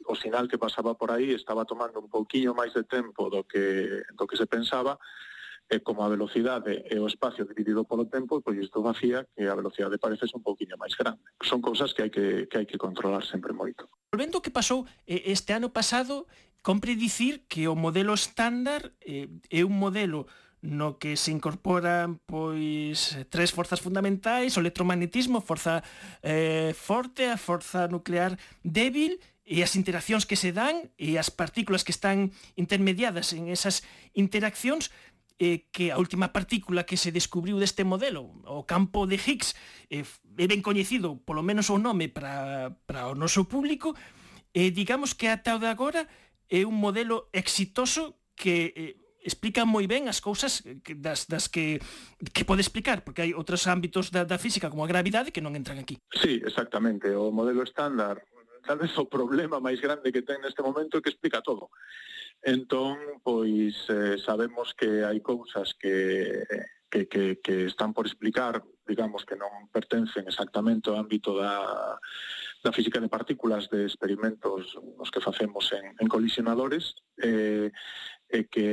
o 0.05 0.15
sinal 0.15 0.47
que 0.47 0.57
pasaba 0.57 0.95
por 0.95 1.11
aí 1.11 1.33
estaba 1.33 1.65
tomando 1.65 1.99
un 1.99 2.09
pouquiño 2.09 2.53
máis 2.53 2.73
de 2.73 2.83
tempo 2.83 3.29
do 3.29 3.43
que, 3.43 4.03
do 4.15 4.27
que 4.27 4.37
se 4.37 4.47
pensaba, 4.47 4.99
e 5.69 5.79
como 5.85 6.01
a 6.01 6.09
velocidade 6.09 6.81
e 6.89 6.97
o 6.97 7.05
espacio 7.05 7.45
dividido 7.45 7.85
polo 7.85 8.09
tempo, 8.09 8.41
pois 8.41 8.57
isto 8.57 8.81
facía 8.81 9.29
que 9.37 9.45
a 9.45 9.53
velocidade 9.53 10.01
parece 10.01 10.25
un 10.33 10.41
pouquiño 10.41 10.73
máis 10.81 10.97
grande. 10.97 11.21
Son 11.45 11.61
cousas 11.61 11.93
que 11.93 12.01
hai 12.01 12.11
que, 12.11 12.49
que 12.49 12.57
hai 12.57 12.65
que 12.65 12.81
controlar 12.81 13.21
sempre 13.21 13.53
moito. 13.53 13.85
Volvendo 14.09 14.41
o 14.41 14.43
que 14.43 14.49
pasou 14.49 14.89
eh, 15.05 15.29
este 15.29 15.53
ano 15.53 15.69
pasado, 15.69 16.25
compre 16.65 16.97
dicir 16.97 17.45
que 17.45 17.69
o 17.69 17.77
modelo 17.77 18.17
estándar 18.17 18.97
eh, 19.05 19.29
é 19.53 19.61
un 19.61 19.77
modelo 19.77 20.25
no 20.65 20.99
que 20.99 21.15
se 21.15 21.31
incorporan 21.31 22.19
pois 22.25 23.15
tres 23.29 23.53
forzas 23.53 23.79
fundamentais, 23.79 24.57
o 24.57 24.63
electromagnetismo, 24.65 25.39
forza 25.39 25.85
eh, 26.25 26.73
forte, 26.73 27.29
a 27.29 27.37
forza 27.37 27.87
nuclear 27.87 28.41
débil 28.65 29.21
e 29.49 29.65
as 29.65 29.73
interaccións 29.73 30.29
que 30.29 30.37
se 30.37 30.53
dan 30.53 30.93
e 30.93 31.17
as 31.17 31.33
partículas 31.33 31.81
que 31.81 31.89
están 31.89 32.29
intermediadas 32.53 33.33
en 33.33 33.49
esas 33.49 33.81
interaccións 34.13 34.93
eh, 35.41 35.65
que 35.73 35.89
a 35.89 35.97
última 35.97 36.29
partícula 36.29 36.85
que 36.85 37.01
se 37.01 37.09
descubriu 37.09 37.57
deste 37.57 37.81
modelo, 37.81 38.29
o 38.45 38.69
campo 38.69 39.09
de 39.09 39.17
Higgs, 39.17 39.57
eh, 39.89 40.05
é 40.37 40.45
ben 40.45 40.61
coñecido 40.61 41.17
polo 41.25 41.41
menos 41.41 41.73
o 41.73 41.81
nome 41.81 42.13
para, 42.13 42.77
para 42.85 43.09
o 43.09 43.17
noso 43.17 43.49
público, 43.49 43.97
e 44.53 44.69
eh, 44.69 44.69
digamos 44.69 45.17
que 45.17 45.33
ata 45.33 45.57
o 45.57 45.61
de 45.63 45.65
agora 45.65 46.05
é 46.45 46.61
un 46.61 46.77
modelo 46.77 47.33
exitoso 47.33 48.21
que 48.37 48.69
eh, 48.77 48.93
explica 49.25 49.65
moi 49.65 49.89
ben 49.89 50.05
as 50.05 50.21
cousas 50.21 50.61
que, 50.85 50.93
das, 50.93 51.25
das 51.25 51.49
que, 51.49 51.81
que 52.37 52.45
pode 52.45 52.61
explicar, 52.61 53.01
porque 53.01 53.25
hai 53.25 53.33
outros 53.33 53.65
ámbitos 53.65 54.13
da, 54.13 54.29
da 54.29 54.37
física 54.37 54.69
como 54.69 54.85
a 54.85 54.91
gravidade 54.91 55.33
que 55.33 55.41
non 55.41 55.57
entran 55.57 55.81
aquí. 55.81 55.97
Sí, 56.13 56.37
exactamente. 56.45 57.09
O 57.17 57.33
modelo 57.33 57.65
estándar 57.65 58.21
tal 58.61 58.77
vez 58.77 58.93
o 58.97 59.09
problema 59.09 59.59
máis 59.59 59.79
grande 59.79 60.11
que 60.11 60.23
ten 60.23 60.39
neste 60.43 60.61
momento 60.61 60.97
é 60.97 61.01
que 61.01 61.11
explica 61.11 61.41
todo. 61.41 61.71
Entón, 62.43 63.19
pois 63.23 63.75
eh, 63.91 64.15
sabemos 64.19 64.71
que 64.71 65.03
hai 65.03 65.19
cousas 65.19 65.75
que, 65.75 66.45
que, 66.89 67.07
que, 67.07 67.23
que 67.43 67.65
están 67.67 67.91
por 67.93 68.07
explicar, 68.07 68.63
digamos, 68.87 69.27
que 69.27 69.35
non 69.35 69.67
pertencen 69.71 70.25
exactamente 70.25 70.87
ao 70.87 70.97
ámbito 70.97 71.35
da, 71.35 71.99
da 72.63 72.71
física 72.71 73.03
de 73.03 73.11
partículas 73.11 73.67
de 73.67 73.85
experimentos 73.85 74.75
os 74.79 75.09
que 75.11 75.19
facemos 75.19 75.67
en, 75.75 75.95
en 75.99 76.07
colisionadores, 76.07 76.95
eh, 77.19 77.69
e 78.29 78.39
eh, 78.39 78.45
que 78.47 78.67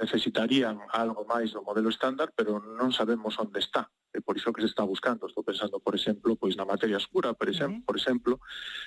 necesitarían 0.00 0.78
algo 0.94 1.26
máis 1.26 1.52
do 1.52 1.62
modelo 1.66 1.90
estándar, 1.90 2.32
pero 2.32 2.62
non 2.62 2.94
sabemos 2.94 3.36
onde 3.36 3.58
está. 3.58 3.90
E 4.14 4.24
por 4.24 4.38
iso 4.38 4.54
que 4.54 4.64
se 4.64 4.70
está 4.70 4.86
buscando. 4.86 5.26
Estou 5.26 5.44
pensando, 5.44 5.82
por 5.82 5.92
exemplo, 5.98 6.38
pois 6.38 6.56
na 6.56 6.64
materia 6.64 6.96
escura, 6.96 7.34
por 7.34 7.50
exemplo, 7.50 7.76
uh 7.76 7.80
-huh. 7.82 7.88
por 7.88 7.96
exemplo 7.98 8.32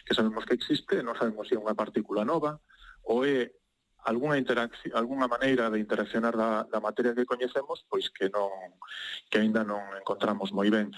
que 0.07 0.15
sabemos 0.15 0.43
que 0.47 0.55
existe, 0.55 1.03
non 1.03 1.13
sabemos 1.13 1.47
se 1.47 1.55
é 1.55 1.61
unha 1.61 1.77
partícula 1.77 2.25
nova 2.25 2.57
ou 3.05 3.27
é 3.27 3.51
algunha 4.03 4.37
interacción, 4.37 4.97
algunha 4.97 5.27
maneira 5.27 5.69
de 5.69 5.79
interaccionar 5.79 6.35
da, 6.35 6.63
da 6.63 6.79
materia 6.79 7.13
que 7.13 7.25
coñecemos, 7.25 7.85
pois 7.85 8.09
que 8.09 8.29
non 8.33 8.49
que 9.29 9.37
aínda 9.37 9.61
non 9.61 9.81
encontramos 9.93 10.49
moi 10.49 10.69
ben. 10.73 10.89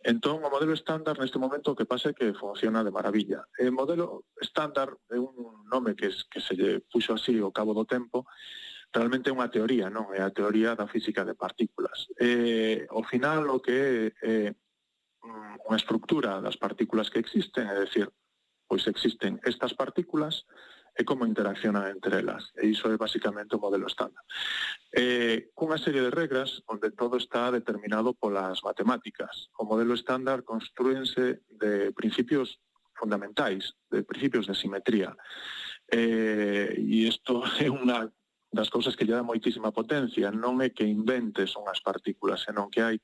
Entón, 0.00 0.40
o 0.40 0.48
modelo 0.48 0.72
estándar 0.72 1.20
neste 1.20 1.36
momento 1.36 1.72
o 1.72 1.78
que 1.78 1.88
pasa 1.88 2.10
é 2.10 2.16
que 2.16 2.32
funciona 2.32 2.80
de 2.80 2.94
maravilla. 2.94 3.44
O 3.60 3.72
modelo 3.76 4.24
estándar 4.40 4.96
é 5.12 5.20
un 5.20 5.68
nome 5.68 5.92
que, 5.92 6.08
que 6.32 6.40
se 6.40 6.56
lle 6.56 6.80
puxo 6.80 7.12
así 7.12 7.36
ao 7.36 7.52
cabo 7.52 7.76
do 7.76 7.84
tempo, 7.84 8.24
realmente 8.92 9.30
é 9.30 9.36
unha 9.36 9.50
teoría, 9.52 9.90
non? 9.90 10.12
É 10.12 10.22
a 10.22 10.32
teoría 10.32 10.74
da 10.74 10.90
física 10.90 11.24
de 11.24 11.34
partículas. 11.36 12.08
Eh, 12.18 12.86
ao 12.90 13.04
final, 13.04 13.46
o 13.50 13.60
que 13.60 13.74
é 13.74 13.90
eh, 14.22 14.50
mm, 15.22 15.66
unha 15.66 15.78
estructura 15.80 16.40
das 16.40 16.56
partículas 16.56 17.10
que 17.10 17.20
existen, 17.20 17.68
é 17.68 17.76
dicir, 17.80 18.08
pois 18.66 18.86
existen 18.86 19.38
estas 19.44 19.74
partículas 19.74 20.46
e 20.96 21.04
como 21.04 21.28
interaccionan 21.28 21.92
entre 21.92 22.24
elas. 22.24 22.56
E 22.56 22.72
iso 22.72 22.88
é 22.88 22.96
basicamente 22.96 23.54
o 23.54 23.60
modelo 23.60 23.86
estándar. 23.86 24.24
Eh, 24.96 25.52
cunha 25.52 25.76
serie 25.76 26.00
de 26.00 26.10
regras 26.10 26.64
onde 26.66 26.88
todo 26.96 27.20
está 27.20 27.52
determinado 27.52 28.16
polas 28.16 28.64
matemáticas. 28.64 29.52
O 29.60 29.68
modelo 29.68 29.92
estándar 29.92 30.42
construense 30.42 31.44
de 31.52 31.92
principios 31.92 32.58
fundamentais, 32.96 33.76
de 33.92 34.02
principios 34.02 34.48
de 34.48 34.56
simetría. 34.56 35.12
Eh, 35.92 36.74
e 36.80 37.06
isto 37.06 37.44
é 37.60 37.68
unha 37.70 38.08
das 38.52 38.70
cousas 38.70 38.94
que 38.96 39.04
lle 39.04 39.16
dá 39.16 39.22
moitísima 39.22 39.72
potencia. 39.72 40.30
Non 40.30 40.62
é 40.62 40.70
que 40.70 40.86
inventes 40.86 41.54
unhas 41.56 41.82
partículas, 41.82 42.44
senón 42.44 42.70
que 42.72 42.82
hai 42.82 42.96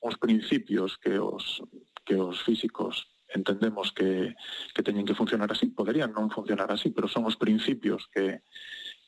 uns 0.00 0.16
principios 0.16 0.96
que 0.98 1.18
os, 1.18 1.62
que 2.06 2.14
os 2.14 2.40
físicos 2.42 3.06
entendemos 3.28 3.92
que, 3.92 4.34
que 4.72 4.82
teñen 4.82 5.04
que 5.04 5.18
funcionar 5.18 5.52
así, 5.52 5.68
poderían 5.68 6.16
non 6.16 6.32
funcionar 6.32 6.72
así, 6.72 6.88
pero 6.88 7.12
son 7.12 7.28
os 7.28 7.36
principios 7.36 8.08
que, 8.08 8.40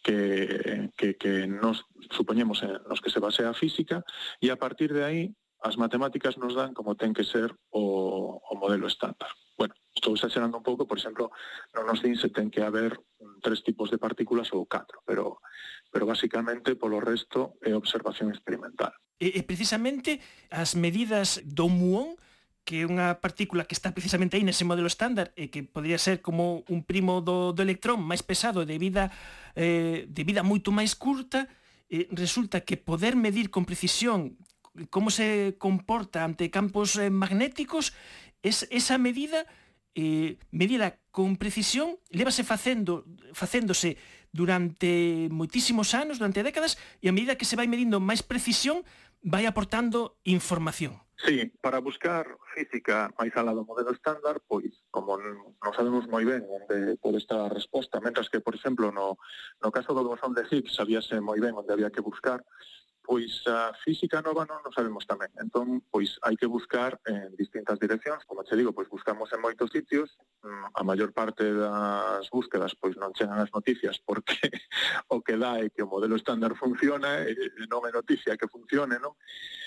que, 0.04 0.92
que, 0.96 1.16
que 1.16 1.48
nos 1.48 1.88
supoñemos 2.12 2.62
en 2.62 2.76
los 2.84 3.00
que 3.00 3.08
se 3.08 3.20
basea 3.20 3.48
a 3.50 3.56
física 3.56 4.04
e 4.40 4.52
a 4.52 4.60
partir 4.60 4.92
de 4.92 5.02
aí 5.04 5.22
as 5.60 5.76
matemáticas 5.76 6.40
nos 6.40 6.56
dan 6.56 6.72
como 6.72 6.96
ten 6.96 7.12
que 7.12 7.24
ser 7.24 7.52
o, 7.68 8.40
o 8.40 8.52
modelo 8.56 8.88
estándar. 8.88 9.28
Bueno, 9.60 9.76
estou 9.92 10.16
exagerando 10.16 10.56
un 10.56 10.64
pouco, 10.64 10.88
por 10.88 10.96
exemplo, 10.96 11.28
non 11.76 11.84
nos 11.84 12.00
din 12.00 12.16
se 12.16 12.32
ten 12.32 12.48
que 12.48 12.64
haber 12.64 12.96
tres 13.44 13.60
tipos 13.60 13.92
de 13.92 14.00
partículas 14.00 14.48
ou 14.56 14.64
catro, 14.64 15.04
pero, 15.04 15.44
pero 15.92 16.08
basicamente 16.08 16.80
polo 16.80 16.96
resto 16.96 17.60
é 17.60 17.76
observación 17.76 18.32
experimental. 18.32 18.96
E, 19.20 19.36
e 19.36 19.40
precisamente 19.44 20.24
as 20.48 20.72
medidas 20.72 21.44
do 21.44 21.68
muón 21.68 22.16
que 22.64 22.84
é 22.84 22.88
unha 22.88 23.18
partícula 23.20 23.66
que 23.68 23.76
está 23.76 23.92
precisamente 23.92 24.40
aí 24.40 24.44
nese 24.44 24.64
modelo 24.64 24.88
estándar 24.88 25.32
e 25.36 25.52
que 25.52 25.64
podría 25.64 26.00
ser 26.00 26.24
como 26.24 26.64
un 26.72 26.86
primo 26.86 27.20
do, 27.20 27.52
do 27.52 27.60
electrón 27.60 28.00
máis 28.00 28.24
pesado 28.24 28.64
de 28.64 28.76
vida, 28.80 29.12
eh, 29.56 30.08
de 30.08 30.22
vida 30.24 30.40
moito 30.40 30.72
máis 30.72 30.96
curta, 30.96 31.50
eh, 31.90 32.06
resulta 32.14 32.62
que 32.62 32.78
poder 32.78 33.18
medir 33.18 33.50
con 33.50 33.66
precisión 33.66 34.38
cómo 34.90 35.10
se 35.10 35.56
comporta 35.58 36.24
ante 36.24 36.50
campos 36.50 36.96
eh, 36.96 37.10
magnéticos, 37.10 37.92
es, 38.42 38.66
esa 38.70 38.98
medida 38.98 39.46
eh, 39.94 40.38
medida 40.50 40.98
con 41.10 41.36
precisión 41.36 41.98
levase 42.10 42.44
facendo, 42.44 43.04
facéndose 43.34 43.98
durante 44.30 45.26
moitísimos 45.30 45.94
anos, 45.98 46.22
durante 46.22 46.46
décadas, 46.46 46.78
e 47.02 47.10
a 47.10 47.16
medida 47.16 47.34
que 47.34 47.48
se 47.48 47.58
vai 47.58 47.66
medindo 47.66 47.98
máis 47.98 48.22
precisión, 48.22 48.86
vai 49.26 49.44
aportando 49.50 50.16
información. 50.22 50.94
Sí, 51.20 51.52
para 51.60 51.84
buscar 51.84 52.24
física 52.54 53.12
máis 53.18 53.34
alá 53.36 53.52
do 53.52 53.66
modelo 53.66 53.92
estándar, 53.92 54.40
pois, 54.46 54.72
como 54.88 55.18
non 55.20 55.72
sabemos 55.76 56.08
moi 56.08 56.24
ben 56.24 56.46
onde 56.46 56.96
pode 57.02 57.18
estar 57.18 57.42
a 57.44 57.52
resposta, 57.52 58.00
mentras 58.00 58.30
que, 58.32 58.40
por 58.40 58.54
exemplo, 58.54 58.88
no, 58.94 59.20
no 59.60 59.68
caso 59.74 59.92
do 59.92 60.06
bosón 60.06 60.32
de 60.32 60.46
Higgs 60.48 60.78
sabíase 60.78 61.18
moi 61.20 61.36
ben 61.42 61.52
onde 61.52 61.74
había 61.74 61.92
que 61.92 62.00
buscar, 62.00 62.40
pois 63.10 63.42
a 63.48 63.74
física 63.82 64.22
nova 64.22 64.46
non 64.46 64.62
o 64.62 64.70
sabemos 64.70 65.02
tamén. 65.02 65.34
Entón, 65.42 65.82
pois 65.90 66.22
hai 66.22 66.38
que 66.38 66.46
buscar 66.46 66.94
en 67.10 67.34
distintas 67.34 67.82
direccións, 67.82 68.22
como 68.22 68.46
che 68.46 68.54
digo, 68.54 68.70
pois 68.70 68.86
buscamos 68.86 69.26
en 69.34 69.42
moitos 69.42 69.66
sitios, 69.74 70.14
mm, 70.46 70.78
a 70.78 70.82
maior 70.86 71.10
parte 71.10 71.42
das 71.42 72.30
búsquedas 72.30 72.78
pois 72.78 72.94
non 72.94 73.10
chegan 73.10 73.42
as 73.42 73.50
noticias 73.50 73.98
porque 73.98 74.38
o 75.10 75.26
que 75.26 75.34
dá 75.34 75.58
é 75.58 75.74
que 75.74 75.82
o 75.82 75.90
modelo 75.90 76.14
estándar 76.14 76.54
funciona 76.54 77.26
e 77.26 77.34
non 77.66 77.82
é 77.82 77.90
noticia 77.90 78.38
que 78.38 78.46
funcione, 78.46 79.02
non? 79.02 79.18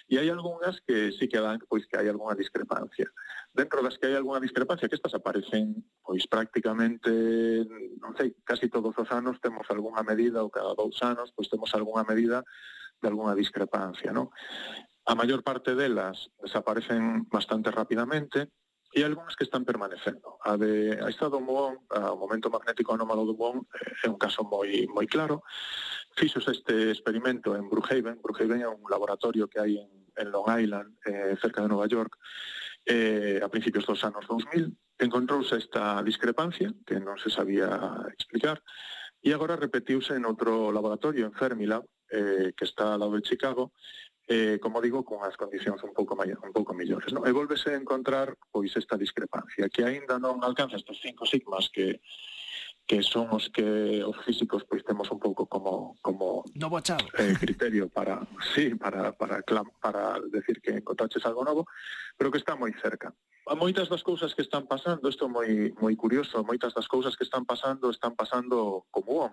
E 0.07 0.15
hai 0.15 0.31
algunhas 0.31 0.79
que 0.79 1.11
sí 1.11 1.27
que 1.27 1.43
dan 1.43 1.59
pois 1.67 1.83
que 1.83 1.99
hai 1.99 2.07
algunha 2.07 2.39
discrepancia. 2.39 3.11
Dentro 3.51 3.83
das 3.83 3.99
que 3.99 4.07
hai 4.07 4.15
algunha 4.15 4.39
discrepancia, 4.39 4.87
que 4.87 4.95
estas 4.95 5.19
aparecen 5.19 5.83
pois 5.99 6.23
prácticamente, 6.31 7.11
non 7.99 8.15
sei, 8.15 8.39
casi 8.47 8.71
todos 8.71 8.95
os 8.95 9.09
anos 9.11 9.43
temos 9.43 9.67
algunha 9.67 9.99
medida 9.99 10.39
ou 10.39 10.47
cada 10.47 10.71
dous 10.79 10.95
anos 11.03 11.35
pois 11.35 11.51
temos 11.51 11.67
algunha 11.75 12.07
medida 12.07 12.39
de 13.03 13.11
algunha 13.11 13.35
discrepancia. 13.35 14.15
Non? 14.15 14.31
A 15.03 15.19
maior 15.19 15.43
parte 15.43 15.75
delas 15.75 16.31
desaparecen 16.39 17.27
bastante 17.27 17.67
rapidamente, 17.75 18.47
e 18.93 19.01
algúns 19.01 19.33
que 19.33 19.43
están 19.43 19.65
permanecendo. 19.65 20.37
A 20.45 20.53
de 20.53 20.93
a 21.01 21.09
esta 21.09 21.25
do 21.25 21.41
muón, 21.41 21.81
o 21.89 22.15
momento 22.15 22.53
magnético 22.53 22.93
anómalo 22.93 23.25
do 23.25 23.33
muón 23.33 23.65
eh, 23.73 24.05
é 24.05 24.07
un 24.07 24.21
caso 24.21 24.45
moi 24.45 24.85
moi 24.93 25.09
claro. 25.09 25.41
Fixos 26.13 26.45
este 26.45 26.93
experimento 26.93 27.57
en 27.57 27.65
Brookhaven. 27.65 28.21
Brookhaven 28.21 28.61
é 28.61 28.69
un 28.69 28.85
laboratorio 28.85 29.49
que 29.49 29.57
hai 29.57 29.81
en, 29.81 29.89
en 30.13 30.27
Long 30.29 30.45
Island, 30.45 30.93
eh, 31.09 31.33
cerca 31.41 31.65
de 31.65 31.73
Nova 31.73 31.89
York, 31.89 32.21
eh, 32.85 33.41
a 33.41 33.49
principios 33.49 33.89
dos 33.89 34.05
anos 34.05 34.29
2000. 34.29 34.69
Encontrouse 35.01 35.57
esta 35.57 36.05
discrepancia, 36.05 36.69
que 36.85 37.01
non 37.01 37.17
se 37.17 37.33
sabía 37.33 37.73
explicar, 38.13 38.61
e 39.25 39.33
agora 39.33 39.57
repetiuse 39.57 40.13
en 40.13 40.29
outro 40.29 40.69
laboratorio, 40.69 41.25
en 41.25 41.33
Fermilab, 41.33 41.81
eh, 42.13 42.53
que 42.53 42.65
está 42.69 42.93
ao 42.93 43.01
lado 43.01 43.17
de 43.17 43.25
Chicago, 43.25 43.73
eh, 44.27 44.57
como 44.61 44.79
digo, 44.79 45.03
con 45.03 45.19
as 45.25 45.35
condicións 45.35 45.83
un 45.83 45.91
pouco 45.91 46.15
maior, 46.15 46.39
un 46.45 46.53
pouco 46.53 46.71
millores. 46.71 47.11
No? 47.11 47.25
E 47.27 47.31
volvese 47.33 47.73
a 47.73 47.79
encontrar 47.81 48.37
pois 48.53 48.71
esta 48.77 48.95
discrepancia, 48.95 49.67
que 49.67 49.83
aínda 49.83 50.21
non 50.21 50.39
alcanza 50.45 50.79
estes 50.79 51.01
cinco 51.01 51.25
sigmas 51.25 51.67
que 51.73 51.99
que 52.85 52.99
son 53.01 53.31
os 53.31 53.47
que 53.47 54.03
os 54.03 54.17
físicos 54.27 54.67
pois 54.67 54.83
temos 54.83 55.07
un 55.11 55.19
pouco 55.19 55.47
como 55.47 55.95
como 56.03 56.43
novo 56.55 56.77
achado. 56.77 57.03
Eh, 57.19 57.35
criterio 57.39 57.87
para 57.87 58.19
sí, 58.55 58.75
para 58.75 59.11
para 59.15 59.43
clam, 59.43 59.67
para 59.79 60.19
decir 60.31 60.59
que 60.61 60.71
encontraches 60.71 61.23
algo 61.25 61.43
novo, 61.43 61.67
pero 62.17 62.31
que 62.31 62.39
está 62.39 62.55
moi 62.55 62.71
cerca. 62.79 63.15
A 63.47 63.55
moitas 63.55 63.91
das 63.91 64.03
cousas 64.03 64.31
que 64.35 64.43
están 64.43 64.67
pasando, 64.67 65.07
isto 65.07 65.27
é 65.27 65.31
moi 65.31 65.51
moi 65.79 65.95
curioso, 65.95 66.43
moitas 66.43 66.75
das 66.75 66.87
cousas 66.87 67.15
que 67.15 67.23
están 67.23 67.43
pasando 67.47 67.91
están 67.91 68.15
pasando 68.15 68.87
común, 68.91 69.31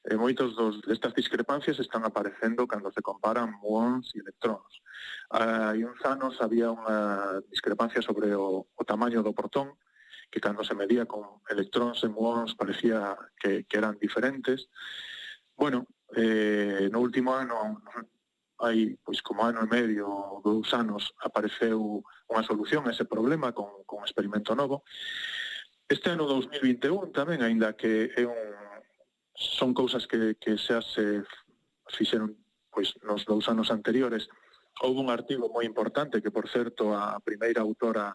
E 0.00 0.16
moitos 0.16 0.56
dos, 0.56 0.80
destas 0.88 1.12
discrepancias 1.12 1.76
están 1.76 2.08
aparecendo 2.08 2.64
cando 2.64 2.88
se 2.88 3.04
comparan 3.04 3.52
muons 3.60 4.16
e 4.16 4.24
electróns. 4.24 4.80
Ah, 5.28 5.76
hai 5.76 5.84
uns 5.84 6.00
anos 6.08 6.40
había 6.40 6.72
unha 6.72 7.36
discrepancia 7.52 8.00
sobre 8.00 8.32
o, 8.32 8.64
o 8.64 8.82
tamaño 8.88 9.20
do 9.20 9.36
protón, 9.36 9.76
que 10.30 10.40
cando 10.40 10.64
se 10.64 10.74
medía 10.74 11.04
con 11.04 11.44
electróns 11.52 12.00
e 12.00 12.08
muóns 12.08 12.56
parecía 12.56 13.12
que, 13.36 13.68
que 13.68 13.76
eran 13.76 14.00
diferentes. 14.00 14.72
Bueno, 15.52 15.84
eh, 16.16 16.88
no 16.88 17.04
último 17.04 17.36
ano, 17.36 17.84
hai 18.60 18.96
pois 19.04 19.20
como 19.20 19.44
ano 19.44 19.60
e 19.64 19.68
medio 19.68 20.08
ou 20.08 20.40
dous 20.40 20.72
anos, 20.72 21.12
apareceu 21.20 22.00
unha 22.30 22.46
solución 22.46 22.86
a 22.86 22.94
ese 22.94 23.04
problema 23.04 23.52
con, 23.52 23.84
con 23.84 24.00
un 24.00 24.06
experimento 24.06 24.56
novo. 24.56 24.80
Este 25.90 26.14
ano 26.14 26.24
2021 26.24 27.10
tamén, 27.10 27.42
aínda 27.42 27.74
que 27.74 28.14
é 28.14 28.22
un 28.22 28.59
son 29.40 29.72
cousas 29.72 30.06
que, 30.06 30.36
que 30.36 30.60
xa 30.60 30.84
se 30.84 31.24
fixeron 31.88 32.36
pois, 32.68 32.92
nos 33.02 33.24
dous 33.24 33.48
anos 33.48 33.72
anteriores. 33.72 34.28
Houve 34.84 35.00
un 35.00 35.08
artigo 35.08 35.48
moi 35.48 35.64
importante 35.64 36.20
que, 36.20 36.30
por 36.30 36.46
certo, 36.46 36.92
a 36.92 37.16
primeira 37.24 37.64
autora 37.64 38.12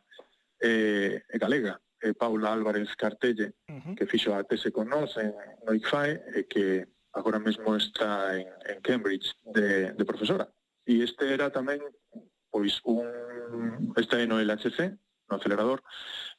eh, 0.61 1.25
galega, 1.33 1.81
eh, 1.97 2.13
Paula 2.13 2.53
Álvarez 2.53 2.93
Cartelle, 2.95 3.57
uh 3.65 3.73
-huh. 3.73 3.95
que 3.97 4.05
fixo 4.05 4.37
a 4.37 4.45
tese 4.45 4.69
con 4.69 4.87
nós 4.87 5.17
en, 5.17 5.33
no 5.65 5.73
ICFAE, 5.73 6.13
e 6.13 6.39
eh, 6.39 6.45
que 6.45 6.65
agora 7.17 7.41
mesmo 7.41 7.73
está 7.75 8.37
en, 8.37 8.47
en 8.69 8.77
Cambridge 8.85 9.33
de, 9.41 9.97
de 9.97 10.05
profesora. 10.05 10.45
E 10.85 11.01
este 11.01 11.33
era 11.33 11.49
tamén 11.49 11.81
pois 12.53 12.79
un 12.85 13.09
este 13.97 14.29
no 14.29 14.37
LHC, 14.37 14.93
no 15.27 15.41
acelerador, 15.41 15.81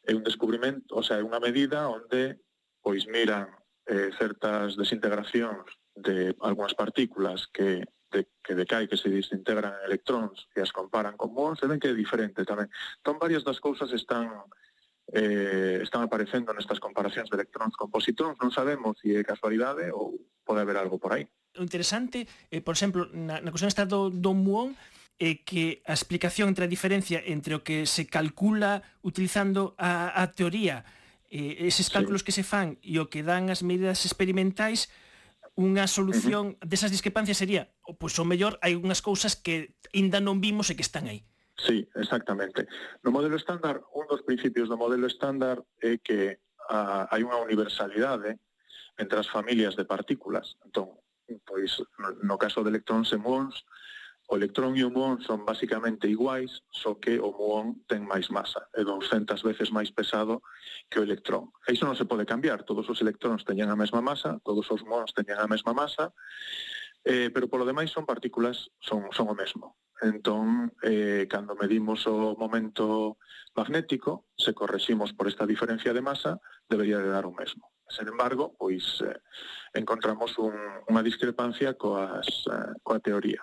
é 0.06 0.14
un 0.14 0.22
descubrimento, 0.22 0.94
o 0.94 1.02
sea, 1.02 1.18
é 1.18 1.26
unha 1.26 1.42
medida 1.42 1.90
onde 1.90 2.38
pois 2.80 3.04
miran 3.10 3.50
eh, 3.86 4.10
certas 4.18 4.76
desintegracións 4.76 5.66
de 5.94 6.34
algunhas 6.42 6.74
partículas 6.74 7.46
que 7.48 7.86
de, 8.10 8.28
que 8.42 8.54
decae 8.54 8.88
que 8.88 8.96
se 8.96 9.10
desintegran 9.10 9.74
en 9.74 9.86
electróns 9.86 10.46
e 10.54 10.62
as 10.62 10.70
comparan 10.70 11.18
con 11.18 11.34
muóns, 11.34 11.58
se 11.58 11.66
ven 11.66 11.82
que 11.82 11.90
é 11.90 11.96
diferente 11.96 12.46
tamén. 12.46 12.70
Entón, 13.02 13.18
varias 13.18 13.42
das 13.42 13.58
cousas 13.58 13.90
están 13.90 14.30
eh, 15.12 15.78
están 15.82 16.02
aparecendo 16.02 16.50
nestas 16.50 16.82
comparacións 16.82 17.30
de 17.30 17.38
electróns 17.38 17.78
con 17.78 17.90
positróns, 17.90 18.38
non 18.42 18.50
sabemos 18.50 18.98
se 18.98 19.10
si 19.10 19.18
é 19.18 19.22
casualidade 19.22 19.90
ou 19.94 20.18
pode 20.42 20.62
haber 20.62 20.78
algo 20.78 20.98
por 20.98 21.14
aí. 21.14 21.26
O 21.54 21.62
interesante, 21.62 22.26
eh, 22.50 22.62
por 22.62 22.74
exemplo, 22.74 23.06
na, 23.14 23.38
na 23.38 23.50
cuestión 23.54 23.70
esta 23.70 23.86
do, 23.86 24.10
do 24.10 24.34
muón, 24.34 24.74
é 25.16 25.40
que 25.40 25.80
a 25.88 25.96
explicación 25.96 26.52
entre 26.52 26.68
a 26.68 26.70
diferencia 26.70 27.22
entre 27.24 27.56
o 27.56 27.64
que 27.64 27.88
se 27.88 28.04
calcula 28.04 28.84
utilizando 29.00 29.72
a, 29.80 30.12
a 30.12 30.28
teoría 30.34 30.84
eh, 31.30 31.66
eses 31.66 31.90
cálculos 31.90 32.22
sí. 32.22 32.26
que 32.26 32.36
se 32.36 32.44
fan 32.46 32.78
e 32.82 32.98
o 32.98 33.08
que 33.10 33.26
dan 33.26 33.50
as 33.50 33.62
medidas 33.66 34.04
experimentais 34.06 34.90
unha 35.56 35.88
solución 35.88 36.52
uh 36.52 36.54
-huh. 36.60 36.68
desas 36.68 36.92
discrepancias 36.92 37.40
sería, 37.40 37.72
pois 37.96 38.12
o 38.20 38.28
mellor 38.28 38.60
hai 38.60 38.76
unhas 38.76 39.00
cousas 39.00 39.34
que 39.34 39.76
aínda 39.96 40.20
non 40.20 40.38
vimos 40.44 40.68
e 40.68 40.76
que 40.76 40.84
están 40.84 41.08
aí. 41.08 41.24
Sí, 41.56 41.88
exactamente. 41.96 42.68
No 43.00 43.08
modelo 43.08 43.36
estándar, 43.40 43.80
un 43.96 44.04
dos 44.04 44.20
principios 44.20 44.68
do 44.68 44.76
modelo 44.76 45.08
estándar 45.08 45.64
é 45.80 45.96
que 45.96 46.36
a, 46.68 47.08
hai 47.08 47.24
unha 47.24 47.40
universalidade 47.40 48.36
entre 49.00 49.16
as 49.16 49.28
familias 49.28 49.72
de 49.72 49.88
partículas. 49.88 50.60
Entón, 50.60 51.00
pois, 51.48 51.80
no 52.22 52.36
caso 52.36 52.60
de 52.60 52.68
electróns 52.68 53.08
e 53.12 53.18
muóns, 53.18 53.64
O 54.26 54.34
electrón 54.34 54.74
e 54.74 54.82
o 54.82 54.90
muón 54.90 55.22
son 55.22 55.46
basicamente 55.46 56.10
iguais, 56.10 56.66
só 56.74 56.98
que 56.98 57.22
o 57.22 57.30
muón 57.30 57.86
ten 57.86 58.02
máis 58.02 58.26
masa, 58.26 58.66
é 58.74 58.82
200 58.82 59.38
veces 59.46 59.70
máis 59.70 59.94
pesado 59.94 60.42
que 60.90 60.98
o 60.98 61.06
electrón. 61.06 61.54
E 61.62 61.78
iso 61.78 61.86
non 61.86 61.94
se 61.94 62.10
pode 62.10 62.26
cambiar, 62.26 62.66
todos 62.66 62.90
os 62.90 62.98
electróns 62.98 63.46
teñen 63.46 63.70
a 63.70 63.78
mesma 63.78 64.02
masa, 64.02 64.42
todos 64.42 64.66
os 64.74 64.82
muóns 64.82 65.14
teñen 65.14 65.38
a 65.38 65.46
mesma 65.46 65.70
masa, 65.70 66.10
eh, 67.06 67.30
pero 67.30 67.46
polo 67.46 67.62
demais 67.62 67.94
son 67.94 68.02
partículas, 68.02 68.74
son, 68.82 69.06
son 69.14 69.30
o 69.30 69.38
mesmo. 69.38 69.78
Entón, 70.02 70.74
eh, 70.82 71.30
cando 71.30 71.54
medimos 71.54 72.02
o 72.10 72.34
momento 72.34 73.16
magnético, 73.54 74.26
se 74.36 74.52
correximos 74.52 75.14
por 75.14 75.30
esta 75.30 75.46
diferencia 75.46 75.94
de 75.94 76.02
masa, 76.02 76.42
debería 76.68 76.98
de 76.98 77.08
dar 77.08 77.24
o 77.24 77.32
mesmo. 77.32 77.70
Sen 77.88 78.10
embargo, 78.10 78.58
pois 78.58 79.00
eh, 79.06 79.22
encontramos 79.72 80.34
un, 80.42 80.52
unha 80.90 81.06
discrepancia 81.06 81.78
coas, 81.78 82.26
eh, 82.50 82.74
coa 82.82 82.98
teoría. 82.98 83.40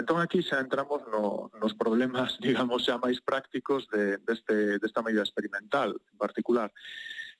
Entón 0.00 0.16
aquí 0.16 0.40
xa 0.40 0.64
entramos 0.64 1.04
no, 1.12 1.52
nos 1.60 1.76
problemas, 1.76 2.40
digamos, 2.46 2.88
xa 2.88 2.96
máis 2.96 3.20
prácticos 3.20 3.84
de, 3.92 4.16
deste, 4.24 4.80
desta 4.80 5.04
medida 5.04 5.20
experimental 5.20 5.92
en 5.92 6.16
particular. 6.16 6.72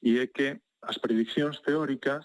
E 0.04 0.20
é 0.20 0.28
que 0.28 0.61
as 0.84 1.00
prediccións 1.00 1.64
teóricas, 1.64 2.24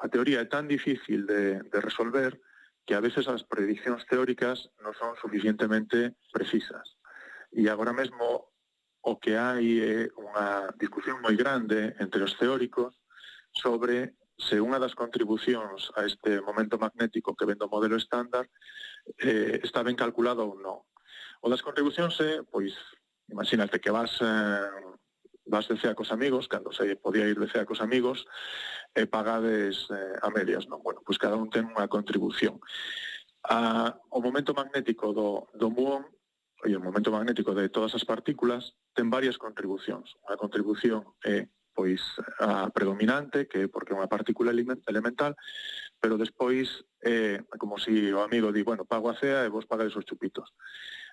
a 0.00 0.08
teoría 0.08 0.40
é 0.40 0.48
tan 0.48 0.64
difícil 0.64 1.28
de, 1.28 1.60
de 1.60 1.78
resolver 1.84 2.40
que 2.88 2.96
a 2.96 3.04
veces 3.04 3.28
as 3.28 3.44
prediccións 3.44 4.08
teóricas 4.08 4.72
non 4.80 4.96
son 4.96 5.12
suficientemente 5.20 6.16
precisas. 6.32 6.96
E 7.52 7.68
agora 7.68 7.92
mesmo 7.92 8.48
o 9.04 9.12
que 9.20 9.36
hai 9.36 9.80
é 9.84 9.96
unha 10.16 10.72
discusión 10.80 11.20
moi 11.20 11.36
grande 11.36 11.92
entre 12.00 12.24
os 12.24 12.32
teóricos 12.40 12.96
sobre 13.52 14.16
se 14.36 14.60
unha 14.60 14.80
das 14.80 14.96
contribucións 14.96 15.92
a 15.96 16.04
este 16.04 16.40
momento 16.44 16.76
magnético 16.76 17.36
que 17.36 17.48
vendo 17.48 17.64
o 17.68 17.72
modelo 17.72 17.96
estándar 17.96 18.48
eh, 19.18 19.60
está 19.62 19.82
ben 19.82 19.96
calculado 19.96 20.44
ou 20.46 20.58
non. 20.58 20.82
O 21.42 21.48
das 21.48 21.62
contribucións 21.62 22.18
é, 22.20 22.42
pois, 22.42 22.74
imagínate 23.30 23.78
que 23.78 23.92
vas 23.92 24.18
eh, 24.20 24.70
vas 25.46 25.68
de 25.68 25.78
cea 25.78 25.94
cos 25.94 26.10
amigos, 26.10 26.48
cando 26.48 26.72
se 26.72 26.96
podía 26.96 27.28
ir 27.28 27.38
de 27.38 27.48
cea 27.48 27.64
cos 27.64 27.80
amigos, 27.80 28.26
e 28.94 29.06
pagades 29.06 29.86
eh, 29.92 30.18
a 30.22 30.28
medias, 30.30 30.66
non? 30.66 30.82
Bueno, 30.82 31.02
pois 31.06 31.18
cada 31.20 31.38
un 31.38 31.52
ten 31.52 31.70
unha 31.70 31.86
contribución. 31.86 32.58
A, 33.46 33.94
o 34.10 34.18
momento 34.18 34.56
magnético 34.56 35.14
do, 35.14 35.46
do 35.54 35.70
muón 35.70 36.02
e 36.66 36.74
o 36.74 36.82
momento 36.82 37.14
magnético 37.14 37.54
de 37.54 37.70
todas 37.70 37.94
as 37.94 38.02
partículas 38.02 38.74
ten 38.96 39.06
varias 39.06 39.38
contribucións. 39.38 40.18
Unha 40.26 40.40
contribución 40.40 41.06
é 41.22 41.46
pois 41.76 42.00
a 42.40 42.72
predominante, 42.72 43.44
que 43.46 43.68
é 43.68 43.70
porque 43.70 43.92
é 43.92 43.98
unha 44.00 44.08
partícula 44.08 44.50
elemental, 44.50 45.36
pero 46.06 46.18
despois 46.18 46.86
eh, 47.02 47.42
como 47.58 47.78
si 47.78 48.12
o 48.12 48.22
amigo 48.22 48.52
di, 48.52 48.62
bueno, 48.62 48.84
pago 48.84 49.10
a 49.10 49.18
cea 49.18 49.42
e 49.42 49.50
vos 49.50 49.66
pagades 49.66 49.98
os 49.98 50.06
chupitos. 50.06 50.54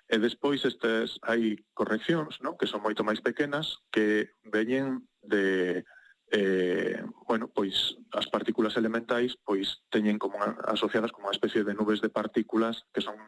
E 0.06 0.22
despois 0.22 0.62
estas 0.62 1.18
hai 1.26 1.58
correccións, 1.74 2.38
non? 2.38 2.54
que 2.54 2.70
son 2.70 2.78
moito 2.78 3.02
máis 3.02 3.18
pequenas, 3.18 3.82
que 3.90 4.30
veñen 4.46 5.02
de 5.18 5.82
eh, 6.30 7.02
bueno, 7.26 7.50
pois 7.50 7.98
as 8.14 8.30
partículas 8.30 8.78
elementais 8.78 9.34
pois 9.42 9.82
teñen 9.90 10.14
como 10.14 10.38
una, 10.38 10.62
asociadas 10.70 11.10
como 11.10 11.26
unha 11.26 11.34
especie 11.34 11.66
de 11.66 11.74
nubes 11.74 11.98
de 11.98 12.14
partículas 12.14 12.86
que 12.94 13.02
son 13.02 13.18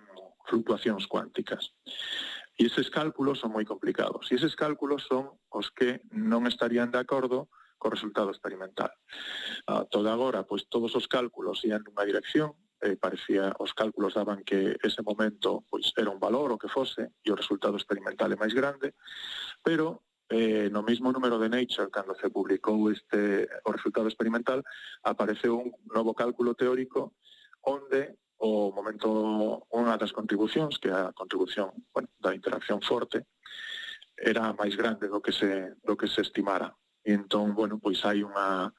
fluctuacións 0.46 1.10
cuánticas. 1.10 1.74
E 2.54 2.70
eses 2.70 2.94
cálculos 2.94 3.42
son 3.42 3.58
moi 3.58 3.66
complicados. 3.66 4.30
E 4.30 4.38
eses 4.38 4.54
cálculos 4.54 5.02
son 5.10 5.34
os 5.50 5.74
que 5.74 5.98
non 6.14 6.46
estarían 6.46 6.94
de 6.94 7.02
acordo 7.02 7.50
co 7.78 7.92
resultado 7.92 8.30
experimental. 8.30 8.90
Uh, 9.68 9.84
toda 9.88 10.12
agora, 10.12 10.44
pois 10.44 10.66
todos 10.68 10.94
os 10.96 11.06
cálculos 11.06 11.64
ian 11.64 11.84
nunha 11.84 12.08
dirección, 12.08 12.56
eh, 12.80 12.96
parecía 12.96 13.54
os 13.58 13.72
cálculos 13.72 14.14
daban 14.14 14.44
que 14.44 14.76
ese 14.82 15.02
momento 15.02 15.64
pois 15.68 15.92
era 15.96 16.10
un 16.10 16.20
valor 16.20 16.52
o 16.52 16.60
que 16.60 16.68
fose 16.68 17.16
e 17.24 17.28
o 17.32 17.38
resultado 17.38 17.76
experimental 17.76 18.28
é 18.32 18.36
máis 18.36 18.52
grande, 18.52 18.92
pero 19.64 20.04
eh, 20.28 20.68
no 20.70 20.82
mismo 20.82 21.12
número 21.12 21.38
de 21.38 21.48
Nature, 21.48 21.90
cando 21.90 22.14
se 22.18 22.28
publicou 22.28 22.90
este 22.90 23.48
o 23.64 23.70
resultado 23.72 24.08
experimental, 24.08 24.60
apareceu 25.02 25.56
un 25.56 25.72
novo 25.88 26.12
cálculo 26.12 26.54
teórico 26.54 27.16
onde 27.62 28.18
o 28.36 28.68
momento 28.68 29.64
unha 29.72 29.96
das 29.96 30.12
contribucións, 30.12 30.76
que 30.76 30.92
é 30.92 30.94
a 30.94 31.16
contribución 31.16 31.72
bueno, 31.94 32.12
da 32.20 32.36
interacción 32.36 32.84
forte, 32.84 33.24
era 34.16 34.52
máis 34.52 34.76
grande 34.76 35.08
do 35.08 35.20
que 35.24 35.32
se, 35.32 35.76
do 35.80 35.96
que 35.96 36.08
se 36.08 36.20
estimara. 36.20 36.72
E 37.06 37.14
entón, 37.14 37.54
bueno, 37.54 37.78
pois 37.78 38.02
hai 38.02 38.26
unha 38.26 38.74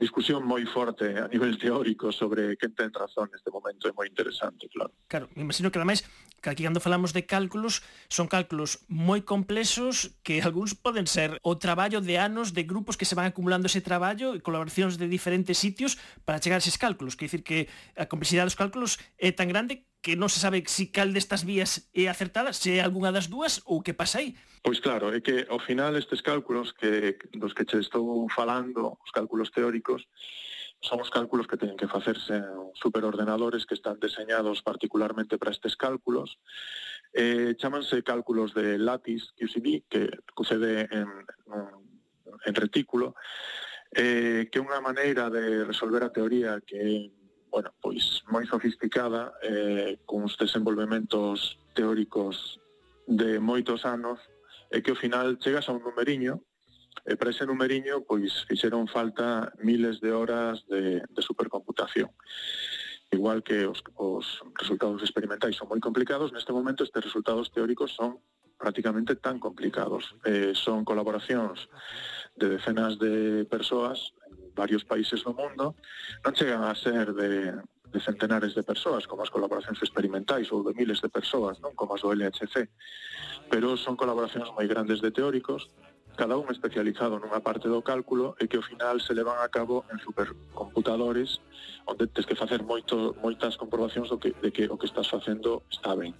discusión 0.00 0.44
moi 0.48 0.64
forte 0.64 1.16
a 1.16 1.28
nivel 1.28 1.60
teórico 1.60 2.08
sobre 2.12 2.56
quen 2.56 2.72
ten 2.72 2.92
razón 2.92 3.28
neste 3.28 3.52
momento 3.52 3.84
é 3.84 3.92
moi 3.92 4.08
interesante, 4.08 4.68
claro. 4.72 4.92
Claro, 5.08 5.28
me 5.36 5.44
imagino 5.44 5.68
que 5.68 5.76
ademais, 5.80 6.04
que 6.40 6.48
aquí 6.48 6.64
cando 6.64 6.80
falamos 6.80 7.12
de 7.12 7.28
cálculos, 7.28 7.84
son 8.08 8.28
cálculos 8.28 8.84
moi 8.88 9.20
complexos 9.24 10.16
que 10.24 10.40
algúns 10.40 10.72
poden 10.72 11.04
ser 11.04 11.36
o 11.44 11.60
traballo 11.60 12.00
de 12.00 12.16
anos 12.16 12.56
de 12.56 12.64
grupos 12.64 12.96
que 12.96 13.04
se 13.04 13.16
van 13.16 13.28
acumulando 13.28 13.68
ese 13.68 13.84
traballo 13.84 14.32
e 14.32 14.40
colaboracións 14.40 14.96
de 14.96 15.04
diferentes 15.04 15.60
sitios 15.60 16.00
para 16.24 16.40
chegar 16.40 16.60
a 16.60 16.64
eses 16.64 16.80
cálculos. 16.80 17.16
Quer 17.16 17.28
dicir 17.28 17.44
que 17.44 17.68
a 17.96 18.08
complexidade 18.08 18.48
dos 18.48 18.60
cálculos 18.60 18.96
é 19.20 19.32
tan 19.36 19.52
grande 19.52 19.84
que 20.00 20.16
non 20.16 20.32
se 20.32 20.40
sabe 20.40 20.64
se 20.64 20.88
cal 20.88 21.12
destas 21.12 21.44
vías 21.44 21.92
é 21.92 22.08
acertada, 22.08 22.56
se 22.56 22.76
é 22.76 22.80
algunha 22.80 23.12
das 23.12 23.28
dúas 23.28 23.60
ou 23.68 23.84
que 23.84 23.92
pasa 23.92 24.24
aí. 24.24 24.32
Pois 24.64 24.80
claro, 24.80 25.12
é 25.12 25.20
que 25.20 25.44
ao 25.48 25.60
final 25.60 25.96
estes 25.96 26.24
cálculos 26.24 26.72
que 26.72 27.20
dos 27.36 27.52
que 27.52 27.68
che 27.68 27.78
estou 27.80 28.28
falando, 28.32 28.96
os 29.00 29.12
cálculos 29.12 29.52
teóricos, 29.52 30.08
son 30.80 31.04
os 31.04 31.12
cálculos 31.12 31.44
que 31.44 31.60
teñen 31.60 31.76
que 31.76 31.92
facerse 31.92 32.40
en 32.40 32.72
superordenadores 32.72 33.68
que 33.68 33.76
están 33.76 34.00
deseñados 34.00 34.64
particularmente 34.64 35.36
para 35.36 35.52
estes 35.52 35.76
cálculos. 35.76 36.40
Eh, 37.12 37.52
chamanse 37.60 38.00
cálculos 38.02 38.54
de 38.56 38.80
lattice 38.80 39.28
QCD, 39.36 39.84
que 39.90 40.08
sucede 40.32 40.88
en, 40.88 41.08
en, 41.52 41.68
en 42.48 42.54
retículo, 42.54 43.14
eh, 43.92 44.48
que 44.48 44.56
é 44.56 44.64
unha 44.64 44.80
maneira 44.80 45.28
de 45.28 45.68
resolver 45.68 46.00
a 46.00 46.14
teoría 46.14 46.56
que 46.64 47.12
bueno, 47.50 47.74
pois 47.82 48.22
moi 48.30 48.46
sofisticada, 48.46 49.34
eh, 49.42 49.98
con 50.06 50.24
os 50.24 50.38
desenvolvementos 50.38 51.58
teóricos 51.74 52.62
de 53.06 53.42
moitos 53.42 53.84
anos, 53.84 54.22
e 54.70 54.80
que 54.80 54.94
ao 54.94 54.98
final 54.98 55.36
chegas 55.42 55.66
a 55.66 55.74
un 55.74 55.82
numeriño, 55.82 56.38
e 57.04 57.18
para 57.18 57.34
ese 57.34 57.46
numeriño 57.46 58.06
pois 58.06 58.46
fixeron 58.46 58.86
falta 58.86 59.50
miles 59.62 59.98
de 59.98 60.14
horas 60.14 60.62
de, 60.70 61.02
de 61.02 61.22
supercomputación. 61.22 62.10
Igual 63.10 63.42
que 63.42 63.66
os, 63.66 63.82
os 63.98 64.38
resultados 64.54 65.02
experimentais 65.02 65.58
son 65.58 65.66
moi 65.66 65.82
complicados, 65.82 66.30
neste 66.30 66.54
momento 66.54 66.86
estes 66.86 67.02
resultados 67.02 67.50
teóricos 67.50 67.90
son 67.90 68.22
prácticamente 68.60 69.16
tan 69.16 69.40
complicados. 69.40 70.14
Eh, 70.24 70.52
son 70.54 70.84
colaboracións 70.84 71.66
de 72.36 72.60
decenas 72.60 73.00
de 73.00 73.44
persoas 73.48 74.14
en 74.28 74.39
varios 74.54 74.84
países 74.84 75.22
do 75.22 75.32
mundo, 75.32 75.74
non 76.24 76.32
chegan 76.34 76.64
a 76.64 76.74
ser 76.74 77.12
de, 77.14 77.56
de 77.90 78.00
centenares 78.00 78.54
de 78.54 78.62
persoas, 78.62 79.06
como 79.06 79.22
as 79.22 79.30
colaboracións 79.30 79.82
experimentais 79.82 80.50
ou 80.54 80.62
de 80.62 80.74
miles 80.74 81.02
de 81.02 81.10
persoas, 81.10 81.58
non 81.58 81.74
como 81.74 81.94
as 81.98 82.02
do 82.02 82.12
LHC, 82.14 82.70
pero 83.50 83.74
son 83.74 83.98
colaboracións 83.98 84.54
moi 84.54 84.66
grandes 84.70 85.02
de 85.02 85.10
teóricos, 85.10 85.68
cada 86.16 86.36
un 86.36 86.50
especializado 86.50 87.18
nunha 87.18 87.40
parte 87.40 87.66
do 87.66 87.82
cálculo 87.82 88.36
e 88.38 88.44
que 88.44 88.58
ao 88.58 88.66
final 88.66 89.00
se 89.00 89.14
levan 89.14 89.40
a 89.40 89.48
cabo 89.48 89.88
en 89.88 89.98
supercomputadores 90.02 91.40
onde 91.86 92.06
tens 92.12 92.26
que 92.26 92.36
facer 92.36 92.62
moito, 92.62 93.16
moitas 93.18 93.56
comprobacións 93.56 94.12
do 94.12 94.18
que, 94.20 94.30
de 94.36 94.50
que 94.52 94.68
o 94.68 94.76
que 94.76 94.86
estás 94.86 95.08
facendo 95.08 95.62
está 95.70 95.96
ben. 95.96 96.14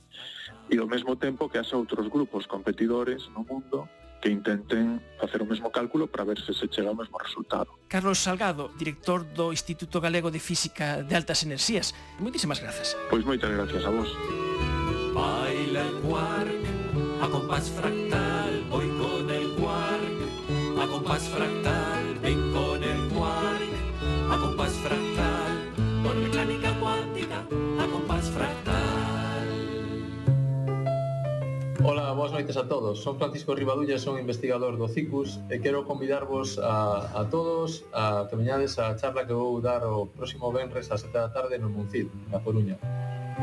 E 0.72 0.78
ao 0.78 0.88
mesmo 0.88 1.14
tempo 1.20 1.50
que 1.50 1.58
haxa 1.58 1.76
outros 1.76 2.08
grupos 2.08 2.46
competidores 2.46 3.28
no 3.34 3.44
mundo 3.44 3.86
que 4.20 4.28
intenten 4.28 5.00
facer 5.18 5.42
o 5.42 5.46
mesmo 5.46 5.70
cálculo 5.70 6.06
para 6.06 6.24
ver 6.24 6.38
se 6.40 6.52
se 6.52 6.68
chega 6.68 6.88
ao 6.88 6.94
mesmo 6.94 7.16
resultado. 7.18 7.68
Carlos 7.88 8.18
Salgado, 8.18 8.70
director 8.76 9.24
do 9.24 9.52
Instituto 9.52 10.00
Galego 10.00 10.30
de 10.30 10.38
Física 10.38 11.02
de 11.02 11.14
Altas 11.16 11.42
Enerxías, 11.42 11.94
moitísimas 12.20 12.60
grazas. 12.60 12.96
Pois 13.08 13.24
moitas 13.24 13.50
gracias 13.50 13.84
a 13.84 13.90
vos. 13.90 14.08
Baila 15.16 15.82
el 15.88 15.94
quark 16.04 16.64
a 17.20 17.26
compás 17.28 17.70
fractal, 17.70 18.64
voy 18.70 18.88
con 19.00 19.30
el 19.30 19.46
quark 19.56 20.16
a 20.80 20.86
compás 20.86 21.28
fractal. 21.28 21.99
boas 32.20 32.32
noites 32.32 32.58
a 32.58 32.68
todos. 32.68 33.00
Son 33.00 33.16
Francisco 33.16 33.54
Ribadulla, 33.54 33.96
son 33.96 34.20
investigador 34.20 34.76
do 34.76 34.92
CICUS 34.92 35.40
e 35.48 35.56
quero 35.56 35.88
convidarvos 35.88 36.60
a, 36.60 37.08
a 37.16 37.32
todos 37.32 37.88
a 37.96 38.28
que 38.28 38.36
veñades 38.36 38.76
a 38.76 38.92
charla 38.92 39.24
que 39.24 39.32
vou 39.32 39.56
dar 39.64 39.80
o 39.88 40.04
próximo 40.04 40.52
venres 40.52 40.92
a 40.92 41.00
7 41.00 41.16
da 41.16 41.32
tarde 41.32 41.56
no 41.56 41.72
Muncid, 41.72 42.12
na 42.28 42.36
Coruña, 42.44 42.76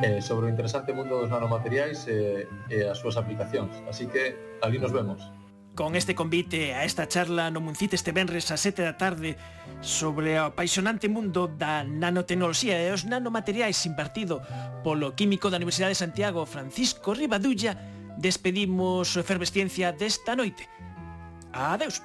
eh, 0.05 0.21
sobre 0.21 0.45
o 0.45 0.49
interesante 0.53 0.93
mundo 0.93 1.17
dos 1.17 1.33
nanomateriais 1.33 2.05
e, 2.05 2.45
e 2.69 2.85
as 2.85 3.01
súas 3.01 3.17
aplicacións. 3.17 3.73
Así 3.89 4.05
que 4.05 4.37
ali 4.61 4.77
nos 4.77 4.93
vemos. 4.93 5.25
Con 5.73 5.97
este 5.97 6.13
convite 6.13 6.77
a 6.77 6.85
esta 6.85 7.09
charla 7.09 7.49
no 7.49 7.65
Muncit 7.65 7.97
este 7.97 8.13
venres 8.13 8.53
a 8.53 8.61
7 8.61 8.85
da 8.85 8.93
tarde 8.93 9.41
sobre 9.81 10.37
o 10.37 10.53
apaixonante 10.53 11.09
mundo 11.09 11.49
da 11.49 11.81
nanotecnoloxía 11.81 12.77
e 12.77 12.93
os 12.93 13.09
nanomateriais 13.09 13.81
impartido 13.89 14.37
polo 14.85 15.17
químico 15.17 15.49
da 15.49 15.57
Universidade 15.57 15.97
de 15.97 16.03
Santiago 16.05 16.45
Francisco 16.45 17.17
Ribadulla 17.17 17.96
despedimos 18.17 19.15
o 19.15 19.19
Efervesciencia 19.21 19.93
desta 19.93 20.35
noite. 20.35 20.67
Adeus. 21.53 22.01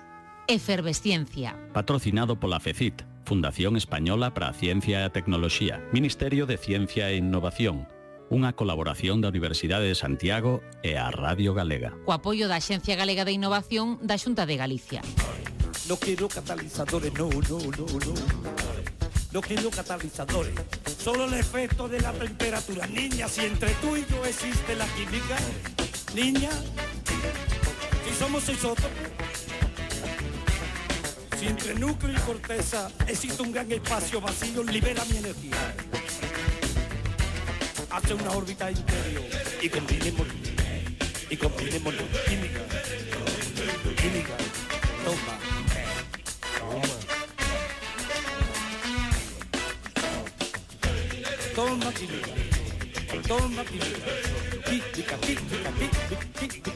Efervesciencia. 0.46 1.56
Patrocinado 1.72 2.38
pola 2.38 2.60
FECIT, 2.60 3.02
Fundación 3.24 3.76
Española 3.76 4.34
para 4.34 4.48
a 4.48 4.52
Ciencia 4.52 5.00
e 5.00 5.04
a 5.04 5.14
Tecnoloxía, 5.14 5.80
Ministerio 5.92 6.46
de 6.46 6.58
Ciencia 6.58 7.08
e 7.08 7.16
Innovación, 7.16 7.88
unha 8.32 8.52
colaboración 8.56 9.20
da 9.20 9.28
Universidade 9.28 9.88
de 9.88 9.96
Santiago 9.96 10.64
e 10.80 10.96
a 10.96 11.12
Radio 11.12 11.52
Galega. 11.52 11.94
Co 12.04 12.12
apoio 12.16 12.48
da 12.48 12.60
Xencia 12.60 12.96
Galega 12.96 13.24
de 13.24 13.36
Innovación 13.36 14.00
da 14.02 14.16
Xunta 14.16 14.44
de 14.44 14.56
Galicia. 14.56 15.00
No 15.88 15.96
quero 15.98 16.28
catalizadores, 16.28 17.12
no, 17.14 17.28
no, 17.28 17.58
no, 17.58 17.86
no. 17.86 18.14
No 19.32 19.40
quiero 19.40 19.70
catalizadores, 19.70 20.52
solo 20.98 21.24
el 21.24 21.34
efecto 21.34 21.88
de 21.88 22.00
la 22.00 22.12
temperatura. 22.12 22.86
Niña, 22.86 23.28
si 23.28 23.46
entre 23.46 23.72
tú 23.80 23.96
y 23.96 24.04
yo 24.04 24.24
existe 24.26 24.76
la 24.76 24.84
química, 24.92 25.36
niña, 26.14 26.50
si 28.04 28.14
somos 28.18 28.48
isótopos, 28.48 28.90
si 31.38 31.46
entre 31.46 31.74
núcleo 31.74 32.12
y 32.12 32.20
corteza 32.20 32.90
existe 33.06 33.42
un 33.42 33.52
gran 33.52 33.70
espacio 33.72 34.20
vacío, 34.20 34.62
libera 34.62 35.04
mi 35.06 35.16
energía. 35.18 35.74
Hace 37.90 38.14
una 38.14 38.30
órbita 38.32 38.70
interior 38.70 39.24
y 39.60 39.68
combinemos 39.68 40.26
y 41.30 41.36
combinemos 41.36 41.94
química, 42.26 42.60
química, 43.96 44.36
toma. 45.04 45.38
Toma 51.54 51.92
química, 51.92 52.30
toma 53.28 53.64
química, 53.64 54.31
pic, 54.72 54.92
pic, 54.94 55.20
pic, 55.20 55.38
pic, 55.50 55.64
pic, 55.78 56.22
pic, 56.34 56.62
pic, 56.62 56.71